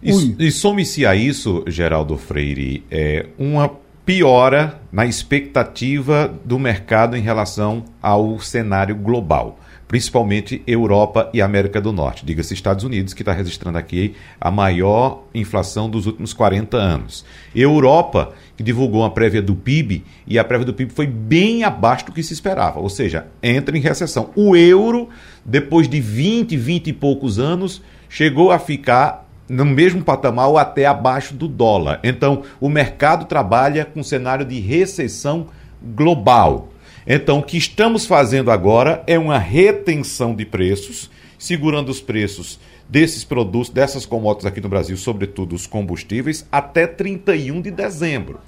E, 0.00 0.46
e 0.46 0.52
some-se 0.52 1.04
a 1.04 1.16
isso, 1.16 1.64
Geraldo 1.66 2.16
Freire, 2.16 2.84
é 2.88 3.26
uma 3.36 3.68
piora 4.08 4.80
na 4.90 5.04
expectativa 5.04 6.32
do 6.42 6.58
mercado 6.58 7.14
em 7.14 7.20
relação 7.20 7.84
ao 8.00 8.40
cenário 8.40 8.96
global 8.96 9.58
principalmente 9.88 10.62
Europa 10.66 11.30
e 11.32 11.40
América 11.40 11.80
do 11.80 11.92
Norte. 11.92 12.24
Diga-se 12.24 12.52
Estados 12.52 12.84
Unidos, 12.84 13.14
que 13.14 13.22
está 13.22 13.32
registrando 13.32 13.78
aqui 13.78 14.14
a 14.38 14.50
maior 14.50 15.24
inflação 15.34 15.88
dos 15.88 16.06
últimos 16.06 16.34
40 16.34 16.76
anos. 16.76 17.24
Europa, 17.54 18.34
que 18.54 18.62
divulgou 18.62 19.00
uma 19.00 19.10
prévia 19.10 19.40
do 19.40 19.56
PIB, 19.56 20.04
e 20.26 20.38
a 20.38 20.44
prévia 20.44 20.66
do 20.66 20.74
PIB 20.74 20.92
foi 20.92 21.06
bem 21.06 21.64
abaixo 21.64 22.06
do 22.06 22.12
que 22.12 22.22
se 22.22 22.34
esperava, 22.34 22.78
ou 22.78 22.90
seja, 22.90 23.26
entra 23.42 23.76
em 23.76 23.80
recessão. 23.80 24.30
O 24.36 24.54
euro, 24.54 25.08
depois 25.44 25.88
de 25.88 25.98
20, 26.00 26.54
20 26.54 26.88
e 26.88 26.92
poucos 26.92 27.38
anos, 27.38 27.82
chegou 28.10 28.52
a 28.52 28.58
ficar 28.58 29.26
no 29.48 29.64
mesmo 29.64 30.04
patamar 30.04 30.48
ou 30.48 30.58
até 30.58 30.84
abaixo 30.84 31.32
do 31.32 31.48
dólar. 31.48 32.00
Então, 32.04 32.42
o 32.60 32.68
mercado 32.68 33.24
trabalha 33.24 33.86
com 33.86 34.00
um 34.00 34.04
cenário 34.04 34.44
de 34.44 34.60
recessão 34.60 35.46
global. 35.82 36.68
Então, 37.10 37.38
o 37.38 37.42
que 37.42 37.56
estamos 37.56 38.04
fazendo 38.04 38.50
agora 38.50 39.02
é 39.06 39.18
uma 39.18 39.38
retenção 39.38 40.34
de 40.34 40.44
preços, 40.44 41.10
segurando 41.38 41.88
os 41.88 42.02
preços 42.02 42.60
desses 42.86 43.24
produtos, 43.24 43.70
dessas 43.70 44.04
commodities 44.04 44.44
aqui 44.44 44.60
no 44.60 44.68
Brasil, 44.68 44.94
sobretudo 44.94 45.54
os 45.54 45.66
combustíveis, 45.66 46.46
até 46.52 46.86
31 46.86 47.62
de 47.62 47.70
dezembro. 47.70 48.40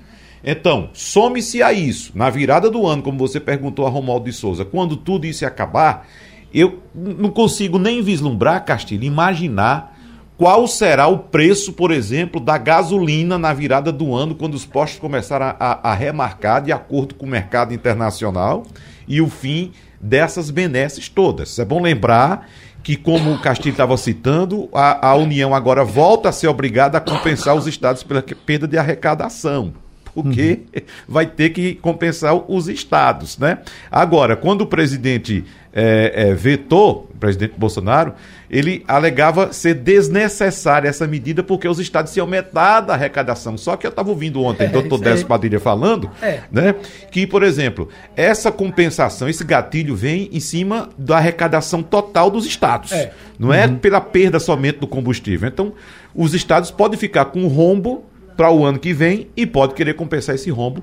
Então, 0.45 0.91
some-se 0.93 1.63
a 1.63 1.73
isso, 1.73 2.13
na 2.15 2.29
virada 2.29 2.71
do 2.71 2.87
ano, 2.87 3.03
como 3.03 3.17
você 3.17 3.41
perguntou 3.41 3.87
a 3.87 3.91
Romualdo 3.91 4.27
de 4.27 4.33
Souza, 4.35 4.63
quando 4.63 4.95
tudo 4.95 5.27
isso 5.27 5.47
acabar, 5.47 6.07
eu 6.53 6.81
não 6.95 7.31
consigo 7.31 7.79
nem 7.79 8.03
vislumbrar, 8.03 8.63
Castilho, 8.67 9.05
imaginar 9.05 9.99
qual 10.41 10.67
será 10.67 11.07
o 11.07 11.19
preço, 11.19 11.71
por 11.71 11.91
exemplo, 11.91 12.41
da 12.41 12.57
gasolina 12.57 13.37
na 13.37 13.53
virada 13.53 13.93
do 13.93 14.15
ano, 14.15 14.35
quando 14.35 14.55
os 14.55 14.65
postos 14.65 14.99
começarem 14.99 15.49
a, 15.49 15.57
a, 15.61 15.91
a 15.91 15.95
remarcar 15.95 16.63
de 16.63 16.73
acordo 16.73 17.15
com 17.15 17.27
o 17.27 17.29
mercado 17.29 17.75
internacional 17.75 18.65
e 19.07 19.21
o 19.21 19.29
fim 19.29 19.71
dessas 20.01 20.49
benesses 20.51 21.11
todas. 21.11 21.59
É 21.59 21.65
bom 21.67 21.83
lembrar 21.83 22.49
que, 22.83 22.97
como 22.97 23.35
o 23.35 23.39
Castilho 23.39 23.73
estava 23.73 23.95
citando, 23.99 24.67
a, 24.73 25.09
a 25.11 25.15
União 25.15 25.55
agora 25.55 25.85
volta 25.85 26.31
a 26.31 26.33
ser 26.33 26.49
obrigada 26.49 26.97
a 26.97 27.03
compensar 27.03 27.55
os 27.55 27.67
estados 27.67 28.03
pela 28.03 28.23
perda 28.23 28.67
de 28.67 28.79
arrecadação 28.79 29.75
porque 30.15 30.61
uhum. 30.75 30.83
vai 31.07 31.27
ter 31.27 31.51
que 31.51 31.75
compensar 31.77 32.35
os 32.35 32.69
estados, 32.69 33.39
né? 33.39 33.59
Agora, 33.91 34.37
quando 34.37 34.63
o 34.63 34.67
presidente 34.67 35.45
é, 35.73 36.31
é, 36.31 36.35
vetou, 36.35 37.09
o 37.15 37.19
presidente 37.19 37.55
Bolsonaro, 37.57 38.15
ele 38.51 38.85
alegava 38.89 39.53
ser 39.53 39.75
desnecessária 39.75 40.89
essa 40.89 41.07
medida 41.07 41.43
porque 41.43 41.69
os 41.69 41.79
estados 41.79 42.13
tinham 42.13 42.27
metade 42.27 42.91
a 42.91 42.95
arrecadação. 42.95 43.57
Só 43.57 43.77
que 43.77 43.87
eu 43.87 43.91
estava 43.91 44.11
ouvindo 44.11 44.43
ontem 44.43 44.65
o 44.65 44.67
é, 44.67 44.71
doutor 44.71 44.99
Décio 44.99 45.27
Padilha 45.27 45.61
falando, 45.61 46.11
é. 46.21 46.41
né, 46.51 46.75
que, 47.11 47.27
por 47.27 47.43
exemplo, 47.43 47.89
essa 48.17 48.51
compensação, 48.51 49.29
esse 49.29 49.45
gatilho 49.45 49.95
vem 49.95 50.29
em 50.33 50.41
cima 50.41 50.89
da 50.99 51.19
arrecadação 51.19 51.83
total 51.83 52.31
dos 52.31 52.45
estados. 52.45 52.91
É. 52.93 53.13
Não 53.39 53.53
é 53.53 53.67
uhum. 53.67 53.77
pela 53.77 54.01
perda 54.01 54.41
somente 54.41 54.79
do 54.79 54.87
combustível. 54.87 55.49
Então, 55.49 55.73
os 56.15 56.35
estados 56.35 56.71
podem 56.71 56.99
ficar 56.99 57.27
com 57.27 57.41
um 57.43 57.49
rombo 57.49 58.05
para 58.37 58.51
o 58.51 58.65
ano 58.65 58.79
que 58.79 58.93
vem 58.93 59.29
e 59.37 59.47
pode 59.47 59.75
querer 59.75 59.95
compensar 59.95 60.35
esse 60.35 60.51
rombo 60.51 60.83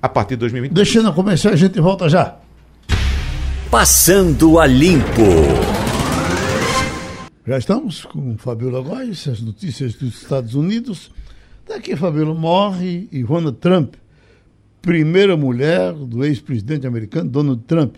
a 0.00 0.08
partir 0.08 0.34
de 0.34 0.40
2020. 0.40 0.72
Deixando 0.72 1.08
a 1.08 1.12
começar, 1.12 1.50
a 1.50 1.56
gente 1.56 1.80
volta 1.80 2.08
já. 2.08 2.36
Passando 3.72 4.58
a 4.58 4.66
Limpo. 4.66 5.22
Já 7.46 7.56
estamos 7.56 8.04
com 8.04 8.36
Fabiola 8.36 8.82
Góes, 8.82 9.26
as 9.26 9.40
notícias 9.40 9.94
dos 9.94 10.20
Estados 10.20 10.54
Unidos. 10.54 11.10
Daqui, 11.66 11.96
Fabiola, 11.96 12.34
morre 12.34 13.08
Ivana 13.10 13.50
Trump, 13.50 13.94
primeira 14.82 15.38
mulher 15.38 15.94
do 15.94 16.22
ex-presidente 16.22 16.86
americano 16.86 17.30
Donald 17.30 17.62
Trump. 17.62 17.96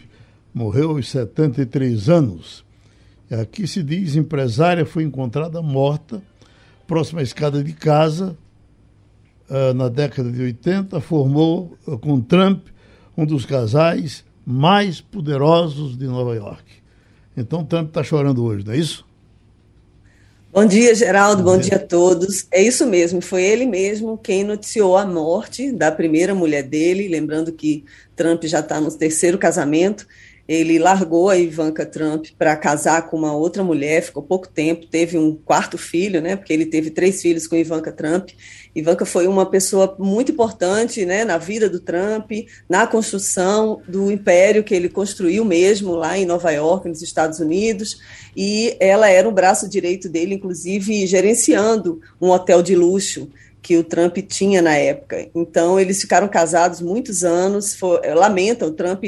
Morreu 0.55 0.91
aos 0.93 1.09
73 1.09 2.09
anos. 2.09 2.65
Aqui 3.29 3.67
se 3.67 3.83
diz: 3.83 4.15
empresária 4.15 4.87
foi 4.87 5.03
encontrada 5.03 5.61
morta 5.61 6.23
próxima 6.87 7.19
à 7.19 7.25
escada 7.25 7.65
de 7.65 7.73
casa 7.73 8.39
uh, 9.51 9.75
na 9.75 9.89
década 9.89 10.31
de 10.31 10.41
80, 10.41 11.01
formou 11.01 11.77
uh, 11.85 11.99
com 11.99 12.21
Trump 12.21 12.65
um 13.17 13.27
dos 13.27 13.45
casais 13.45 14.25
mais 14.47 15.01
poderosos 15.01 15.97
de 15.97 16.07
Nova 16.07 16.35
York. 16.35 16.65
Então 17.37 17.65
Trump 17.65 17.89
está 17.89 18.03
chorando 18.03 18.45
hoje, 18.45 18.65
não 18.65 18.73
é 18.73 18.77
isso? 18.77 19.05
Bom 20.53 20.65
dia, 20.65 20.95
Geraldo. 20.95 21.43
Bom, 21.43 21.53
Bom 21.53 21.59
dia. 21.59 21.71
dia. 21.71 21.79
a 21.79 21.81
todos. 21.81 22.47
É 22.51 22.63
isso 22.63 22.87
mesmo, 22.87 23.21
foi 23.21 23.43
ele 23.43 23.67
mesmo 23.67 24.17
quem 24.17 24.45
noticiou 24.45 24.97
a 24.97 25.05
morte 25.05 25.73
da 25.73 25.91
primeira 25.91 26.33
mulher 26.33 26.63
dele. 26.63 27.09
Lembrando 27.09 27.51
que 27.51 27.85
Trump 28.15 28.45
já 28.45 28.61
está 28.61 28.81
no 28.81 28.91
terceiro 28.93 29.37
casamento 29.37 30.07
ele 30.47 30.79
largou 30.79 31.31
a 31.31 31.39
Ivanka 31.39 31.87
Trump 31.87 32.27
para 32.39 32.55
casar 32.57 33.09
com 33.09 33.17
uma 33.17 33.35
outra 33.35 33.65
mulher, 33.65 34.03
ficou 34.03 34.23
pouco 34.23 34.47
tempo, 34.47 34.87
teve 34.87 35.17
um 35.17 35.35
quarto 35.35 35.79
filho, 35.79 36.21
né? 36.21 36.37
Porque 36.37 36.53
ele 36.53 36.67
teve 36.67 36.91
três 36.91 37.23
filhos 37.23 37.47
com 37.47 37.57
Ivanka 37.57 37.91
Trump. 37.91 38.31
Ivanka 38.75 39.07
foi 39.07 39.27
uma 39.27 39.47
pessoa 39.47 39.97
muito 39.99 40.33
importante, 40.33 41.07
né, 41.07 41.25
na 41.25 41.39
vida 41.39 41.69
do 41.69 41.81
Trump, 41.81 42.31
na 42.69 42.87
construção 42.87 43.81
do 43.89 44.11
império 44.11 44.65
que 44.65 44.75
ele 44.75 44.89
construiu 44.89 45.45
mesmo 45.45 45.93
lá 45.93 46.19
em 46.19 46.27
Nova 46.27 46.51
York, 46.51 46.89
nos 46.89 47.01
Estados 47.01 47.39
Unidos, 47.39 47.99
e 48.37 48.77
ela 48.81 49.09
era 49.09 49.29
o 49.29 49.33
braço 49.33 49.69
direito 49.69 50.09
dele, 50.09 50.35
inclusive 50.35 51.07
gerenciando 51.07 52.01
um 52.21 52.31
hotel 52.31 52.63
de 52.63 52.75
luxo 52.75 53.31
que 53.65 53.79
o 53.79 53.83
Trump 53.83 54.19
tinha 54.29 54.61
na 54.61 54.77
época. 54.77 55.27
Então, 55.35 55.81
eles 55.81 55.99
ficaram 56.03 56.29
casados 56.29 56.83
muitos 56.83 57.25
anos, 57.25 57.75
for, 57.75 57.99
lamentam, 58.15 58.69
o 58.69 58.73
Trump 58.73 59.05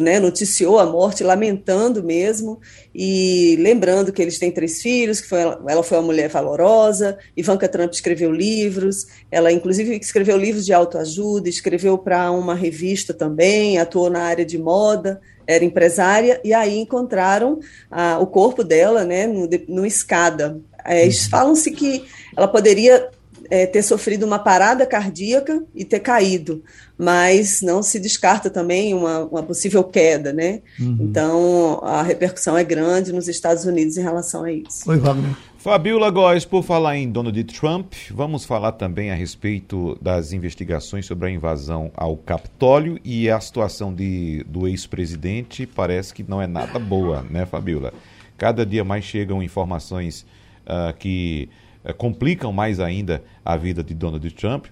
né, 0.00 0.18
noticiou 0.18 0.78
a 0.78 0.86
morte, 0.86 1.22
lamentando 1.22 2.02
mesmo, 2.02 2.60
e 2.94 3.56
lembrando 3.60 4.12
que 4.12 4.20
eles 4.20 4.38
têm 4.38 4.50
três 4.50 4.82
filhos, 4.82 5.20
que 5.20 5.28
foi, 5.28 5.40
ela 5.40 5.82
foi 5.82 5.98
uma 5.98 6.04
mulher 6.04 6.28
valorosa, 6.28 7.16
Ivanka 7.36 7.68
Trump 7.68 7.92
escreveu 7.92 8.32
livros, 8.32 9.06
ela 9.30 9.52
inclusive 9.52 9.96
escreveu 9.96 10.36
livros 10.36 10.64
de 10.64 10.72
autoajuda, 10.72 11.48
escreveu 11.48 11.96
para 11.96 12.30
uma 12.30 12.54
revista 12.54 13.14
também, 13.14 13.78
atuou 13.78 14.10
na 14.10 14.22
área 14.22 14.44
de 14.44 14.58
moda, 14.58 15.20
era 15.46 15.64
empresária, 15.64 16.40
e 16.42 16.52
aí 16.52 16.78
encontraram 16.78 17.60
ah, 17.90 18.18
o 18.20 18.26
corpo 18.26 18.64
dela 18.64 19.04
né, 19.04 19.26
no, 19.26 19.48
no 19.68 19.86
escada. 19.86 20.60
É, 20.84 21.10
Falam-se 21.30 21.70
que 21.70 22.04
ela 22.36 22.48
poderia 22.48 23.10
é, 23.50 23.66
ter 23.66 23.82
sofrido 23.82 24.24
uma 24.24 24.38
parada 24.38 24.86
cardíaca 24.86 25.62
e 25.74 25.84
ter 25.84 26.00
caído, 26.00 26.62
mas 26.96 27.60
não 27.62 27.82
se 27.82 27.98
descarta 27.98 28.50
também 28.50 28.94
uma, 28.94 29.20
uma 29.24 29.42
possível 29.42 29.82
queda, 29.84 30.32
né? 30.32 30.60
Uhum. 30.78 30.98
Então 31.00 31.80
a 31.82 32.02
repercussão 32.02 32.56
é 32.56 32.64
grande 32.64 33.12
nos 33.12 33.28
Estados 33.28 33.64
Unidos 33.64 33.96
em 33.96 34.02
relação 34.02 34.44
a 34.44 34.52
isso. 34.52 34.88
Oi, 34.88 34.98
Wagner. 34.98 35.36
Fabiola 35.64 36.10
Góes, 36.10 36.44
por 36.44 36.62
falar 36.62 36.98
em 36.98 37.10
Donald 37.10 37.42
Trump, 37.44 37.94
vamos 38.10 38.44
falar 38.44 38.72
também 38.72 39.10
a 39.10 39.14
respeito 39.14 39.98
das 39.98 40.30
investigações 40.34 41.06
sobre 41.06 41.28
a 41.28 41.30
invasão 41.30 41.90
ao 41.96 42.18
Capitólio 42.18 43.00
e 43.02 43.30
a 43.30 43.40
situação 43.40 43.94
de, 43.94 44.44
do 44.46 44.68
ex-presidente 44.68 45.66
parece 45.66 46.12
que 46.12 46.22
não 46.22 46.42
é 46.42 46.46
nada 46.46 46.78
boa, 46.78 47.24
né, 47.30 47.46
Fabiola? 47.46 47.94
Cada 48.36 48.66
dia 48.66 48.84
mais 48.84 49.04
chegam 49.04 49.42
informações 49.42 50.26
uh, 50.66 50.94
que 50.98 51.48
uh, 51.48 51.63
complicam 51.92 52.52
mais 52.52 52.80
ainda 52.80 53.22
a 53.44 53.56
vida 53.56 53.82
de 53.82 53.94
Donald 53.94 54.28
Trump. 54.32 54.66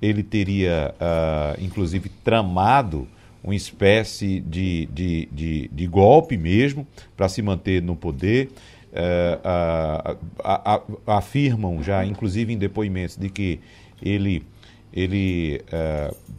Ele 0.00 0.22
teria, 0.22 0.94
uh, 1.00 1.64
inclusive, 1.64 2.08
tramado 2.22 3.08
uma 3.42 3.54
espécie 3.54 4.40
de, 4.40 4.86
de, 4.86 5.28
de, 5.30 5.68
de 5.72 5.86
golpe 5.86 6.36
mesmo 6.36 6.86
para 7.16 7.28
se 7.28 7.40
manter 7.40 7.80
no 7.80 7.94
poder. 7.94 8.50
afirmam 11.06 11.82
já, 11.82 12.04
inclusive 12.04 12.52
em 12.52 12.58
depoimentos, 12.58 13.16
de 13.16 13.30
que 13.30 13.60
ele, 14.02 14.42
ele 14.92 15.62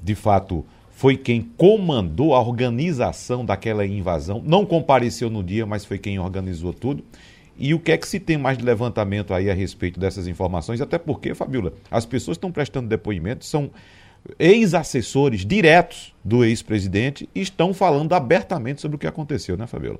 de 0.03 0.15
fato, 0.15 0.65
foi 0.97 1.15
quem 1.15 1.43
comandou 1.55 2.34
a 2.34 2.41
organização 2.41 3.45
daquela 3.45 3.86
invasão. 3.86 4.41
Não 4.43 4.65
compareceu 4.65 5.30
no 5.30 5.43
dia, 5.43 5.63
mas 5.63 5.86
foi 5.86 5.99
quem 5.99 6.17
organizou 6.17 6.73
tudo. 6.73 7.03
E 7.58 7.74
o 7.74 7.80
que 7.80 7.91
é 7.91 7.97
que 7.97 8.08
se 8.08 8.20
tem 8.20 8.38
mais 8.38 8.58
de 8.58 8.64
levantamento 8.64 9.34
aí 9.34 9.49
a 9.49 9.53
respeito 9.53 9.99
dessas 9.99 10.28
informações? 10.28 10.80
Até 10.80 10.97
porque, 10.97 11.34
Fabiola, 11.34 11.74
as 11.89 12.05
pessoas 12.05 12.36
estão 12.36 12.51
prestando 12.51 12.88
depoimentos, 12.88 13.47
são 13.47 13.72
ex-assessores 14.38 15.45
diretos 15.45 16.14
do 16.24 16.43
ex-presidente 16.43 17.30
e 17.34 17.41
estão 17.41 17.74
falando 17.74 18.14
abertamente 18.14 18.82
sobre 18.82 18.95
o 18.95 18.99
que 18.99 19.08
aconteceu, 19.08 19.58
né, 19.58 19.66
Fabiola? 19.66 19.99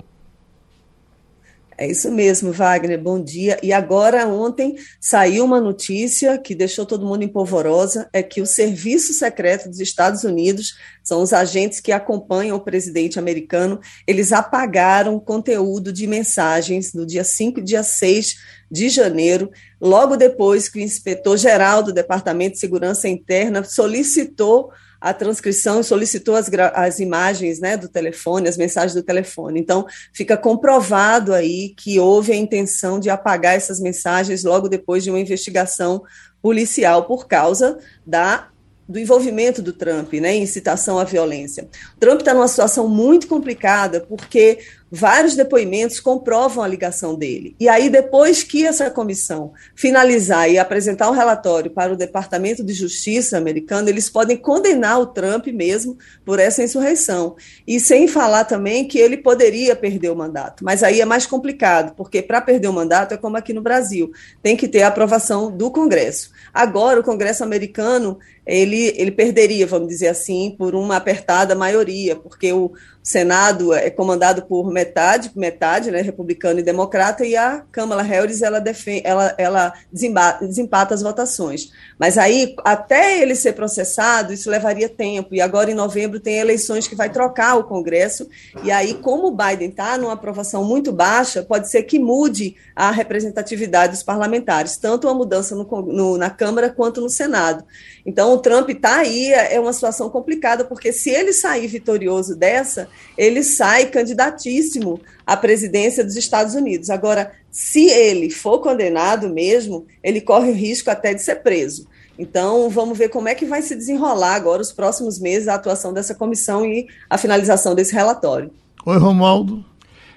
É 1.80 1.86
isso 1.86 2.10
mesmo, 2.10 2.50
Wagner, 2.50 3.00
bom 3.00 3.22
dia. 3.22 3.56
E 3.62 3.72
agora, 3.72 4.26
ontem, 4.26 4.74
saiu 5.00 5.44
uma 5.44 5.60
notícia 5.60 6.36
que 6.36 6.52
deixou 6.52 6.84
todo 6.84 7.06
mundo 7.06 7.22
em 7.22 7.28
polvorosa, 7.28 8.10
é 8.12 8.20
que 8.20 8.40
o 8.40 8.46
Serviço 8.46 9.12
Secreto 9.12 9.68
dos 9.68 9.78
Estados 9.78 10.24
Unidos, 10.24 10.74
são 11.04 11.22
os 11.22 11.32
agentes 11.32 11.78
que 11.78 11.92
acompanham 11.92 12.56
o 12.56 12.60
presidente 12.60 13.16
americano, 13.16 13.78
eles 14.08 14.32
apagaram 14.32 15.20
conteúdo 15.20 15.92
de 15.92 16.08
mensagens 16.08 16.92
no 16.92 17.06
dia 17.06 17.22
5 17.22 17.60
e 17.60 17.62
dia 17.62 17.84
6 17.84 18.34
de 18.68 18.88
janeiro, 18.88 19.48
logo 19.80 20.16
depois 20.16 20.68
que 20.68 20.80
o 20.80 20.82
inspetor-geral 20.82 21.84
do 21.84 21.92
Departamento 21.92 22.54
de 22.54 22.60
Segurança 22.60 23.08
Interna 23.08 23.62
solicitou 23.62 24.72
a 25.00 25.14
transcrição 25.14 25.80
e 25.80 25.84
solicitou 25.84 26.34
as, 26.34 26.50
as 26.74 26.98
imagens 26.98 27.60
né, 27.60 27.76
do 27.76 27.88
telefone, 27.88 28.48
as 28.48 28.56
mensagens 28.56 28.94
do 28.94 29.02
telefone. 29.02 29.60
Então, 29.60 29.86
fica 30.12 30.36
comprovado 30.36 31.32
aí 31.32 31.74
que 31.76 31.98
houve 32.00 32.32
a 32.32 32.36
intenção 32.36 32.98
de 32.98 33.08
apagar 33.08 33.54
essas 33.54 33.80
mensagens 33.80 34.44
logo 34.44 34.68
depois 34.68 35.04
de 35.04 35.10
uma 35.10 35.20
investigação 35.20 36.02
policial 36.42 37.04
por 37.06 37.26
causa 37.26 37.78
da 38.06 38.48
do 38.88 38.98
envolvimento 38.98 39.60
do 39.60 39.74
Trump, 39.74 40.14
né, 40.14 40.34
incitação 40.34 40.98
à 40.98 41.04
violência. 41.04 41.68
O 41.94 42.00
Trump 42.00 42.20
está 42.20 42.32
numa 42.32 42.48
situação 42.48 42.88
muito 42.88 43.26
complicada 43.26 44.00
porque 44.00 44.60
vários 44.90 45.34
depoimentos 45.36 46.00
comprovam 46.00 46.64
a 46.64 46.68
ligação 46.68 47.14
dele. 47.14 47.54
E 47.60 47.68
aí, 47.68 47.88
depois 47.88 48.42
que 48.42 48.66
essa 48.66 48.90
comissão 48.90 49.52
finalizar 49.74 50.50
e 50.50 50.58
apresentar 50.58 51.08
o 51.08 51.12
um 51.12 51.14
relatório 51.14 51.70
para 51.70 51.92
o 51.92 51.96
Departamento 51.96 52.64
de 52.64 52.72
Justiça 52.72 53.36
americano, 53.36 53.88
eles 53.88 54.08
podem 54.08 54.36
condenar 54.36 55.00
o 55.00 55.06
Trump 55.06 55.46
mesmo 55.48 55.96
por 56.24 56.38
essa 56.38 56.62
insurreição. 56.62 57.36
E 57.66 57.78
sem 57.78 58.08
falar 58.08 58.44
também 58.44 58.86
que 58.86 58.98
ele 58.98 59.16
poderia 59.16 59.76
perder 59.76 60.10
o 60.10 60.16
mandato. 60.16 60.64
Mas 60.64 60.82
aí 60.82 61.00
é 61.00 61.04
mais 61.04 61.26
complicado, 61.26 61.94
porque 61.96 62.22
para 62.22 62.40
perder 62.40 62.68
o 62.68 62.72
mandato 62.72 63.12
é 63.14 63.16
como 63.16 63.36
aqui 63.36 63.52
no 63.52 63.62
Brasil, 63.62 64.10
tem 64.42 64.56
que 64.56 64.68
ter 64.68 64.82
a 64.82 64.88
aprovação 64.88 65.50
do 65.50 65.70
Congresso. 65.70 66.30
Agora, 66.52 67.00
o 67.00 67.04
Congresso 67.04 67.44
americano 67.44 68.18
ele, 68.48 68.94
ele 68.96 69.10
perderia, 69.10 69.66
vamos 69.66 69.88
dizer 69.88 70.08
assim, 70.08 70.54
por 70.58 70.74
uma 70.74 70.96
apertada 70.96 71.54
maioria, 71.54 72.16
porque 72.16 72.50
o 72.50 72.72
Senado 73.08 73.72
é 73.72 73.88
comandado 73.88 74.42
por 74.42 74.70
metade, 74.70 75.32
metade, 75.34 75.90
né, 75.90 76.02
republicano 76.02 76.60
e 76.60 76.62
democrata, 76.62 77.24
e 77.24 77.34
a 77.34 77.64
Câmara 77.72 78.02
Harris 78.02 78.42
ela, 78.42 78.60
defende, 78.60 79.00
ela, 79.02 79.34
ela 79.38 79.72
desempata 79.90 80.94
as 80.94 81.00
votações. 81.00 81.70
Mas 81.98 82.18
aí, 82.18 82.54
até 82.62 83.22
ele 83.22 83.34
ser 83.34 83.54
processado, 83.54 84.30
isso 84.30 84.50
levaria 84.50 84.90
tempo, 84.90 85.34
e 85.34 85.40
agora 85.40 85.70
em 85.70 85.74
novembro 85.74 86.20
tem 86.20 86.36
eleições 86.36 86.86
que 86.86 86.94
vai 86.94 87.08
trocar 87.08 87.56
o 87.56 87.64
Congresso, 87.64 88.28
e 88.62 88.70
aí, 88.70 88.92
como 88.92 89.28
o 89.28 89.34
Biden 89.34 89.70
está 89.70 89.96
numa 89.96 90.12
aprovação 90.12 90.62
muito 90.62 90.92
baixa, 90.92 91.42
pode 91.42 91.70
ser 91.70 91.84
que 91.84 91.98
mude 91.98 92.56
a 92.76 92.90
representatividade 92.90 93.94
dos 93.94 94.02
parlamentares, 94.02 94.76
tanto 94.76 95.08
a 95.08 95.14
mudança 95.14 95.54
no, 95.54 95.64
no, 95.64 96.18
na 96.18 96.28
Câmara 96.28 96.68
quanto 96.68 97.00
no 97.00 97.08
Senado. 97.08 97.64
Então, 98.04 98.34
o 98.34 98.38
Trump 98.38 98.68
está 98.68 98.98
aí, 98.98 99.32
é, 99.32 99.58
uma 99.58 99.72
situação 99.72 100.10
complicada, 100.10 100.62
porque 100.62 100.92
se 100.92 101.08
ele 101.08 101.32
sair 101.32 101.66
vitorioso 101.66 102.36
dessa, 102.36 102.86
ele 103.16 103.42
sai 103.42 103.86
candidatíssimo 103.86 105.00
à 105.26 105.36
presidência 105.36 106.04
dos 106.04 106.16
Estados 106.16 106.54
Unidos. 106.54 106.90
Agora, 106.90 107.32
se 107.50 107.86
ele 107.86 108.30
for 108.30 108.60
condenado 108.60 109.28
mesmo, 109.28 109.86
ele 110.02 110.20
corre 110.20 110.50
o 110.50 110.54
risco 110.54 110.90
até 110.90 111.14
de 111.14 111.22
ser 111.22 111.36
preso. 111.36 111.86
Então, 112.18 112.68
vamos 112.68 112.98
ver 112.98 113.08
como 113.08 113.28
é 113.28 113.34
que 113.34 113.46
vai 113.46 113.62
se 113.62 113.76
desenrolar 113.76 114.34
agora 114.34 114.60
os 114.60 114.72
próximos 114.72 115.18
meses 115.18 115.48
a 115.48 115.54
atuação 115.54 115.92
dessa 115.92 116.14
comissão 116.14 116.64
e 116.64 116.86
a 117.08 117.16
finalização 117.16 117.74
desse 117.74 117.94
relatório. 117.94 118.50
Oi, 118.84 118.98
Romualdo. 118.98 119.64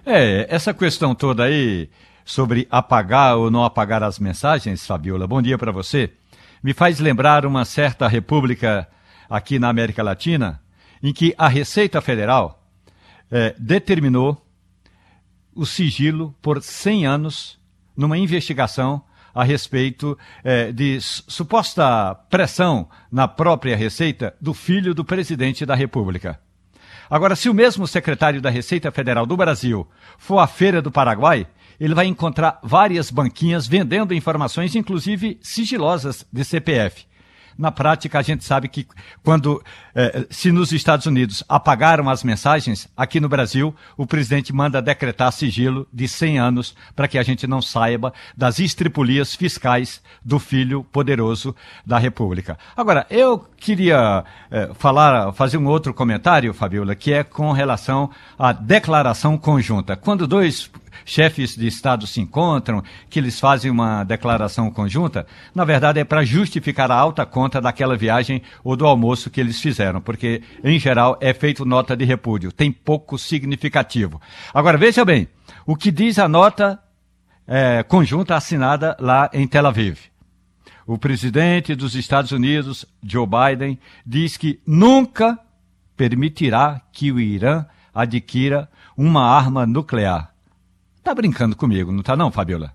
É, 0.05 0.47
essa 0.49 0.73
questão 0.73 1.13
toda 1.13 1.43
aí 1.43 1.89
sobre 2.25 2.67
apagar 2.71 3.37
ou 3.37 3.51
não 3.51 3.63
apagar 3.63 4.01
as 4.01 4.17
mensagens, 4.17 4.85
Fabiola, 4.85 5.27
bom 5.27 5.41
dia 5.41 5.57
para 5.57 5.71
você 5.71 6.09
me 6.63 6.73
faz 6.73 6.99
lembrar 6.99 7.45
uma 7.45 7.65
certa 7.65 8.07
república 8.07 8.87
aqui 9.29 9.57
na 9.57 9.69
América 9.69 10.03
Latina, 10.03 10.61
em 11.01 11.11
que 11.11 11.33
a 11.37 11.47
Receita 11.47 12.01
Federal 12.01 12.60
eh, 13.31 13.55
determinou 13.57 14.45
o 15.55 15.65
sigilo 15.65 16.35
por 16.41 16.61
100 16.61 17.05
anos 17.05 17.59
numa 17.95 18.17
investigação 18.17 19.03
a 19.33 19.43
respeito 19.43 20.17
eh, 20.43 20.71
de 20.71 20.99
suposta 21.01 22.15
pressão 22.29 22.89
na 23.11 23.27
própria 23.27 23.75
Receita 23.75 24.35
do 24.41 24.53
filho 24.53 24.93
do 24.93 25.05
presidente 25.05 25.65
da 25.65 25.75
República. 25.75 26.39
Agora, 27.09 27.35
se 27.35 27.49
o 27.49 27.53
mesmo 27.53 27.87
secretário 27.87 28.41
da 28.41 28.49
Receita 28.49 28.91
Federal 28.91 29.25
do 29.25 29.35
Brasil 29.35 29.87
for 30.17 30.39
à 30.39 30.47
Feira 30.47 30.81
do 30.81 30.91
Paraguai, 30.91 31.45
ele 31.79 31.95
vai 31.95 32.05
encontrar 32.05 32.59
várias 32.63 33.09
banquinhas 33.09 33.67
vendendo 33.67 34.13
informações, 34.13 34.75
inclusive 34.75 35.37
sigilosas 35.41 36.25
de 36.31 36.43
CPF. 36.45 37.05
Na 37.61 37.71
prática, 37.71 38.17
a 38.17 38.23
gente 38.23 38.43
sabe 38.43 38.67
que 38.67 38.87
quando, 39.23 39.63
eh, 39.93 40.25
se 40.31 40.51
nos 40.51 40.71
Estados 40.71 41.05
Unidos 41.05 41.43
apagaram 41.47 42.09
as 42.09 42.23
mensagens, 42.23 42.89
aqui 42.97 43.19
no 43.19 43.29
Brasil, 43.29 43.75
o 43.95 44.07
presidente 44.07 44.51
manda 44.51 44.81
decretar 44.81 45.31
sigilo 45.31 45.87
de 45.93 46.07
100 46.07 46.39
anos 46.39 46.75
para 46.95 47.07
que 47.07 47.19
a 47.19 47.23
gente 47.23 47.45
não 47.45 47.61
saiba 47.61 48.11
das 48.35 48.57
estripulias 48.57 49.35
fiscais 49.35 50.01
do 50.25 50.39
filho 50.39 50.83
poderoso 50.85 51.55
da 51.85 51.99
República. 51.99 52.57
Agora, 52.75 53.05
eu 53.11 53.47
queria 53.57 54.23
eh, 54.49 54.71
falar, 54.73 55.31
fazer 55.33 55.57
um 55.57 55.67
outro 55.67 55.93
comentário, 55.93 56.55
Fabiola, 56.55 56.95
que 56.95 57.13
é 57.13 57.23
com 57.23 57.51
relação 57.51 58.09
à 58.39 58.51
declaração 58.51 59.37
conjunta. 59.37 59.95
Quando 59.95 60.25
dois 60.25 60.67
chefes 61.05 61.55
de 61.55 61.67
Estado 61.67 62.05
se 62.07 62.21
encontram, 62.21 62.83
que 63.09 63.19
eles 63.19 63.39
fazem 63.39 63.71
uma 63.71 64.03
declaração 64.03 64.69
conjunta, 64.71 65.25
na 65.53 65.65
verdade 65.65 65.99
é 65.99 66.03
para 66.03 66.23
justificar 66.23 66.91
a 66.91 66.95
alta 66.95 67.25
conta 67.25 67.61
daquela 67.61 67.95
viagem 67.95 68.41
ou 68.63 68.75
do 68.75 68.85
almoço 68.85 69.29
que 69.29 69.39
eles 69.39 69.59
fizeram, 69.59 70.01
porque, 70.01 70.41
em 70.63 70.79
geral, 70.79 71.17
é 71.21 71.33
feito 71.33 71.65
nota 71.65 71.95
de 71.95 72.05
repúdio, 72.05 72.51
tem 72.51 72.71
pouco 72.71 73.17
significativo. 73.17 74.21
Agora, 74.53 74.77
veja 74.77 75.03
bem, 75.05 75.27
o 75.65 75.75
que 75.75 75.91
diz 75.91 76.19
a 76.19 76.27
nota 76.27 76.79
é, 77.47 77.83
conjunta 77.83 78.35
assinada 78.35 78.95
lá 78.99 79.29
em 79.33 79.47
Tel 79.47 79.67
Aviv. 79.67 79.99
o 80.87 80.97
presidente 80.97 81.75
dos 81.75 81.95
Estados 81.95 82.31
Unidos, 82.31 82.85
Joe 83.03 83.27
Biden, 83.27 83.79
diz 84.05 84.35
que 84.35 84.59
nunca 84.65 85.39
permitirá 85.95 86.81
que 86.91 87.11
o 87.11 87.19
Irã 87.19 87.65
adquira 87.93 88.69
uma 88.97 89.23
arma 89.23 89.65
nuclear. 89.65 90.30
Tá 91.03 91.15
brincando 91.15 91.55
comigo, 91.55 91.91
não 91.91 92.03
tá 92.03 92.15
não, 92.15 92.31
Fabiola? 92.31 92.73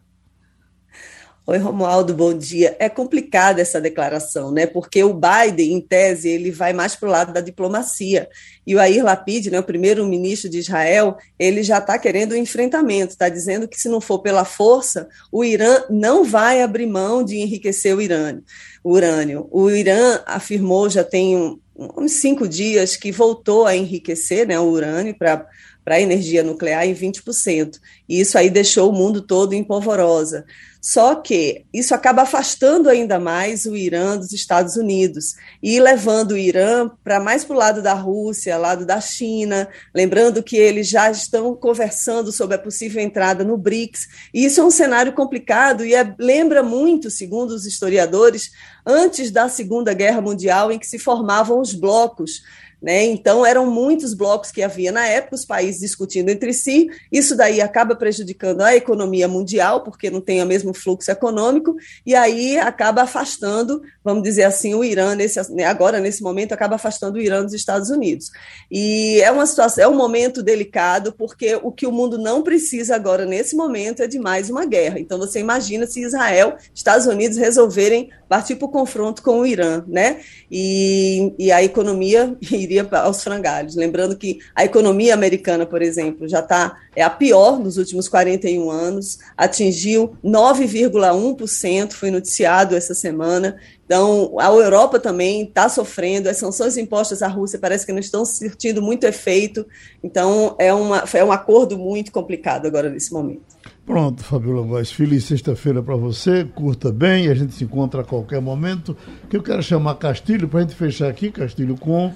Oi, 1.48 1.58
Romualdo, 1.58 2.12
bom 2.12 2.36
dia. 2.36 2.74
É 2.76 2.88
complicada 2.88 3.62
essa 3.62 3.80
declaração, 3.80 4.50
né? 4.50 4.66
Porque 4.66 5.04
o 5.04 5.14
Biden, 5.14 5.74
em 5.74 5.80
tese, 5.80 6.28
ele 6.28 6.50
vai 6.50 6.72
mais 6.72 6.96
para 6.96 7.08
o 7.08 7.12
lado 7.12 7.32
da 7.32 7.40
diplomacia. 7.40 8.28
E 8.66 8.74
o 8.74 8.80
Air 8.80 9.04
Lapid, 9.04 9.46
né, 9.46 9.60
o 9.60 9.62
primeiro-ministro 9.62 10.50
de 10.50 10.58
Israel, 10.58 11.16
ele 11.38 11.62
já 11.62 11.78
está 11.78 12.00
querendo 12.00 12.32
um 12.32 12.36
enfrentamento, 12.36 13.12
está 13.12 13.28
dizendo 13.28 13.68
que 13.68 13.80
se 13.80 13.88
não 13.88 14.00
for 14.00 14.18
pela 14.18 14.44
força, 14.44 15.06
o 15.30 15.44
Irã 15.44 15.84
não 15.88 16.24
vai 16.24 16.62
abrir 16.62 16.86
mão 16.86 17.22
de 17.22 17.36
enriquecer 17.36 17.94
o 17.94 18.02
urânio. 18.02 18.42
O, 18.82 18.90
urânio. 18.94 19.48
o 19.52 19.70
Irã 19.70 20.20
afirmou 20.26 20.90
já 20.90 21.04
tem 21.04 21.36
um, 21.36 21.60
uns 21.96 22.14
cinco 22.14 22.48
dias 22.48 22.96
que 22.96 23.12
voltou 23.12 23.66
a 23.66 23.76
enriquecer 23.76 24.48
né, 24.48 24.58
o 24.58 24.64
urânio 24.64 25.16
para 25.16 25.46
para 25.86 25.94
a 25.94 26.00
energia 26.00 26.42
nuclear 26.42 26.84
em 26.84 26.92
20%. 26.92 27.78
E 28.08 28.18
isso 28.18 28.36
aí 28.36 28.50
deixou 28.50 28.90
o 28.90 28.92
mundo 28.92 29.22
todo 29.22 29.52
em 29.52 29.62
polvorosa. 29.62 30.44
Só 30.82 31.14
que 31.14 31.64
isso 31.72 31.94
acaba 31.94 32.22
afastando 32.22 32.88
ainda 32.88 33.20
mais 33.20 33.66
o 33.66 33.76
Irã 33.76 34.16
dos 34.16 34.32
Estados 34.32 34.76
Unidos 34.76 35.34
e 35.62 35.78
levando 35.78 36.32
o 36.32 36.36
Irã 36.36 36.90
para 37.04 37.20
mais 37.20 37.44
para 37.44 37.54
o 37.54 37.58
lado 37.58 37.82
da 37.82 37.92
Rússia, 37.92 38.58
lado 38.58 38.84
da 38.84 39.00
China, 39.00 39.68
lembrando 39.94 40.42
que 40.42 40.56
eles 40.56 40.88
já 40.88 41.08
estão 41.08 41.54
conversando 41.54 42.32
sobre 42.32 42.56
a 42.56 42.58
possível 42.58 43.00
entrada 43.00 43.44
no 43.44 43.56
BRICS. 43.56 44.08
E 44.34 44.44
isso 44.44 44.60
é 44.60 44.64
um 44.64 44.70
cenário 44.70 45.12
complicado 45.12 45.84
e 45.84 45.94
é, 45.94 46.14
lembra 46.18 46.64
muito, 46.64 47.10
segundo 47.10 47.50
os 47.50 47.64
historiadores, 47.64 48.50
antes 48.84 49.30
da 49.30 49.48
Segunda 49.48 49.92
Guerra 49.92 50.20
Mundial, 50.20 50.72
em 50.72 50.80
que 50.80 50.86
se 50.86 50.98
formavam 50.98 51.60
os 51.60 51.74
blocos 51.74 52.42
né? 52.80 53.04
Então, 53.04 53.44
eram 53.44 53.70
muitos 53.70 54.12
blocos 54.12 54.50
que 54.50 54.62
havia 54.62 54.92
na 54.92 55.06
época, 55.06 55.34
os 55.34 55.44
países 55.44 55.80
discutindo 55.80 56.28
entre 56.28 56.52
si. 56.52 56.88
Isso 57.10 57.34
daí 57.34 57.60
acaba 57.60 57.96
prejudicando 57.96 58.60
a 58.60 58.76
economia 58.76 59.26
mundial, 59.26 59.82
porque 59.82 60.10
não 60.10 60.20
tem 60.20 60.42
o 60.42 60.46
mesmo 60.46 60.74
fluxo 60.74 61.10
econômico, 61.10 61.76
e 62.04 62.14
aí 62.14 62.58
acaba 62.58 63.02
afastando, 63.02 63.82
vamos 64.04 64.22
dizer 64.22 64.44
assim, 64.44 64.74
o 64.74 64.84
Irã, 64.84 65.14
nesse, 65.14 65.52
né, 65.52 65.64
agora, 65.64 66.00
nesse 66.00 66.22
momento, 66.22 66.52
acaba 66.52 66.76
afastando 66.76 67.18
o 67.18 67.20
Irã 67.20 67.42
dos 67.42 67.54
Estados 67.54 67.90
Unidos. 67.90 68.30
E 68.70 69.20
é 69.22 69.30
uma 69.30 69.46
situação, 69.46 69.84
é 69.84 69.88
um 69.88 69.96
momento 69.96 70.42
delicado, 70.42 71.12
porque 71.12 71.58
o 71.62 71.72
que 71.72 71.86
o 71.86 71.92
mundo 71.92 72.18
não 72.18 72.42
precisa 72.42 72.94
agora, 72.94 73.24
nesse 73.24 73.56
momento, 73.56 74.02
é 74.02 74.06
de 74.06 74.18
mais 74.18 74.50
uma 74.50 74.66
guerra. 74.66 75.00
Então, 75.00 75.18
você 75.18 75.40
imagina 75.40 75.86
se 75.86 76.02
Israel, 76.02 76.56
Estados 76.74 77.06
Unidos 77.06 77.38
resolverem 77.38 78.10
partir 78.28 78.56
para 78.56 78.66
o 78.66 78.70
confronto 78.70 79.22
com 79.22 79.40
o 79.40 79.46
Irã, 79.46 79.84
né? 79.86 80.20
E, 80.50 81.32
e 81.38 81.52
a 81.52 81.62
economia 81.62 82.36
iria 82.42 82.86
aos 83.02 83.22
frangalhos. 83.22 83.76
Lembrando 83.76 84.16
que 84.16 84.38
a 84.54 84.64
economia 84.64 85.14
americana, 85.14 85.64
por 85.64 85.82
exemplo, 85.82 86.28
já 86.28 86.40
está 86.40 86.76
é 86.96 87.02
a 87.02 87.10
pior 87.10 87.58
nos 87.58 87.76
últimos 87.76 88.08
41 88.08 88.70
anos, 88.70 89.18
atingiu 89.36 90.16
9,1%, 90.24 91.92
foi 91.92 92.10
noticiado 92.10 92.74
essa 92.74 92.94
semana. 92.94 93.58
Então, 93.84 94.34
a 94.40 94.46
Europa 94.46 94.98
também 94.98 95.42
está 95.42 95.68
sofrendo, 95.68 96.28
as 96.28 96.38
sanções 96.38 96.76
impostas 96.78 97.22
à 97.22 97.28
Rússia 97.28 97.58
parece 97.58 97.84
que 97.84 97.92
não 97.92 98.00
estão 98.00 98.24
surtindo 98.24 98.80
muito 98.80 99.04
efeito. 99.04 99.66
Então, 100.02 100.56
é, 100.58 100.72
uma, 100.72 101.04
é 101.12 101.22
um 101.22 101.30
acordo 101.30 101.78
muito 101.78 102.10
complicado 102.10 102.66
agora 102.66 102.88
nesse 102.88 103.12
momento. 103.12 103.44
Pronto, 103.86 104.24
Fabiola 104.24 104.66
Góes, 104.66 104.90
feliz 104.90 105.22
sexta-feira 105.24 105.80
para 105.80 105.94
você, 105.94 106.44
curta 106.44 106.90
bem, 106.90 107.28
a 107.28 107.34
gente 107.34 107.54
se 107.54 107.62
encontra 107.62 108.00
a 108.00 108.04
qualquer 108.04 108.40
momento. 108.40 108.96
Que 109.30 109.36
eu 109.36 109.42
quero 109.44 109.62
chamar 109.62 109.94
Castilho, 109.94 110.48
para 110.48 110.58
a 110.58 110.62
gente 110.62 110.74
fechar 110.74 111.08
aqui, 111.08 111.30
Castilho, 111.30 111.76
com 111.76 112.12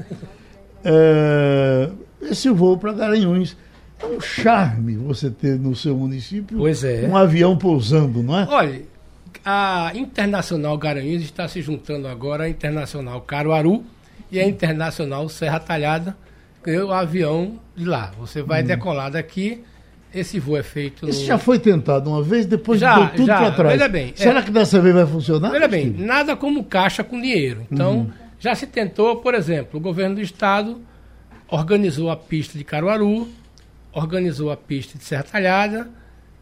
é, 0.84 1.88
esse 2.22 2.50
voo 2.50 2.76
para 2.76 2.92
Garanhuns. 2.92 3.56
É 4.00 4.06
um 4.06 4.20
charme 4.20 4.96
você 4.96 5.30
ter 5.30 5.60
no 5.60 5.76
seu 5.76 5.96
município 5.96 6.66
é. 6.66 7.06
um 7.06 7.16
avião 7.16 7.56
pousando, 7.56 8.20
não 8.20 8.36
é? 8.36 8.48
Olha, 8.50 8.82
a 9.44 9.92
Internacional 9.94 10.76
Garanhuns 10.76 11.22
está 11.22 11.46
se 11.46 11.62
juntando 11.62 12.08
agora 12.08 12.44
à 12.44 12.48
Internacional 12.48 13.20
Caruaru 13.20 13.84
e 14.28 14.40
a 14.40 14.44
Internacional 14.44 15.28
Serra 15.28 15.60
Talhada, 15.60 16.16
que 16.64 16.70
é 16.70 16.82
o 16.82 16.92
avião 16.92 17.60
de 17.76 17.84
lá. 17.84 18.10
Você 18.18 18.42
vai 18.42 18.64
hum. 18.64 18.66
decolar 18.66 19.12
daqui 19.12 19.62
esse 20.14 20.38
voo 20.38 20.56
é 20.56 20.62
feito. 20.62 21.08
Isso 21.08 21.24
já 21.24 21.38
foi 21.38 21.58
tentado 21.58 22.10
uma 22.10 22.22
vez, 22.22 22.46
depois 22.46 22.80
já, 22.80 22.98
deu 22.98 23.08
tudo 23.10 23.26
para 23.26 23.50
trás. 23.52 23.72
Veja 23.78 23.88
bem, 23.88 24.12
Será 24.14 24.40
é... 24.40 24.42
que 24.42 24.50
dessa 24.50 24.80
vez 24.80 24.94
vai 24.94 25.06
funcionar? 25.06 25.50
Veja 25.50 25.68
bem, 25.68 25.90
nada 25.90 26.36
como 26.36 26.64
caixa 26.64 27.04
com 27.04 27.20
dinheiro. 27.20 27.66
Então, 27.70 27.98
uhum. 27.98 28.10
já 28.38 28.54
se 28.54 28.66
tentou, 28.66 29.16
por 29.16 29.34
exemplo, 29.34 29.78
o 29.78 29.82
governo 29.82 30.16
do 30.16 30.20
estado 30.20 30.80
organizou 31.48 32.10
a 32.10 32.16
pista 32.16 32.58
de 32.58 32.64
Caruaru, 32.64 33.28
organizou 33.92 34.50
a 34.50 34.56
pista 34.56 34.98
de 34.98 35.04
Serra 35.04 35.22
Talhada, 35.22 35.88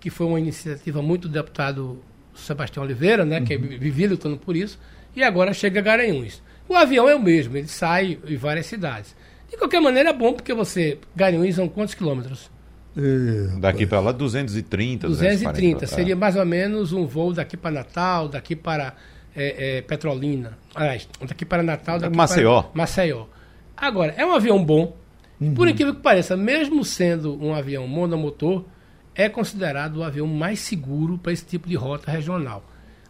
que 0.01 0.11
foi 0.11 0.27
uma 0.27 0.39
iniciativa 0.39 1.03
muito 1.03 1.29
do 1.29 1.35
deputado 1.35 2.03
Sebastião 2.35 2.85
Oliveira, 2.85 3.25
né, 3.25 3.39
uhum. 3.39 3.45
que 3.45 3.57
vivia 3.57 4.09
lutando 4.09 4.37
por 4.37 4.57
isso, 4.57 4.79
e 5.15 5.23
agora 5.23 5.53
chega 5.53 5.81
a 5.81 5.83
Garanhuns. 5.83 6.43
O 6.69 6.75
avião 6.75 7.09
é 7.09 7.15
o 7.15 7.23
mesmo, 7.23 7.57
ele 7.57 7.69
sai 7.69 8.19
em 8.27 8.37
várias 8.37 8.67
cidades. 8.67 9.17
De 9.51 9.57
qualquer 9.57 9.81
maneira, 9.81 10.11
é 10.11 10.13
bom 10.13 10.35
porque 10.35 10.53
você. 10.53 10.99
Garanhuns 11.17 11.55
são 11.55 11.69
quantos 11.69 11.95
quilômetros? 11.95 12.51
É, 13.01 13.61
daqui 13.61 13.87
para 13.87 14.01
lá, 14.01 14.11
230, 14.11 15.07
230. 15.07 15.79
240, 15.79 15.87
seria 15.87 16.17
mais 16.17 16.35
ou 16.35 16.45
menos 16.45 16.93
um 16.93 17.07
voo 17.07 17.33
daqui 17.33 17.57
para 17.57 17.71
Natal, 17.71 18.29
daqui 18.29 18.57
para 18.57 18.93
é, 19.37 19.79
é, 19.79 19.83
Petrolina. 19.83 20.59
Aliás, 20.75 21.09
daqui 21.29 21.45
para 21.45 21.63
Natal, 21.63 22.01
daqui 22.01 22.17
Maceió. 22.17 22.63
para 22.63 22.71
Maceió. 22.75 23.27
Agora, 23.77 24.13
é 24.17 24.27
um 24.27 24.35
avião 24.35 24.65
bom. 24.65 24.97
Uhum. 25.41 25.55
Por 25.55 25.69
incrível 25.69 25.95
que 25.95 26.01
pareça, 26.01 26.37
mesmo 26.37 26.85
sendo 26.85 27.41
um 27.41 27.55
avião 27.55 27.87
monomotor, 27.87 28.65
é 29.15 29.29
considerado 29.29 29.99
o 29.99 30.03
avião 30.03 30.27
mais 30.27 30.59
seguro 30.59 31.19
para 31.19 31.33
esse 31.33 31.45
tipo 31.45 31.69
de 31.69 31.77
rota 31.77 32.11
regional. 32.11 32.65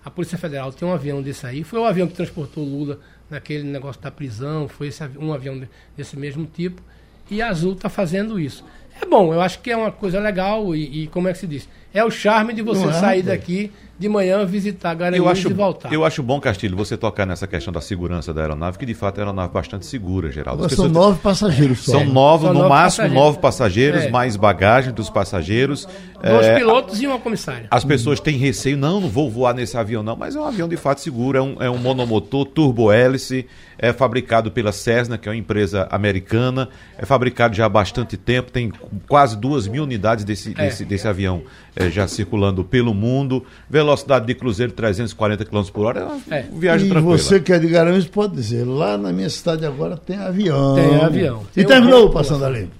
A 0.04 0.10
Polícia 0.10 0.36
Federal 0.36 0.70
tem 0.70 0.86
um 0.86 0.92
avião 0.92 1.22
desse 1.22 1.46
aí. 1.46 1.64
Foi 1.64 1.78
o 1.78 1.84
avião 1.86 2.06
que 2.06 2.14
transportou 2.14 2.62
Lula 2.62 3.00
naquele 3.30 3.64
negócio 3.64 4.02
da 4.02 4.10
prisão. 4.10 4.68
Foi 4.68 4.88
esse, 4.88 5.02
um 5.18 5.32
avião 5.32 5.62
desse 5.96 6.16
mesmo 6.16 6.44
tipo. 6.44 6.82
E 7.30 7.40
a 7.40 7.48
Azul 7.48 7.72
está 7.72 7.88
fazendo 7.88 8.38
isso. 8.38 8.64
É 9.00 9.06
bom, 9.06 9.32
eu 9.32 9.40
acho 9.40 9.60
que 9.60 9.70
é 9.70 9.76
uma 9.76 9.92
coisa 9.92 10.18
legal 10.18 10.74
e, 10.74 11.04
e 11.04 11.06
como 11.08 11.28
é 11.28 11.32
que 11.32 11.38
se 11.38 11.46
diz? 11.46 11.68
É 11.92 12.04
o 12.04 12.10
charme 12.10 12.52
de 12.52 12.62
você 12.62 12.86
é, 12.86 12.92
sair 12.92 13.22
daqui 13.22 13.72
de 13.98 14.08
manhã 14.08 14.44
visitar 14.44 14.94
Garanhuns 14.94 15.44
e 15.44 15.52
voltar. 15.52 15.92
Eu 15.92 16.04
acho 16.04 16.22
bom, 16.22 16.40
Castilho, 16.40 16.76
você 16.76 16.96
tocar 16.96 17.26
nessa 17.26 17.48
questão 17.48 17.72
da 17.72 17.80
segurança 17.80 18.32
da 18.32 18.42
aeronave, 18.42 18.78
que 18.78 18.86
de 18.86 18.94
fato 18.94 19.18
é 19.18 19.24
uma 19.24 19.30
aeronave 19.30 19.52
bastante 19.52 19.86
segura, 19.86 20.30
Geraldo. 20.30 20.62
Mas 20.62 20.72
são 20.72 20.88
nove 20.88 21.18
passageiros 21.20 21.84
só. 21.84 21.92
São 21.92 22.04
nove, 22.04 22.44
são 22.44 22.54
no 22.54 22.60
nove 22.60 22.68
máximo 22.68 23.02
passageiros. 23.02 23.24
nove 23.24 23.38
passageiros, 23.38 24.02
é. 24.04 24.10
mais 24.10 24.36
bagagem 24.36 24.92
dos 24.92 25.10
passageiros. 25.10 25.88
Dois 26.22 26.46
é, 26.46 26.56
pilotos 26.56 27.00
e 27.00 27.06
uma 27.06 27.18
comissária. 27.18 27.66
As 27.70 27.84
pessoas 27.84 28.20
têm 28.20 28.36
receio, 28.36 28.76
não, 28.76 29.00
não 29.00 29.08
vou 29.08 29.30
voar 29.30 29.54
nesse 29.54 29.76
avião 29.76 30.02
não, 30.02 30.16
mas 30.16 30.36
é 30.36 30.40
um 30.40 30.44
avião 30.44 30.68
de 30.68 30.76
fato 30.76 31.00
seguro, 31.00 31.38
é 31.38 31.42
um, 31.42 31.56
é 31.60 31.70
um 31.70 31.78
monomotor 31.78 32.44
turbo-hélice, 32.44 33.46
é 33.78 33.92
fabricado 33.92 34.50
pela 34.50 34.72
Cessna, 34.72 35.16
que 35.16 35.28
é 35.28 35.32
uma 35.32 35.38
empresa 35.38 35.86
americana, 35.90 36.68
é 36.96 37.06
fabricado 37.06 37.54
já 37.54 37.66
há 37.66 37.68
bastante 37.68 38.16
tempo, 38.16 38.50
tem 38.50 38.72
quase 39.08 39.36
duas 39.36 39.68
mil 39.68 39.84
unidades 39.84 40.24
desse, 40.24 40.54
é. 40.58 40.64
desse, 40.64 40.84
desse 40.84 41.06
avião 41.06 41.42
é, 41.78 41.88
já 41.88 42.08
circulando 42.08 42.64
pelo 42.64 42.92
mundo, 42.92 43.44
velocidade 43.70 44.26
de 44.26 44.34
cruzeiro 44.34 44.72
340 44.72 45.44
km 45.44 45.62
por 45.72 45.86
hora, 45.86 46.00
é 46.00 46.04
uma 46.04 46.20
é. 46.30 46.46
viagem 46.52 46.88
e 46.88 46.90
tranquila. 46.90 47.16
você 47.16 47.38
que 47.38 47.52
é 47.52 47.58
de 47.58 47.68
Garanhuns 47.68 48.06
pode 48.06 48.34
dizer, 48.34 48.64
lá 48.64 48.98
na 48.98 49.12
minha 49.12 49.30
cidade 49.30 49.64
agora 49.64 49.96
tem 49.96 50.16
avião. 50.16 50.74
Tem 50.74 51.00
avião. 51.00 51.42
E 51.52 51.54
tem 51.54 51.66
terminou 51.66 52.06
o 52.06 52.10
Passando 52.10 52.44
a 52.44 52.50
Limpo. 52.50 52.72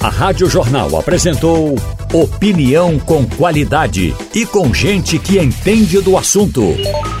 A 0.00 0.08
Rádio 0.08 0.50
Jornal 0.50 0.96
apresentou 0.98 1.76
opinião 2.12 2.98
com 2.98 3.24
qualidade 3.24 4.14
e 4.34 4.44
com 4.44 4.74
gente 4.74 5.18
que 5.18 5.38
entende 5.38 6.00
do 6.00 6.18
assunto. 6.18 6.62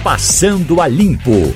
Passando 0.02 0.80
a 0.80 0.88
Limpo. 0.88 1.54